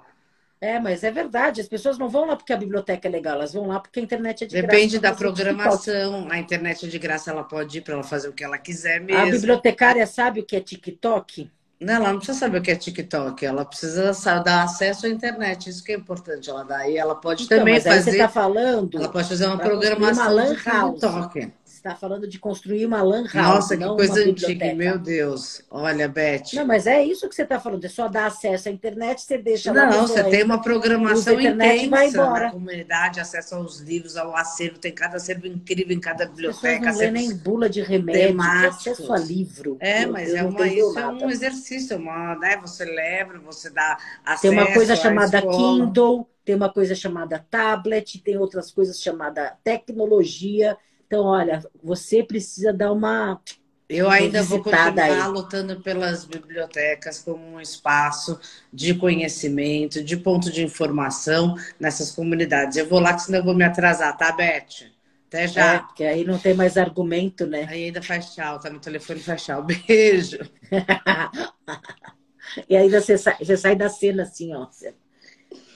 É, 0.59 0.79
mas 0.79 1.03
é 1.03 1.11
verdade. 1.11 1.61
As 1.61 1.67
pessoas 1.67 1.99
não 1.99 2.09
vão 2.09 2.25
lá 2.25 2.35
porque 2.35 2.51
a 2.51 2.57
biblioteca 2.57 3.07
é 3.07 3.11
legal, 3.11 3.35
elas 3.35 3.53
vão 3.53 3.67
lá 3.67 3.79
porque 3.79 3.99
a 3.99 4.03
internet 4.03 4.45
é 4.45 4.47
de 4.47 4.55
Depende 4.55 4.67
graça. 4.67 4.81
Depende 4.81 4.99
da 4.99 5.13
programação. 5.13 6.27
A 6.31 6.39
internet 6.39 6.87
é 6.87 6.89
de 6.89 6.97
graça, 6.97 7.29
ela 7.29 7.43
pode 7.43 7.77
ir 7.77 7.81
para 7.81 7.93
ela 7.93 8.03
fazer 8.03 8.29
o 8.29 8.33
que 8.33 8.43
ela 8.43 8.57
quiser 8.57 8.99
mesmo. 8.99 9.21
A 9.21 9.29
bibliotecária 9.29 10.07
sabe 10.07 10.39
o 10.39 10.43
que 10.43 10.55
é 10.55 10.59
TikTok? 10.59 11.51
Ela 11.79 12.11
não 12.11 12.17
precisa 12.17 12.39
saber 12.39 12.59
o 12.59 12.61
que 12.61 12.71
é 12.71 12.75
TikTok, 12.75 13.45
ela 13.45 13.65
precisa 13.65 14.13
dar 14.39 14.63
acesso 14.63 15.05
à 15.05 15.09
internet, 15.09 15.69
isso 15.69 15.83
que 15.83 15.91
é 15.91 15.95
importante 15.95 16.49
ela 16.49 16.63
dar. 16.63 16.89
E 16.89 16.97
ela 16.97 17.15
pode 17.15 17.43
então, 17.43 17.59
também 17.59 17.81
fazer. 17.81 18.03
Você 18.03 18.09
está 18.11 18.29
falando. 18.29 18.97
Ela 18.97 19.09
pode 19.09 19.27
fazer 19.27 19.45
uma 19.47 19.57
programação 19.57 20.33
uma 20.33 20.43
de 20.45 20.55
TikTok 20.55 21.51
está 21.83 21.95
falando 21.95 22.25
de 22.25 22.39
construir 22.39 22.85
uma 22.85 23.03
lan 23.03 23.25
house. 23.33 23.33
Nossa, 23.33 23.77
que 23.77 23.83
coisa 23.83 24.21
antiga, 24.21 24.73
meu 24.73 24.97
Deus. 24.97 25.61
Olha, 25.69 26.07
Beth. 26.07 26.53
Não, 26.53 26.65
mas 26.65 26.87
é 26.87 27.03
isso 27.03 27.27
que 27.27 27.35
você 27.35 27.43
está 27.43 27.59
falando. 27.59 27.83
É 27.83 27.89
só 27.89 28.07
dar 28.07 28.27
acesso 28.27 28.69
à 28.69 28.71
internet, 28.71 29.21
você 29.21 29.37
deixa 29.37 29.73
Não, 29.73 29.89
lá 29.89 30.01
você 30.01 30.23
tem 30.23 30.43
uma 30.43 30.61
programação 30.61 31.39
intensa 31.39 31.89
vai 31.89 32.07
embora. 32.07 32.45
na 32.45 32.51
comunidade, 32.51 33.19
acesso 33.19 33.55
aos 33.55 33.79
livros, 33.81 34.15
ao 34.15 34.35
acervo. 34.35 34.79
Tem 34.79 34.93
cada 34.93 35.17
acervo 35.17 35.45
incrível 35.45 35.95
em 35.95 35.99
cada 35.99 36.25
biblioteca. 36.25 36.91
Não 36.91 36.97
lê 36.97 37.11
nem 37.11 37.35
bula 37.35 37.69
de 37.69 37.81
remédio, 37.81 38.41
acesso 38.41 39.11
a 39.11 39.17
livro. 39.17 39.77
É, 39.81 40.05
mas 40.05 40.33
é, 40.33 40.41
uma, 40.43 40.67
isso 40.67 40.97
é 40.97 41.07
um 41.07 41.29
exercício. 41.29 41.97
Uma, 41.97 42.35
né? 42.35 42.57
Você 42.61 42.85
leva, 42.85 43.37
você 43.39 43.69
dá 43.69 43.97
acesso 44.23 44.41
Tem 44.41 44.51
uma 44.51 44.73
coisa 44.73 44.95
chamada 44.95 45.41
Kindle, 45.41 46.27
tem 46.45 46.55
uma 46.55 46.71
coisa 46.71 46.95
chamada 46.95 47.45
tablet, 47.49 48.19
tem 48.19 48.37
outras 48.37 48.71
coisas 48.71 49.01
chamada 49.01 49.57
tecnologia. 49.63 50.77
Então, 51.13 51.25
olha, 51.25 51.63
você 51.83 52.23
precisa 52.23 52.73
dar 52.73 52.91
uma. 52.91 53.39
Eu 53.87 54.09
ainda 54.09 54.41
vou 54.41 54.63
continuar 54.63 54.97
aí. 54.97 55.27
lutando 55.27 55.79
pelas 55.79 56.25
bibliotecas 56.25 57.19
como 57.19 57.45
um 57.45 57.61
espaço 57.61 58.39
de 58.73 58.95
conhecimento, 58.95 60.03
de 60.03 60.17
ponto 60.17 60.51
de 60.51 60.63
informação 60.63 61.55
nessas 61.79 62.09
comunidades. 62.09 62.77
Eu 62.77 62.89
vou 62.89 62.99
lá, 62.99 63.13
que 63.13 63.21
senão 63.21 63.37
eu 63.37 63.45
vou 63.45 63.53
me 63.53 63.63
atrasar, 63.63 64.17
tá, 64.17 64.31
Beth? 64.31 64.91
Até 65.27 65.47
já. 65.47 65.73
É, 65.75 65.79
porque 65.81 66.03
aí 66.03 66.25
não 66.25 66.39
tem 66.39 66.55
mais 66.55 66.77
argumento, 66.77 67.45
né? 67.45 67.67
Aí 67.69 67.85
ainda 67.85 68.01
faz 68.01 68.33
tchau, 68.33 68.59
tá 68.59 68.71
no 68.71 68.79
telefone 68.79 69.19
faz 69.19 69.43
tchau. 69.43 69.61
Beijo. 69.87 70.39
e 72.67 72.75
ainda 72.75 72.99
você 72.99 73.19
sai, 73.19 73.37
você 73.37 73.55
sai 73.55 73.75
da 73.75 73.87
cena 73.87 74.23
assim, 74.23 74.51
ó. 74.55 74.67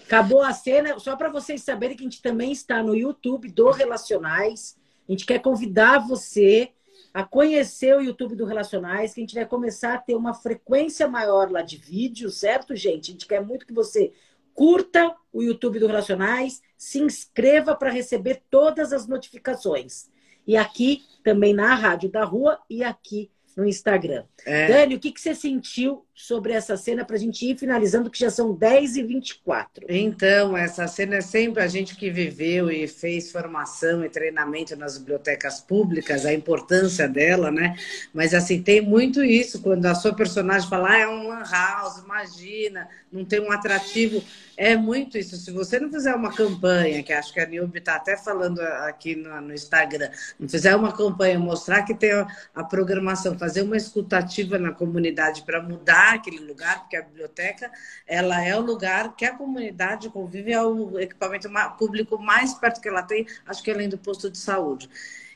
Acabou 0.03 0.41
a 0.41 0.51
cena, 0.51 0.97
só 0.97 1.15
para 1.15 1.29
vocês 1.29 1.61
saberem 1.61 1.95
que 1.95 2.01
a 2.01 2.09
gente 2.09 2.23
também 2.23 2.51
está 2.51 2.81
no 2.81 2.95
YouTube 2.95 3.51
do 3.51 3.69
Relacionais. 3.69 4.75
A 5.07 5.11
gente 5.11 5.25
quer 5.25 5.39
convidar 5.39 5.99
você 5.99 6.71
a 7.13 7.23
conhecer 7.23 7.95
o 7.95 8.01
YouTube 8.01 8.35
do 8.35 8.45
Relacionais, 8.45 9.13
que 9.13 9.21
a 9.21 9.23
gente 9.23 9.35
vai 9.35 9.45
começar 9.45 9.93
a 9.93 9.97
ter 9.97 10.15
uma 10.15 10.33
frequência 10.33 11.07
maior 11.07 11.49
lá 11.51 11.61
de 11.61 11.77
vídeos, 11.77 12.39
certo, 12.39 12.75
gente? 12.75 13.09
A 13.09 13.13
gente 13.13 13.25
quer 13.25 13.43
muito 13.43 13.65
que 13.65 13.73
você 13.73 14.11
curta 14.53 15.15
o 15.31 15.41
YouTube 15.43 15.79
do 15.79 15.87
Relacionais, 15.87 16.61
se 16.75 16.99
inscreva 16.99 17.75
para 17.75 17.91
receber 17.91 18.41
todas 18.49 18.91
as 18.91 19.07
notificações. 19.07 20.09
E 20.45 20.57
aqui 20.57 21.03
também 21.23 21.53
na 21.53 21.75
Rádio 21.75 22.09
da 22.09 22.23
Rua 22.23 22.59
e 22.69 22.83
aqui 22.83 23.31
no 23.55 23.67
Instagram. 23.67 24.25
É. 24.45 24.67
Dani, 24.67 24.95
o 24.95 24.99
que, 24.99 25.11
que 25.11 25.21
você 25.21 25.35
sentiu 25.35 26.06
sobre 26.19 26.51
essa 26.51 26.75
cena 26.75 27.05
para 27.05 27.15
a 27.15 27.19
gente 27.19 27.45
ir 27.45 27.55
finalizando, 27.55 28.09
que 28.09 28.17
já 28.17 28.31
são 28.31 28.51
10 28.51 28.95
e 28.95 29.03
24 29.03 29.85
Então, 29.87 30.57
essa 30.57 30.87
cena 30.87 31.17
é 31.17 31.21
sempre 31.21 31.61
a 31.61 31.67
gente 31.67 31.95
que 31.95 32.09
viveu 32.09 32.71
e 32.71 32.87
fez 32.87 33.31
formação 33.31 34.03
e 34.03 34.09
treinamento 34.09 34.75
nas 34.75 34.97
bibliotecas 34.97 35.59
públicas, 35.59 36.25
a 36.25 36.33
importância 36.33 37.07
dela, 37.07 37.51
né? 37.51 37.77
Mas, 38.11 38.33
assim, 38.33 38.63
tem 38.63 38.81
muito 38.81 39.23
isso, 39.23 39.61
quando 39.61 39.85
a 39.85 39.93
sua 39.93 40.11
personagem 40.11 40.67
fala, 40.67 40.89
ah, 40.89 40.97
é 40.97 41.07
um 41.07 41.27
lan 41.27 41.43
house, 41.43 41.99
imagina, 42.03 42.89
não 43.11 43.23
tem 43.23 43.39
um 43.39 43.51
atrativo 43.51 44.23
é 44.57 44.75
muito 44.75 45.19
isso. 45.19 45.37
Se 45.37 45.51
você 45.51 45.79
não 45.79 45.91
fizer 45.91 46.15
uma 46.15 46.33
campanha, 46.33 47.03
que 47.03 47.13
acho 47.13 47.31
que 47.31 47.39
a 47.39 47.45
Nilbe 47.45 47.77
está 47.77 47.95
até 47.95 48.17
falando 48.17 48.59
aqui 48.59 49.15
no, 49.15 49.39
no, 49.39 49.53
Instagram, 49.53 50.09
não 50.39 50.49
fizer 50.49 50.75
uma 50.75 50.91
campanha, 50.91 51.37
mostrar 51.37 51.83
que 51.83 51.93
tem 51.93 52.11
a, 52.11 52.27
a 52.55 52.63
programação, 52.63 53.37
fazer 53.37 53.61
uma 53.61 53.77
escutativa 53.77 54.57
na 54.57 54.71
comunidade 54.71 55.43
para 55.43 55.61
mudar 55.61 56.06
aquele 56.15 56.39
lugar, 56.39 56.81
porque 56.81 56.95
a 56.95 57.01
biblioteca 57.01 57.71
ela 58.05 58.43
é 58.43 58.55
o 58.55 58.61
lugar 58.61 59.15
que 59.15 59.25
a 59.25 59.35
comunidade 59.35 60.09
convive, 60.09 60.51
é 60.51 60.61
o 60.61 60.99
equipamento 60.99 61.49
público 61.77 62.17
mais 62.17 62.53
perto 62.53 62.81
que 62.81 62.89
ela 62.89 63.03
tem, 63.03 63.25
acho 63.45 63.63
que 63.63 63.71
além 63.71 63.89
do 63.89 63.97
posto 63.97 64.29
de 64.29 64.37
saúde. 64.37 64.89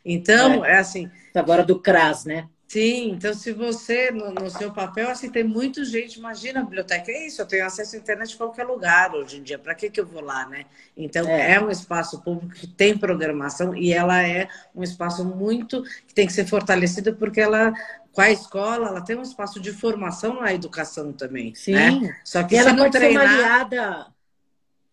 Então, 0.04 0.66
é, 0.66 0.74
é 0.74 0.78
assim. 0.78 1.10
Agora 1.36 1.64
do 1.64 1.80
CRAS, 1.80 2.26
né? 2.26 2.48
Sim, 2.72 3.10
então 3.12 3.34
se 3.34 3.52
você, 3.52 4.12
no, 4.12 4.32
no, 4.32 4.50
seu 4.50 4.72
papel, 4.72 5.10
assim, 5.10 5.30
tem 5.30 5.44
muita 5.44 5.84
gente, 5.84 6.18
imagina 6.18 6.62
a 6.62 6.64
biblioteca, 6.64 7.12
é 7.12 7.28
isso, 7.28 7.42
eu 7.42 7.46
tenho 7.46 7.66
acesso 7.66 7.98
à 7.98 8.00
internet 8.00 8.34
em 8.34 8.38
qualquer 8.38 8.64
lugar 8.64 9.14
hoje 9.14 9.40
em 9.40 9.44
dia, 9.44 9.60
para 9.60 9.76
que, 9.76 9.90
que 9.90 10.00
eu 10.00 10.06
vou 10.06 10.22
lá, 10.22 10.48
né? 10.48 10.64
Então, 10.96 11.28
é. 11.28 11.56
é. 11.56 11.62
um 11.62 11.70
espaço 11.70 12.22
público 12.24 12.56
que 12.56 12.68
tem 12.68 12.98
programação 12.98 13.76
e 13.76 13.92
ela 13.92 14.26
é 14.26 14.48
um 14.74 14.84
espaço 14.84 15.26
muito 15.26 15.84
que 16.08 16.14
tem 16.14 16.26
que 16.26 16.32
ser 16.32 16.48
fortalecido 16.48 17.14
porque 17.14 17.42
ela, 17.42 17.74
com 18.12 18.22
a 18.22 18.30
escola, 18.30 18.88
ela 18.88 19.02
tem 19.02 19.16
um 19.16 19.22
espaço 19.22 19.60
de 19.60 19.72
formação 19.72 20.42
na 20.42 20.54
educação 20.54 21.14
também. 21.14 21.56
Sim, 21.56 21.74
né? 21.74 22.20
só 22.24 22.44
que 22.44 22.56
e 22.56 22.58
ela 22.58 22.76
pode 22.76 22.92
treinar... 22.92 23.28
ser 23.28 23.34
uma 23.34 23.40
aliada... 23.40 24.08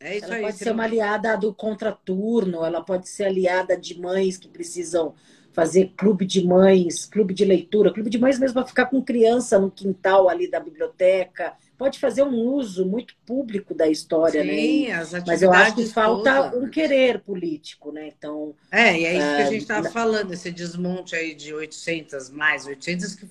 É 0.01 0.16
isso 0.16 0.27
ela 0.27 0.35
aí, 0.37 0.43
pode 0.43 0.57
ser 0.57 0.66
não... 0.66 0.75
uma 0.75 0.85
aliada 0.85 1.37
do 1.37 1.53
contraturno, 1.53 2.64
ela 2.64 2.81
pode 2.81 3.09
ser 3.09 3.25
aliada 3.25 3.77
de 3.77 4.01
mães 4.01 4.37
que 4.37 4.49
precisam 4.49 5.14
fazer 5.53 5.93
clube 5.97 6.25
de 6.25 6.47
mães, 6.47 7.05
clube 7.05 7.35
de 7.35 7.45
leitura, 7.45 7.93
clube 7.93 8.09
de 8.09 8.19
mães 8.19 8.39
mesmo 8.39 8.55
para 8.55 8.66
ficar 8.66 8.87
com 8.87 9.03
criança 9.03 9.59
no 9.59 9.71
quintal 9.71 10.29
ali 10.29 10.49
da 10.49 10.61
biblioteca, 10.61 11.53
pode 11.79 12.01
fazer 12.01 12.24
um 12.24 12.35
uso 12.35 12.85
muito 12.85 13.14
público 13.24 13.72
da 13.72 13.89
história, 13.89 14.43
Sim, 14.43 14.89
né? 14.89 14.93
As 14.95 15.12
Mas 15.24 15.41
eu 15.41 15.53
acho 15.53 15.76
que 15.76 15.87
falta 15.87 16.51
todas. 16.51 16.62
um 16.62 16.68
querer 16.68 17.20
político, 17.20 17.93
né? 17.93 18.09
Então. 18.18 18.53
É, 18.70 18.99
e 18.99 19.07
é 19.07 19.16
isso 19.16 19.37
que 19.37 19.43
a 19.43 19.51
gente 19.51 19.62
estava 19.62 19.89
uh, 19.89 19.93
falando, 19.93 20.33
esse 20.33 20.51
desmonte 20.51 21.14
aí 21.14 21.35
de 21.35 21.55
800, 21.55 22.31
mais 22.31 22.66
800 22.66 23.14
que, 23.14 23.26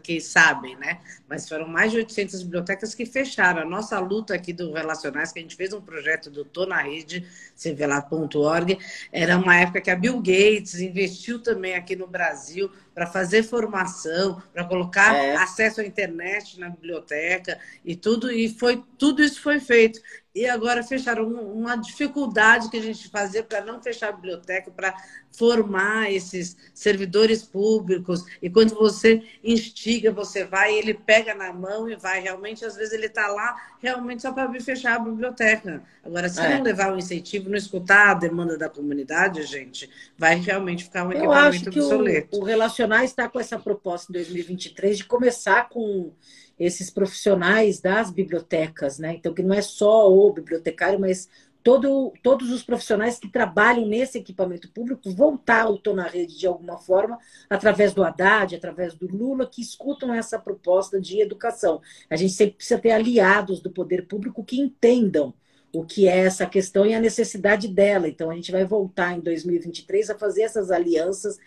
que 0.00 0.20
sabem, 0.20 0.76
né? 0.76 1.00
Mas 1.28 1.48
foram 1.48 1.68
mais 1.68 1.92
de 1.92 1.98
800 1.98 2.42
bibliotecas 2.42 2.94
que 2.94 3.04
fecharam. 3.04 3.60
A 3.60 3.64
nossa 3.64 3.98
luta 3.98 4.34
aqui 4.34 4.52
do 4.52 4.72
Relacionais, 4.72 5.30
que 5.30 5.38
a 5.38 5.42
gente 5.42 5.56
fez 5.56 5.72
um 5.72 5.80
projeto 5.80 6.30
do 6.30 6.44
Tô 6.44 6.64
na 6.64 6.80
Rede, 6.80 7.26
cvla.org, 7.54 8.78
era 9.12 9.36
uma 9.36 9.56
época 9.56 9.80
que 9.80 9.90
a 9.90 9.96
Bill 9.96 10.16
Gates 10.16 10.80
investiu 10.80 11.42
também 11.42 11.74
aqui 11.74 11.94
no 11.94 12.06
Brasil 12.06 12.70
para 12.94 13.06
fazer 13.06 13.42
formação, 13.42 14.42
para 14.52 14.64
colocar 14.64 15.14
é. 15.14 15.36
acesso 15.36 15.80
à 15.80 15.84
internet 15.84 16.58
na 16.58 16.70
biblioteca 16.70 17.58
e 17.84 17.94
tudo, 17.94 18.32
e 18.32 18.48
foi 18.48 18.82
tudo 18.96 19.22
isso 19.22 19.40
foi 19.40 19.60
feito 19.60 20.00
e 20.34 20.46
agora 20.46 20.82
fecharam 20.82 21.26
uma 21.26 21.76
dificuldade 21.76 22.70
que 22.70 22.76
a 22.76 22.82
gente 22.82 23.08
fazia 23.08 23.42
para 23.42 23.64
não 23.64 23.82
fechar 23.82 24.10
a 24.10 24.12
biblioteca, 24.12 24.70
para 24.70 24.94
formar 25.32 26.12
esses 26.12 26.56
servidores 26.74 27.42
públicos. 27.42 28.24
E 28.40 28.50
quando 28.50 28.74
você 28.74 29.22
instiga, 29.42 30.12
você 30.12 30.44
vai, 30.44 30.74
ele 30.74 30.94
pega 30.94 31.34
na 31.34 31.52
mão 31.52 31.88
e 31.88 31.96
vai. 31.96 32.20
Realmente, 32.20 32.64
às 32.64 32.76
vezes, 32.76 32.92
ele 32.92 33.06
está 33.06 33.26
lá 33.26 33.56
realmente 33.80 34.22
só 34.22 34.32
para 34.32 34.46
vir 34.46 34.62
fechar 34.62 34.96
a 34.96 34.98
biblioteca. 34.98 35.82
Agora, 36.04 36.28
se 36.28 36.40
é. 36.40 36.56
não 36.56 36.62
levar 36.62 36.92
o 36.92 36.98
incentivo, 36.98 37.48
não 37.48 37.56
escutar 37.56 38.10
a 38.10 38.14
demanda 38.14 38.56
da 38.56 38.68
comunidade, 38.68 39.42
gente, 39.44 39.88
vai 40.16 40.36
realmente 40.36 40.84
ficar 40.84 41.06
um 41.06 41.12
Eu 41.12 41.32
acho 41.32 41.70
que 41.70 41.80
obsoleto. 41.80 42.36
O, 42.36 42.40
o 42.42 42.44
Relacionar 42.44 43.04
está 43.04 43.28
com 43.28 43.40
essa 43.40 43.58
proposta 43.58 44.12
em 44.12 44.14
2023 44.14 44.98
de 44.98 45.04
começar 45.04 45.68
com 45.68 46.12
esses 46.58 46.90
profissionais 46.90 47.80
das 47.80 48.10
bibliotecas, 48.10 48.98
né? 48.98 49.14
Então, 49.14 49.32
que 49.32 49.42
não 49.42 49.54
é 49.54 49.62
só 49.62 50.12
o 50.12 50.32
bibliotecário, 50.32 50.98
mas 50.98 51.28
todo, 51.62 52.12
todos 52.22 52.50
os 52.50 52.62
profissionais 52.62 53.18
que 53.18 53.28
trabalham 53.28 53.86
nesse 53.86 54.18
equipamento 54.18 54.70
público 54.70 55.10
voltar 55.10 55.66
ao 55.66 55.78
Tô 55.78 55.92
na 55.92 56.06
Rede 56.06 56.38
de 56.38 56.46
alguma 56.46 56.78
forma, 56.78 57.18
através 57.48 57.92
do 57.92 58.02
Haddad, 58.02 58.56
através 58.56 58.94
do 58.94 59.06
Lula, 59.06 59.46
que 59.46 59.60
escutam 59.60 60.12
essa 60.14 60.38
proposta 60.38 61.00
de 61.00 61.20
educação. 61.20 61.80
A 62.08 62.16
gente 62.16 62.32
sempre 62.32 62.56
precisa 62.56 62.80
ter 62.80 62.90
aliados 62.90 63.60
do 63.60 63.70
poder 63.70 64.06
público 64.06 64.44
que 64.44 64.60
entendam 64.60 65.34
o 65.78 65.84
que 65.84 66.08
é 66.08 66.18
essa 66.18 66.44
questão 66.44 66.84
e 66.84 66.92
a 66.92 67.00
necessidade 67.00 67.68
dela. 67.68 68.08
Então, 68.08 68.30
a 68.30 68.34
gente 68.34 68.50
vai 68.50 68.64
voltar 68.64 69.16
em 69.16 69.20
2023 69.20 70.10
a 70.10 70.18
fazer 70.18 70.42
essas 70.42 70.72
alianças, 70.72 71.38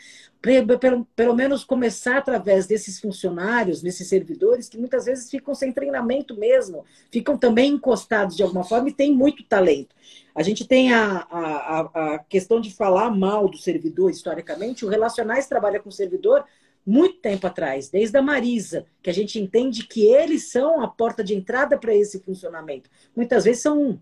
pelo, 0.42 1.06
pelo 1.16 1.36
menos 1.36 1.66
começar 1.66 2.18
através 2.18 2.66
desses 2.66 3.00
funcionários, 3.00 3.82
desses 3.82 4.08
servidores, 4.08 4.70
que 4.70 4.78
muitas 4.78 5.06
vezes 5.06 5.30
ficam 5.30 5.54
sem 5.54 5.74
treinamento 5.74 6.36
mesmo, 6.38 6.86
ficam 7.12 7.38
também 7.38 7.74
encostados 7.74 8.38
de 8.38 8.44
alguma 8.44 8.64
forma 8.64 8.88
e 8.90 8.94
têm 8.94 9.14
muito 9.14 9.44
talento. 9.44 9.94
A 10.34 10.42
gente 10.42 10.66
tem 10.66 10.94
a, 10.94 11.28
a, 11.30 12.14
a 12.14 12.20
questão 12.20 12.62
de 12.62 12.74
falar 12.74 13.12
mal 13.12 13.50
do 13.50 13.58
servidor 13.58 14.10
historicamente, 14.10 14.86
o 14.86 14.90
Relacionais 14.90 15.46
trabalha 15.46 15.80
com 15.80 15.90
o 15.90 15.92
servidor 15.92 16.46
muito 16.86 17.20
tempo 17.20 17.46
atrás, 17.46 17.90
desde 17.90 18.18
a 18.18 18.22
Marisa, 18.22 18.86
que 19.04 19.10
a 19.10 19.14
gente 19.14 19.40
entende 19.40 19.86
que 19.86 20.06
eles 20.06 20.52
são 20.52 20.82
a 20.82 20.88
porta 20.88 21.24
de 21.24 21.36
entrada 21.36 21.78
para 21.78 21.94
esse 21.94 22.20
funcionamento. 22.20 22.90
Muitas 23.16 23.44
vezes 23.44 23.62
são 23.62 24.02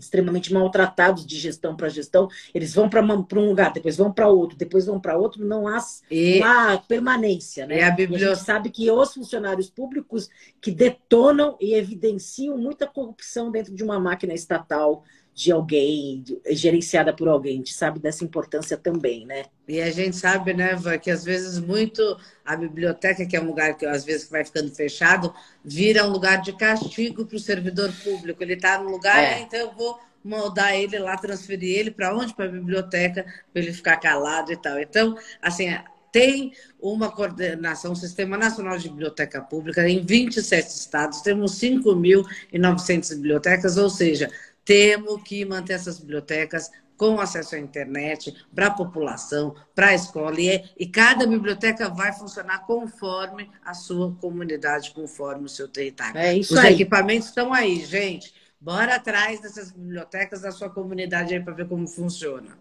extremamente 0.00 0.52
maltratados 0.52 1.24
de 1.24 1.38
gestão 1.38 1.76
para 1.76 1.88
gestão, 1.88 2.28
eles 2.54 2.74
vão 2.74 2.88
para 2.88 3.02
um 3.02 3.48
lugar, 3.48 3.72
depois 3.72 3.96
vão 3.96 4.12
para 4.12 4.28
outro, 4.28 4.56
depois 4.56 4.86
vão 4.86 5.00
para 5.00 5.16
outro, 5.16 5.44
não 5.44 5.68
há, 5.68 5.78
e, 6.10 6.40
não 6.40 6.46
há 6.46 6.78
permanência. 6.78 7.66
Né? 7.66 7.78
E 7.78 7.82
a. 7.82 7.96
E 7.98 8.14
a 8.14 8.18
gente 8.18 8.44
sabe 8.44 8.70
que 8.70 8.90
os 8.90 9.14
funcionários 9.14 9.70
públicos 9.70 10.28
que 10.60 10.70
detonam 10.70 11.56
e 11.60 11.74
evidenciam 11.74 12.56
muita 12.56 12.86
corrupção 12.86 13.50
dentro 13.50 13.74
de 13.74 13.82
uma 13.84 13.98
máquina 13.98 14.34
estatal 14.34 15.04
de 15.40 15.50
alguém, 15.50 16.22
gerenciada 16.50 17.14
por 17.14 17.26
alguém. 17.26 17.54
A 17.54 17.56
gente 17.56 17.72
sabe 17.72 17.98
dessa 17.98 18.22
importância 18.22 18.76
também, 18.76 19.24
né? 19.24 19.46
E 19.66 19.80
a 19.80 19.90
gente 19.90 20.14
sabe, 20.14 20.52
né, 20.52 20.74
Vã, 20.74 20.98
que 20.98 21.10
às 21.10 21.24
vezes 21.24 21.58
muito 21.58 22.02
a 22.44 22.54
biblioteca, 22.54 23.24
que 23.24 23.34
é 23.34 23.40
um 23.40 23.46
lugar 23.46 23.74
que 23.78 23.86
às 23.86 24.04
vezes 24.04 24.28
vai 24.28 24.44
ficando 24.44 24.70
fechado, 24.70 25.32
vira 25.64 26.04
um 26.04 26.10
lugar 26.10 26.42
de 26.42 26.52
castigo 26.52 27.24
para 27.24 27.36
o 27.36 27.40
servidor 27.40 27.90
público. 28.04 28.42
Ele 28.42 28.52
está 28.52 28.82
no 28.82 28.90
lugar, 28.90 29.16
é. 29.16 29.40
então 29.40 29.58
eu 29.58 29.72
vou 29.72 29.98
mudar 30.22 30.76
ele 30.76 30.98
lá, 30.98 31.16
transferir 31.16 31.78
ele 31.78 31.90
para 31.90 32.14
onde? 32.14 32.34
Para 32.34 32.44
a 32.44 32.48
biblioteca, 32.48 33.24
para 33.50 33.62
ele 33.62 33.72
ficar 33.72 33.96
calado 33.96 34.52
e 34.52 34.56
tal. 34.58 34.78
Então, 34.78 35.16
assim, 35.40 35.70
tem 36.12 36.52
uma 36.80 37.10
coordenação, 37.10 37.92
um 37.92 37.96
Sistema 37.96 38.36
Nacional 38.36 38.76
de 38.76 38.88
Biblioteca 38.88 39.40
Pública 39.40 39.88
em 39.88 40.04
27 40.04 40.68
estados, 40.68 41.20
temos 41.20 41.52
5.900 41.60 43.14
bibliotecas, 43.14 43.76
ou 43.76 43.88
seja, 43.88 44.30
temos 44.70 45.20
que 45.24 45.44
manter 45.44 45.72
essas 45.72 45.98
bibliotecas 45.98 46.70
com 46.96 47.18
acesso 47.18 47.56
à 47.56 47.58
internet 47.58 48.32
para 48.54 48.66
a 48.66 48.70
população, 48.70 49.52
para 49.74 49.88
a 49.88 49.94
escola. 49.94 50.40
E, 50.40 50.48
é, 50.48 50.64
e, 50.78 50.86
cada 50.86 51.26
biblioteca 51.26 51.88
vai 51.88 52.12
funcionar 52.12 52.64
conforme 52.66 53.50
a 53.64 53.74
sua 53.74 54.14
comunidade, 54.14 54.92
conforme 54.92 55.46
o 55.46 55.48
seu 55.48 55.66
território. 55.66 56.16
É 56.16 56.36
isso 56.36 56.54
Os 56.54 56.60
aí. 56.60 56.74
equipamentos 56.74 57.26
estão 57.26 57.52
aí, 57.52 57.84
gente. 57.84 58.32
Bora 58.60 58.94
atrás 58.94 59.40
dessas 59.40 59.72
bibliotecas 59.72 60.42
da 60.42 60.52
sua 60.52 60.70
comunidade 60.70 61.34
aí 61.34 61.42
para 61.42 61.54
ver 61.54 61.66
como 61.66 61.88
funciona. 61.88 62.56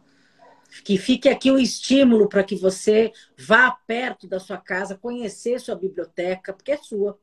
Que 0.83 0.97
fique 0.97 1.29
aqui 1.29 1.51
o 1.51 1.59
estímulo 1.59 2.27
para 2.27 2.43
que 2.43 2.55
você 2.55 3.11
vá 3.37 3.69
perto 3.85 4.27
da 4.27 4.39
sua 4.39 4.57
casa, 4.57 4.97
conhecer 4.97 5.59
sua 5.59 5.75
biblioteca, 5.75 6.53
porque 6.53 6.71
é 6.71 6.77
sua. 6.77 7.19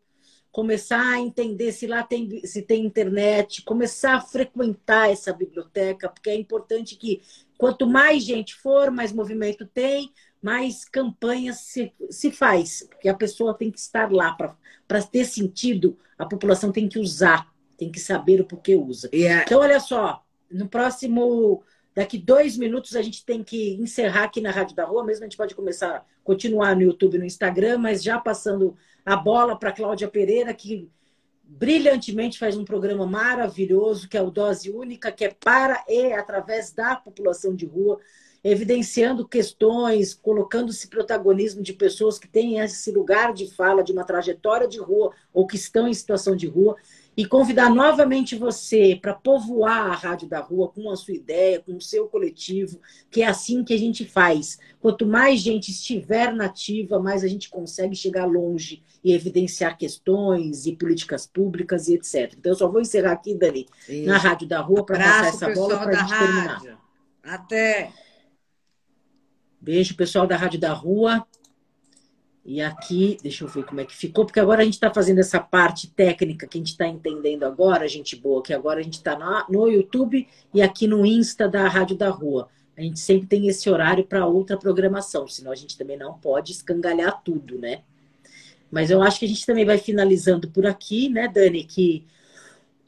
Começar 0.57 1.15
a 1.15 1.21
entender 1.21 1.71
se 1.73 1.87
lá 1.87 2.03
tem, 2.03 2.41
se 2.47 2.63
tem 2.63 2.87
internet, 2.87 3.63
começar 3.63 4.15
a 4.15 4.21
frequentar 4.21 5.11
essa 5.11 5.33
biblioteca, 5.33 6.09
porque 6.09 6.31
é 6.31 6.35
importante 6.35 6.97
que 6.97 7.21
quanto 7.59 7.87
mais 7.87 8.25
gente 8.25 8.55
for, 8.55 8.91
mais 8.91 9.13
movimento 9.13 9.67
tem, 9.67 10.11
mais 10.41 10.85
campanhas 10.89 11.59
se, 11.59 11.93
se 12.09 12.31
faz. 12.31 12.87
Porque 12.89 13.09
a 13.09 13.15
pessoa 13.15 13.53
tem 13.53 13.71
que 13.71 13.79
estar 13.79 14.11
lá 14.11 14.35
para 14.89 15.03
ter 15.03 15.27
sentido, 15.27 15.99
a 16.19 16.25
população 16.25 16.73
tem 16.73 16.89
que 16.89 16.99
usar 16.99 17.55
tem 17.77 17.91
que 17.91 18.01
saber 18.01 18.41
o 18.41 18.45
porquê 18.45 18.75
usa. 18.75 19.09
Yeah. 19.13 19.45
Então, 19.47 19.61
olha 19.61 19.79
só, 19.79 20.25
no 20.51 20.69
próximo. 20.69 21.63
Daqui 21.95 22.19
dois 22.19 22.59
minutos 22.59 22.95
a 22.95 23.01
gente 23.01 23.25
tem 23.25 23.43
que 23.43 23.73
encerrar 23.75 24.25
aqui 24.25 24.39
na 24.39 24.51
Rádio 24.51 24.77
da 24.77 24.85
Rua, 24.85 25.03
mesmo 25.03 25.25
a 25.25 25.27
gente 25.27 25.37
pode 25.37 25.55
começar, 25.55 26.05
continuar 26.23 26.77
no 26.77 26.83
YouTube 26.83 27.15
e 27.15 27.19
no 27.19 27.25
Instagram, 27.25 27.79
mas 27.79 28.03
já 28.03 28.19
passando 28.19 28.77
a 29.07 29.15
bola 29.15 29.57
para 29.57 29.71
Cláudia 29.71 30.09
Pereira, 30.09 30.53
que 30.53 30.91
brilhantemente 31.45 32.41
faz 32.41 32.57
um 32.57 32.65
programa 32.65 33.07
maravilhoso, 33.07 34.09
que 34.09 34.17
é 34.17 34.23
o 34.23 34.33
Dose 34.33 34.69
Única, 34.69 35.13
que 35.13 35.25
é 35.25 35.33
para 35.33 35.85
e 35.89 36.13
através 36.13 36.73
da 36.73 36.97
população 36.97 37.55
de 37.55 37.65
rua, 37.65 38.01
evidenciando 38.43 39.27
questões, 39.27 40.13
colocando-se 40.13 40.89
protagonismo 40.89 41.63
de 41.63 41.73
pessoas 41.73 42.19
que 42.19 42.27
têm 42.27 42.59
esse 42.59 42.91
lugar 42.91 43.33
de 43.33 43.49
fala, 43.55 43.85
de 43.85 43.93
uma 43.93 44.05
trajetória 44.05 44.67
de 44.67 44.81
rua, 44.81 45.13
ou 45.33 45.47
que 45.47 45.55
estão 45.55 45.87
em 45.87 45.95
situação 45.95 46.35
de 46.35 46.49
rua 46.49 46.77
e 47.17 47.25
convidar 47.25 47.71
novamente 47.71 48.37
você 48.37 48.99
para 49.01 49.15
povoar 49.15 49.91
a 49.91 49.95
Rádio 49.95 50.29
da 50.29 50.41
Rua 50.41 50.69
com 50.69 50.91
a 50.91 50.97
sua 50.97 51.15
ideia, 51.15 51.61
com 51.61 51.77
o 51.77 51.81
seu 51.81 52.07
coletivo, 52.09 52.79
que 53.11 53.23
é 53.23 53.27
assim 53.27 53.65
que 53.65 53.73
a 53.73 53.79
gente 53.79 54.05
faz. 54.05 54.59
Quanto 54.79 55.07
mais 55.07 55.41
gente 55.41 55.71
estiver 55.71 56.35
nativa, 56.35 57.01
mais 57.01 57.25
a 57.25 57.29
gente 57.29 57.49
consegue 57.49 57.97
chegar 57.97 58.27
longe 58.27 58.83
e 59.03 59.13
evidenciar 59.13 59.79
questões 59.79 60.67
e 60.67 60.77
políticas 60.77 61.27
públicas 61.27 61.89
e 61.89 61.95
etc. 61.95 62.35
Então, 62.37 62.53
eu 62.53 62.57
só 62.57 62.69
vou 62.69 62.83
encerrar 62.83 63.13
aqui, 63.13 63.35
Dani, 63.35 63.67
Isso. 63.89 64.07
na 64.07 64.19
Rádio 64.19 64.47
da 64.47 64.61
Rua 64.61 64.85
para 64.85 64.99
passar 64.99 65.29
essa 65.29 65.49
bola 65.55 65.79
para 65.79 65.91
a 65.91 66.03
gente 66.03 66.11
rádio. 66.11 66.35
terminar. 66.35 66.83
Até! 67.23 67.93
Beijo, 69.59 69.97
pessoal 69.97 70.27
da 70.27 70.37
Rádio 70.37 70.61
da 70.61 70.73
Rua. 70.73 71.27
E 72.49 72.63
aqui, 72.63 73.19
deixa 73.21 73.43
eu 73.43 73.49
ver 73.49 73.65
como 73.65 73.81
é 73.81 73.85
que 73.85 73.95
ficou, 73.95 74.25
porque 74.25 74.39
agora 74.39 74.63
a 74.63 74.65
gente 74.65 74.75
está 74.75 74.95
fazendo 74.95 75.19
essa 75.19 75.41
parte 75.41 75.89
técnica 75.89 76.47
que 76.47 76.57
a 76.57 76.61
gente 76.61 76.71
está 76.71 76.87
entendendo 76.87 77.43
agora, 77.43 77.89
gente 77.89 78.15
boa, 78.15 78.41
que 78.41 78.55
agora 78.55 78.79
a 78.79 78.83
gente 78.85 78.95
está 78.95 79.19
no 79.49 79.69
YouTube 79.69 80.29
e 80.55 80.63
aqui 80.63 80.87
no 80.87 81.05
Insta 81.05 81.49
da 81.49 81.67
Rádio 81.67 81.97
da 81.97 82.09
Rua. 82.09 82.49
A 82.79 82.83
gente 82.83 83.01
sempre 83.01 83.27
tem 83.27 83.49
esse 83.49 83.69
horário 83.69 84.05
para 84.05 84.27
outra 84.27 84.57
programação, 84.57 85.27
senão 85.27 85.51
a 85.51 85.57
gente 85.57 85.77
também 85.77 85.97
não 85.97 86.15
pode 86.15 86.53
escangalhar 86.53 87.21
tudo, 87.25 87.59
né? 87.59 87.81
Mas 88.71 88.93
eu 88.93 89.03
acho 89.03 89.19
que 89.19 89.25
a 89.25 89.29
gente 89.29 89.45
também 89.45 89.65
vai 89.65 89.79
finalizando 89.79 90.49
por 90.49 90.67
aqui, 90.67 91.09
né, 91.09 91.27
Dani? 91.27 91.65
Que 91.65 92.05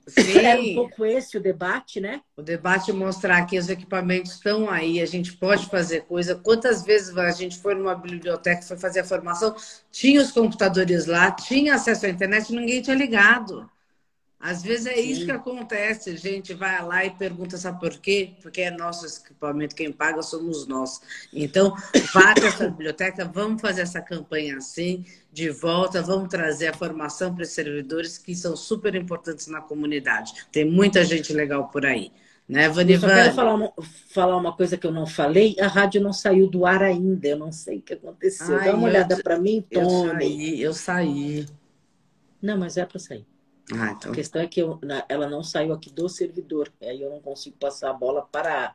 Sim. 0.09 0.39
É 0.41 0.61
um 0.61 0.75
pouco 0.75 1.05
esse 1.05 1.37
o 1.37 1.41
debate, 1.41 2.01
né? 2.01 2.23
O 2.37 2.43
debate 2.43 2.93
mostrar 2.93 3.45
que 3.47 3.59
os 3.59 3.69
equipamentos 3.69 4.33
estão 4.33 4.71
aí, 4.71 5.01
a 5.01 5.07
gente 5.07 5.37
pode 5.37 5.67
fazer 5.67 6.03
coisa. 6.03 6.37
Quantas 6.37 6.83
vezes 6.85 7.17
a 7.17 7.31
gente 7.33 7.59
foi 7.59 7.75
numa 7.75 7.95
biblioteca, 7.95 8.63
foi 8.63 8.79
fazer 8.79 9.01
a 9.01 9.05
formação, 9.05 9.55
tinha 9.91 10.21
os 10.23 10.31
computadores 10.31 11.07
lá, 11.07 11.33
tinha 11.33 11.75
acesso 11.75 12.07
à 12.07 12.09
internet, 12.09 12.53
ninguém 12.53 12.81
tinha 12.81 12.97
ligado. 12.97 13.69
Às 14.41 14.63
vezes 14.63 14.87
é 14.87 14.95
Sim. 14.95 15.11
isso 15.11 15.25
que 15.25 15.33
acontece, 15.33 16.11
a 16.11 16.17
gente 16.17 16.55
vai 16.55 16.81
lá 16.85 17.05
e 17.05 17.11
pergunta, 17.11 17.57
sabe 17.57 17.81
por 17.81 17.99
quê? 17.99 18.35
Porque 18.41 18.61
é 18.61 18.71
nosso 18.71 19.05
equipamento, 19.05 19.75
quem 19.75 19.91
paga 19.91 20.23
somos 20.23 20.65
nós. 20.67 21.01
Então, 21.33 21.75
vá 22.15 22.35
para 22.35 22.47
essa 22.47 22.69
biblioteca, 22.69 23.25
vamos 23.25 23.61
fazer 23.61 23.81
essa 23.81 24.01
campanha 24.01 24.59
assim, 24.59 25.05
de 25.33 25.51
volta, 25.51 26.01
vamos 26.01 26.29
trazer 26.29 26.69
a 26.69 26.73
formação 26.73 27.35
para 27.35 27.43
os 27.43 27.49
servidores 27.49 28.17
que 28.17 28.33
são 28.37 28.55
super 28.57 28.95
importantes 28.95 29.49
na 29.49 29.61
comunidade. 29.61 30.33
Tem 30.53 30.65
muita 30.65 31.05
gente 31.05 31.33
legal 31.33 31.69
por 31.69 31.85
aí. 31.85 32.13
Né, 32.49 32.69
Vanivane? 32.69 32.95
Eu 32.95 33.01
só 33.01 33.23
quero 33.23 33.35
falar 33.35 33.55
uma, 33.55 33.73
falar 34.09 34.37
uma 34.37 34.57
coisa 34.57 34.79
que 34.79 34.87
eu 34.87 34.93
não 34.93 35.07
falei. 35.07 35.55
A 35.61 35.67
rádio 35.67 36.01
não 36.01 36.15
saiu 36.15 36.49
do 36.49 36.65
ar 36.65 36.83
ainda. 36.83 37.29
Eu 37.29 37.37
não 37.37 37.53
sei 37.53 37.77
o 37.77 37.83
que 37.83 37.93
aconteceu. 37.93 38.57
Ai, 38.57 38.71
Dá 38.71 38.75
uma 38.75 38.89
olhada 38.89 39.23
para 39.23 39.39
mim, 39.39 39.63
Tony. 39.71 39.83
Eu 39.83 40.09
saí, 40.09 40.63
eu 40.63 40.73
saí. 40.73 41.47
Não, 42.41 42.57
mas 42.57 42.79
é 42.79 42.87
para 42.87 42.99
sair. 42.99 43.27
Ah, 43.75 43.93
então... 43.97 44.13
A 44.13 44.15
questão 44.15 44.41
é 44.41 44.47
que 44.47 44.61
eu, 44.61 44.81
ela 45.09 45.29
não 45.29 45.43
saiu 45.43 45.73
aqui 45.73 45.91
do 45.91 46.09
servidor. 46.09 46.73
Aí 46.81 47.03
eu 47.03 47.11
não 47.11 47.21
consigo 47.21 47.57
passar 47.59 47.91
a 47.91 47.95
bola 47.95 48.23
para 48.23 48.75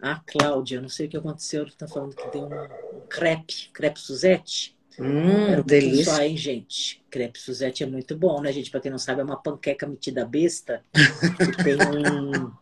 a 0.00 0.16
Cláudia. 0.20 0.80
Não 0.80 0.88
sei 0.88 1.06
o 1.06 1.08
que 1.08 1.16
aconteceu. 1.16 1.62
Ele 1.62 1.70
está 1.70 1.88
falando 1.88 2.14
que 2.14 2.28
tem 2.30 2.42
um, 2.42 2.48
um 2.48 3.00
crepe, 3.08 3.70
crepe 3.72 4.00
Suzette. 4.00 4.76
Hum, 4.98 5.46
Era 5.48 5.62
delícia. 5.62 6.12
Só, 6.12 6.22
hein, 6.22 6.36
gente? 6.36 7.04
Crepe 7.10 7.38
Suzette 7.38 7.82
é 7.82 7.86
muito 7.86 8.16
bom, 8.16 8.40
né, 8.40 8.52
gente? 8.52 8.70
Para 8.70 8.80
quem 8.80 8.90
não 8.90 8.98
sabe, 8.98 9.20
é 9.20 9.24
uma 9.24 9.40
panqueca 9.40 9.86
metida 9.86 10.24
besta. 10.24 10.84
Que 10.92 11.62
tem 11.62 11.76
um. 11.86 12.52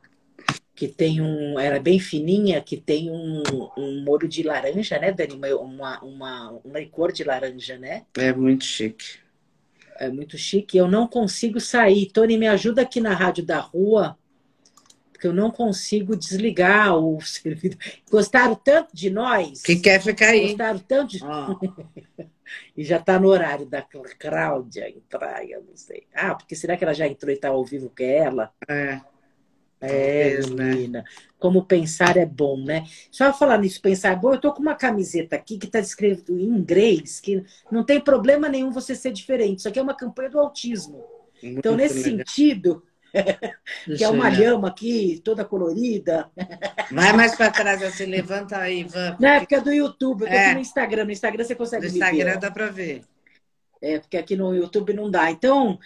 que 0.75 0.89
tem 0.89 1.21
um. 1.23 1.59
Era 1.59 1.81
bem 1.81 1.99
fininha, 1.99 2.61
que 2.61 2.77
tem 2.77 3.11
um, 3.11 3.43
um 3.77 4.05
molho 4.05 4.29
de 4.29 4.43
laranja, 4.43 4.99
né, 4.99 5.13
Dani? 5.13 5.35
Uma, 5.55 6.03
uma, 6.03 6.51
uma 6.63 6.79
licor 6.79 7.11
de 7.11 7.25
laranja, 7.25 7.79
né? 7.79 8.05
É 8.19 8.35
muito 8.35 8.65
chique 8.65 9.26
é 9.99 10.09
muito 10.09 10.37
chique. 10.37 10.77
Eu 10.77 10.89
não 10.89 11.07
consigo 11.07 11.61
sair. 11.61 12.07
Tony, 12.07 12.37
me 12.37 12.47
ajuda 12.47 12.83
aqui 12.83 13.01
na 13.01 13.15
rádio 13.15 13.45
da 13.45 13.59
rua, 13.59 14.19
porque 15.13 15.27
eu 15.27 15.33
não 15.33 15.51
consigo 15.51 16.17
desligar 16.17 16.97
o 16.97 17.21
servidor. 17.25 17.79
Gostaram 18.11 18.55
tanto 18.55 18.95
de 18.95 19.11
nós. 19.11 19.63
Que 19.63 19.77
quer 19.77 20.01
ficar 20.03 20.29
aí. 20.29 20.49
Gostaram 20.49 20.79
tanto 20.79 21.11
de. 21.13 21.25
Oh. 21.25 22.25
e 22.77 22.85
já 22.85 22.97
está 22.99 23.19
no 23.19 23.29
horário 23.29 23.67
da 23.67 23.83
Cláudia 24.19 24.89
entrar, 24.89 25.45
eu 25.49 25.63
não 25.63 25.77
sei. 25.77 26.07
Ah, 26.15 26.35
porque 26.35 26.55
será 26.55 26.77
que 26.77 26.85
ela 26.85 26.95
já 26.95 27.07
entrou 27.07 27.31
e 27.31 27.35
está 27.35 27.49
ao 27.49 27.65
vivo 27.65 27.91
que 27.91 28.03
é 28.03 28.19
ela? 28.19 28.53
É. 28.69 29.01
É, 29.81 30.41
né? 30.55 30.75
menina. 30.75 31.05
Como 31.39 31.65
pensar 31.65 32.17
é 32.17 32.25
bom, 32.25 32.57
né? 32.57 32.85
Só 33.11 33.33
falar 33.33 33.59
nisso, 33.59 33.81
pensar 33.81 34.13
é 34.13 34.17
bom, 34.17 34.33
eu 34.33 34.41
tô 34.41 34.53
com 34.53 34.63
uma 34.63 34.75
camiseta 34.75 35.37
aqui 35.37 35.59
que 35.59 35.67
está 35.67 35.79
escrito 35.79 36.33
em 36.33 36.45
inglês, 36.45 37.21
que 37.21 37.45
não 37.71 37.85
tem 37.85 38.01
problema 38.01 38.49
nenhum 38.49 38.71
você 38.71 38.95
ser 38.95 39.13
diferente. 39.13 39.59
Isso 39.59 39.69
aqui 39.69 39.79
é 39.79 39.83
uma 39.83 39.97
campanha 39.97 40.31
do 40.31 40.41
autismo. 40.41 41.05
Muito 41.43 41.59
então, 41.59 41.77
nesse 41.77 42.03
legal. 42.03 42.27
sentido, 42.27 42.83
que 43.97 44.03
é 44.03 44.09
uma 44.09 44.29
lhama 44.29 44.69
aqui, 44.69 45.21
toda 45.23 45.45
colorida. 45.45 46.31
Vai 46.91 47.13
mais 47.13 47.35
para 47.35 47.51
trás, 47.51 47.83
assim, 47.83 48.07
levanta 48.07 48.59
aí, 48.59 48.81
Ivan. 48.81 49.17
Não, 49.21 49.29
é 49.29 49.41
porque 49.41 49.55
é 49.55 49.61
do 49.61 49.73
YouTube, 49.73 50.23
eu 50.23 50.29
tô 50.29 50.35
é. 50.35 50.55
no 50.55 50.61
Instagram. 50.61 51.05
No 51.05 51.13
Instagram 51.13 51.45
você 51.45 51.55
consegue 51.55 51.87
ver. 51.87 51.91
No 51.91 51.97
Instagram 51.97 52.39
dá 52.39 52.51
para 52.51 52.69
ver. 52.69 53.03
É, 53.81 53.99
porque 53.99 54.17
aqui 54.17 54.37
no 54.37 54.55
YouTube 54.55 54.95
não 54.95 55.11
dá. 55.11 55.31
Então, 55.31 55.79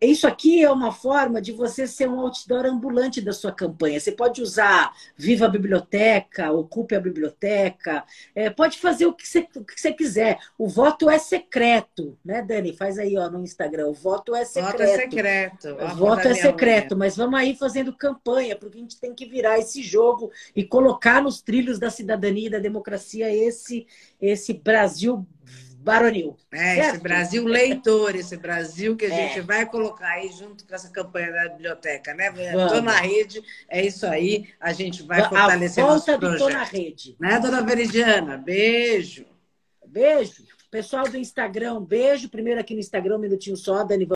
isso 0.00 0.26
aqui 0.26 0.62
é 0.62 0.70
uma 0.70 0.92
forma 0.92 1.42
de 1.42 1.50
você 1.50 1.86
ser 1.86 2.08
um 2.08 2.20
outdoor 2.20 2.66
ambulante 2.66 3.20
da 3.20 3.32
sua 3.32 3.50
campanha. 3.50 3.98
Você 3.98 4.12
pode 4.12 4.40
usar 4.40 4.92
Viva 5.16 5.46
a 5.46 5.48
Biblioteca, 5.48 6.52
Ocupe 6.52 6.94
a 6.94 7.00
Biblioteca, 7.00 8.04
é, 8.34 8.48
pode 8.48 8.78
fazer 8.78 9.06
o 9.06 9.12
que, 9.12 9.26
você, 9.26 9.48
o 9.56 9.64
que 9.64 9.80
você 9.80 9.92
quiser. 9.92 10.38
O 10.56 10.68
voto 10.68 11.10
é 11.10 11.18
secreto, 11.18 12.16
né, 12.24 12.42
Dani? 12.42 12.76
Faz 12.76 12.98
aí 12.98 13.18
ó, 13.18 13.28
no 13.28 13.42
Instagram. 13.42 13.88
O 13.88 13.94
voto 13.94 14.34
é 14.36 14.44
secreto. 14.44 14.72
Voto 14.72 14.82
é 14.82 14.96
secreto. 14.96 15.68
O 15.68 15.96
voto 15.96 16.28
é 16.28 16.34
secreto, 16.34 16.96
mas 16.96 17.16
vamos 17.16 17.38
aí 17.38 17.56
fazendo 17.56 17.92
campanha, 17.92 18.54
porque 18.56 18.78
a 18.78 18.80
gente 18.80 19.00
tem 19.00 19.14
que 19.14 19.26
virar 19.26 19.58
esse 19.58 19.82
jogo 19.82 20.30
e 20.54 20.64
colocar 20.64 21.20
nos 21.20 21.42
trilhos 21.42 21.78
da 21.78 21.90
cidadania 21.90 22.46
e 22.46 22.50
da 22.50 22.58
democracia 22.58 23.32
esse, 23.34 23.86
esse 24.20 24.52
Brasil 24.54 25.26
Baronil. 25.82 26.36
É, 26.52 26.76
certo? 26.76 26.94
esse 26.94 27.02
Brasil 27.02 27.44
leitor, 27.44 28.14
esse 28.14 28.36
Brasil 28.36 28.96
que 28.96 29.06
a 29.06 29.08
é. 29.08 29.28
gente 29.28 29.40
vai 29.40 29.66
colocar 29.66 30.08
aí 30.08 30.28
junto 30.28 30.64
com 30.64 30.74
essa 30.74 30.88
campanha 30.88 31.32
da 31.32 31.48
biblioteca, 31.50 32.14
né? 32.14 32.28
Estou 32.28 32.80
na 32.80 32.96
rede, 32.96 33.42
é 33.68 33.84
isso 33.84 34.06
aí, 34.06 34.48
a 34.60 34.72
gente 34.72 35.02
vai 35.02 35.28
fortalecer 35.28 35.84
a 35.84 35.88
volta 35.88 36.16
do 36.16 36.38
Tô 36.38 36.48
na 36.48 36.64
rede. 36.64 37.16
Né, 37.18 37.38
dona 37.40 37.62
Veridiana? 37.62 38.36
Beijo. 38.36 39.26
Beijo. 39.86 40.44
Pessoal 40.70 41.06
do 41.06 41.18
Instagram, 41.18 41.82
beijo. 41.82 42.30
Primeiro 42.30 42.58
aqui 42.58 42.72
no 42.72 42.80
Instagram, 42.80 43.16
um 43.16 43.20
minutinho 43.20 43.56
só, 43.58 43.84
Dani. 43.84 44.06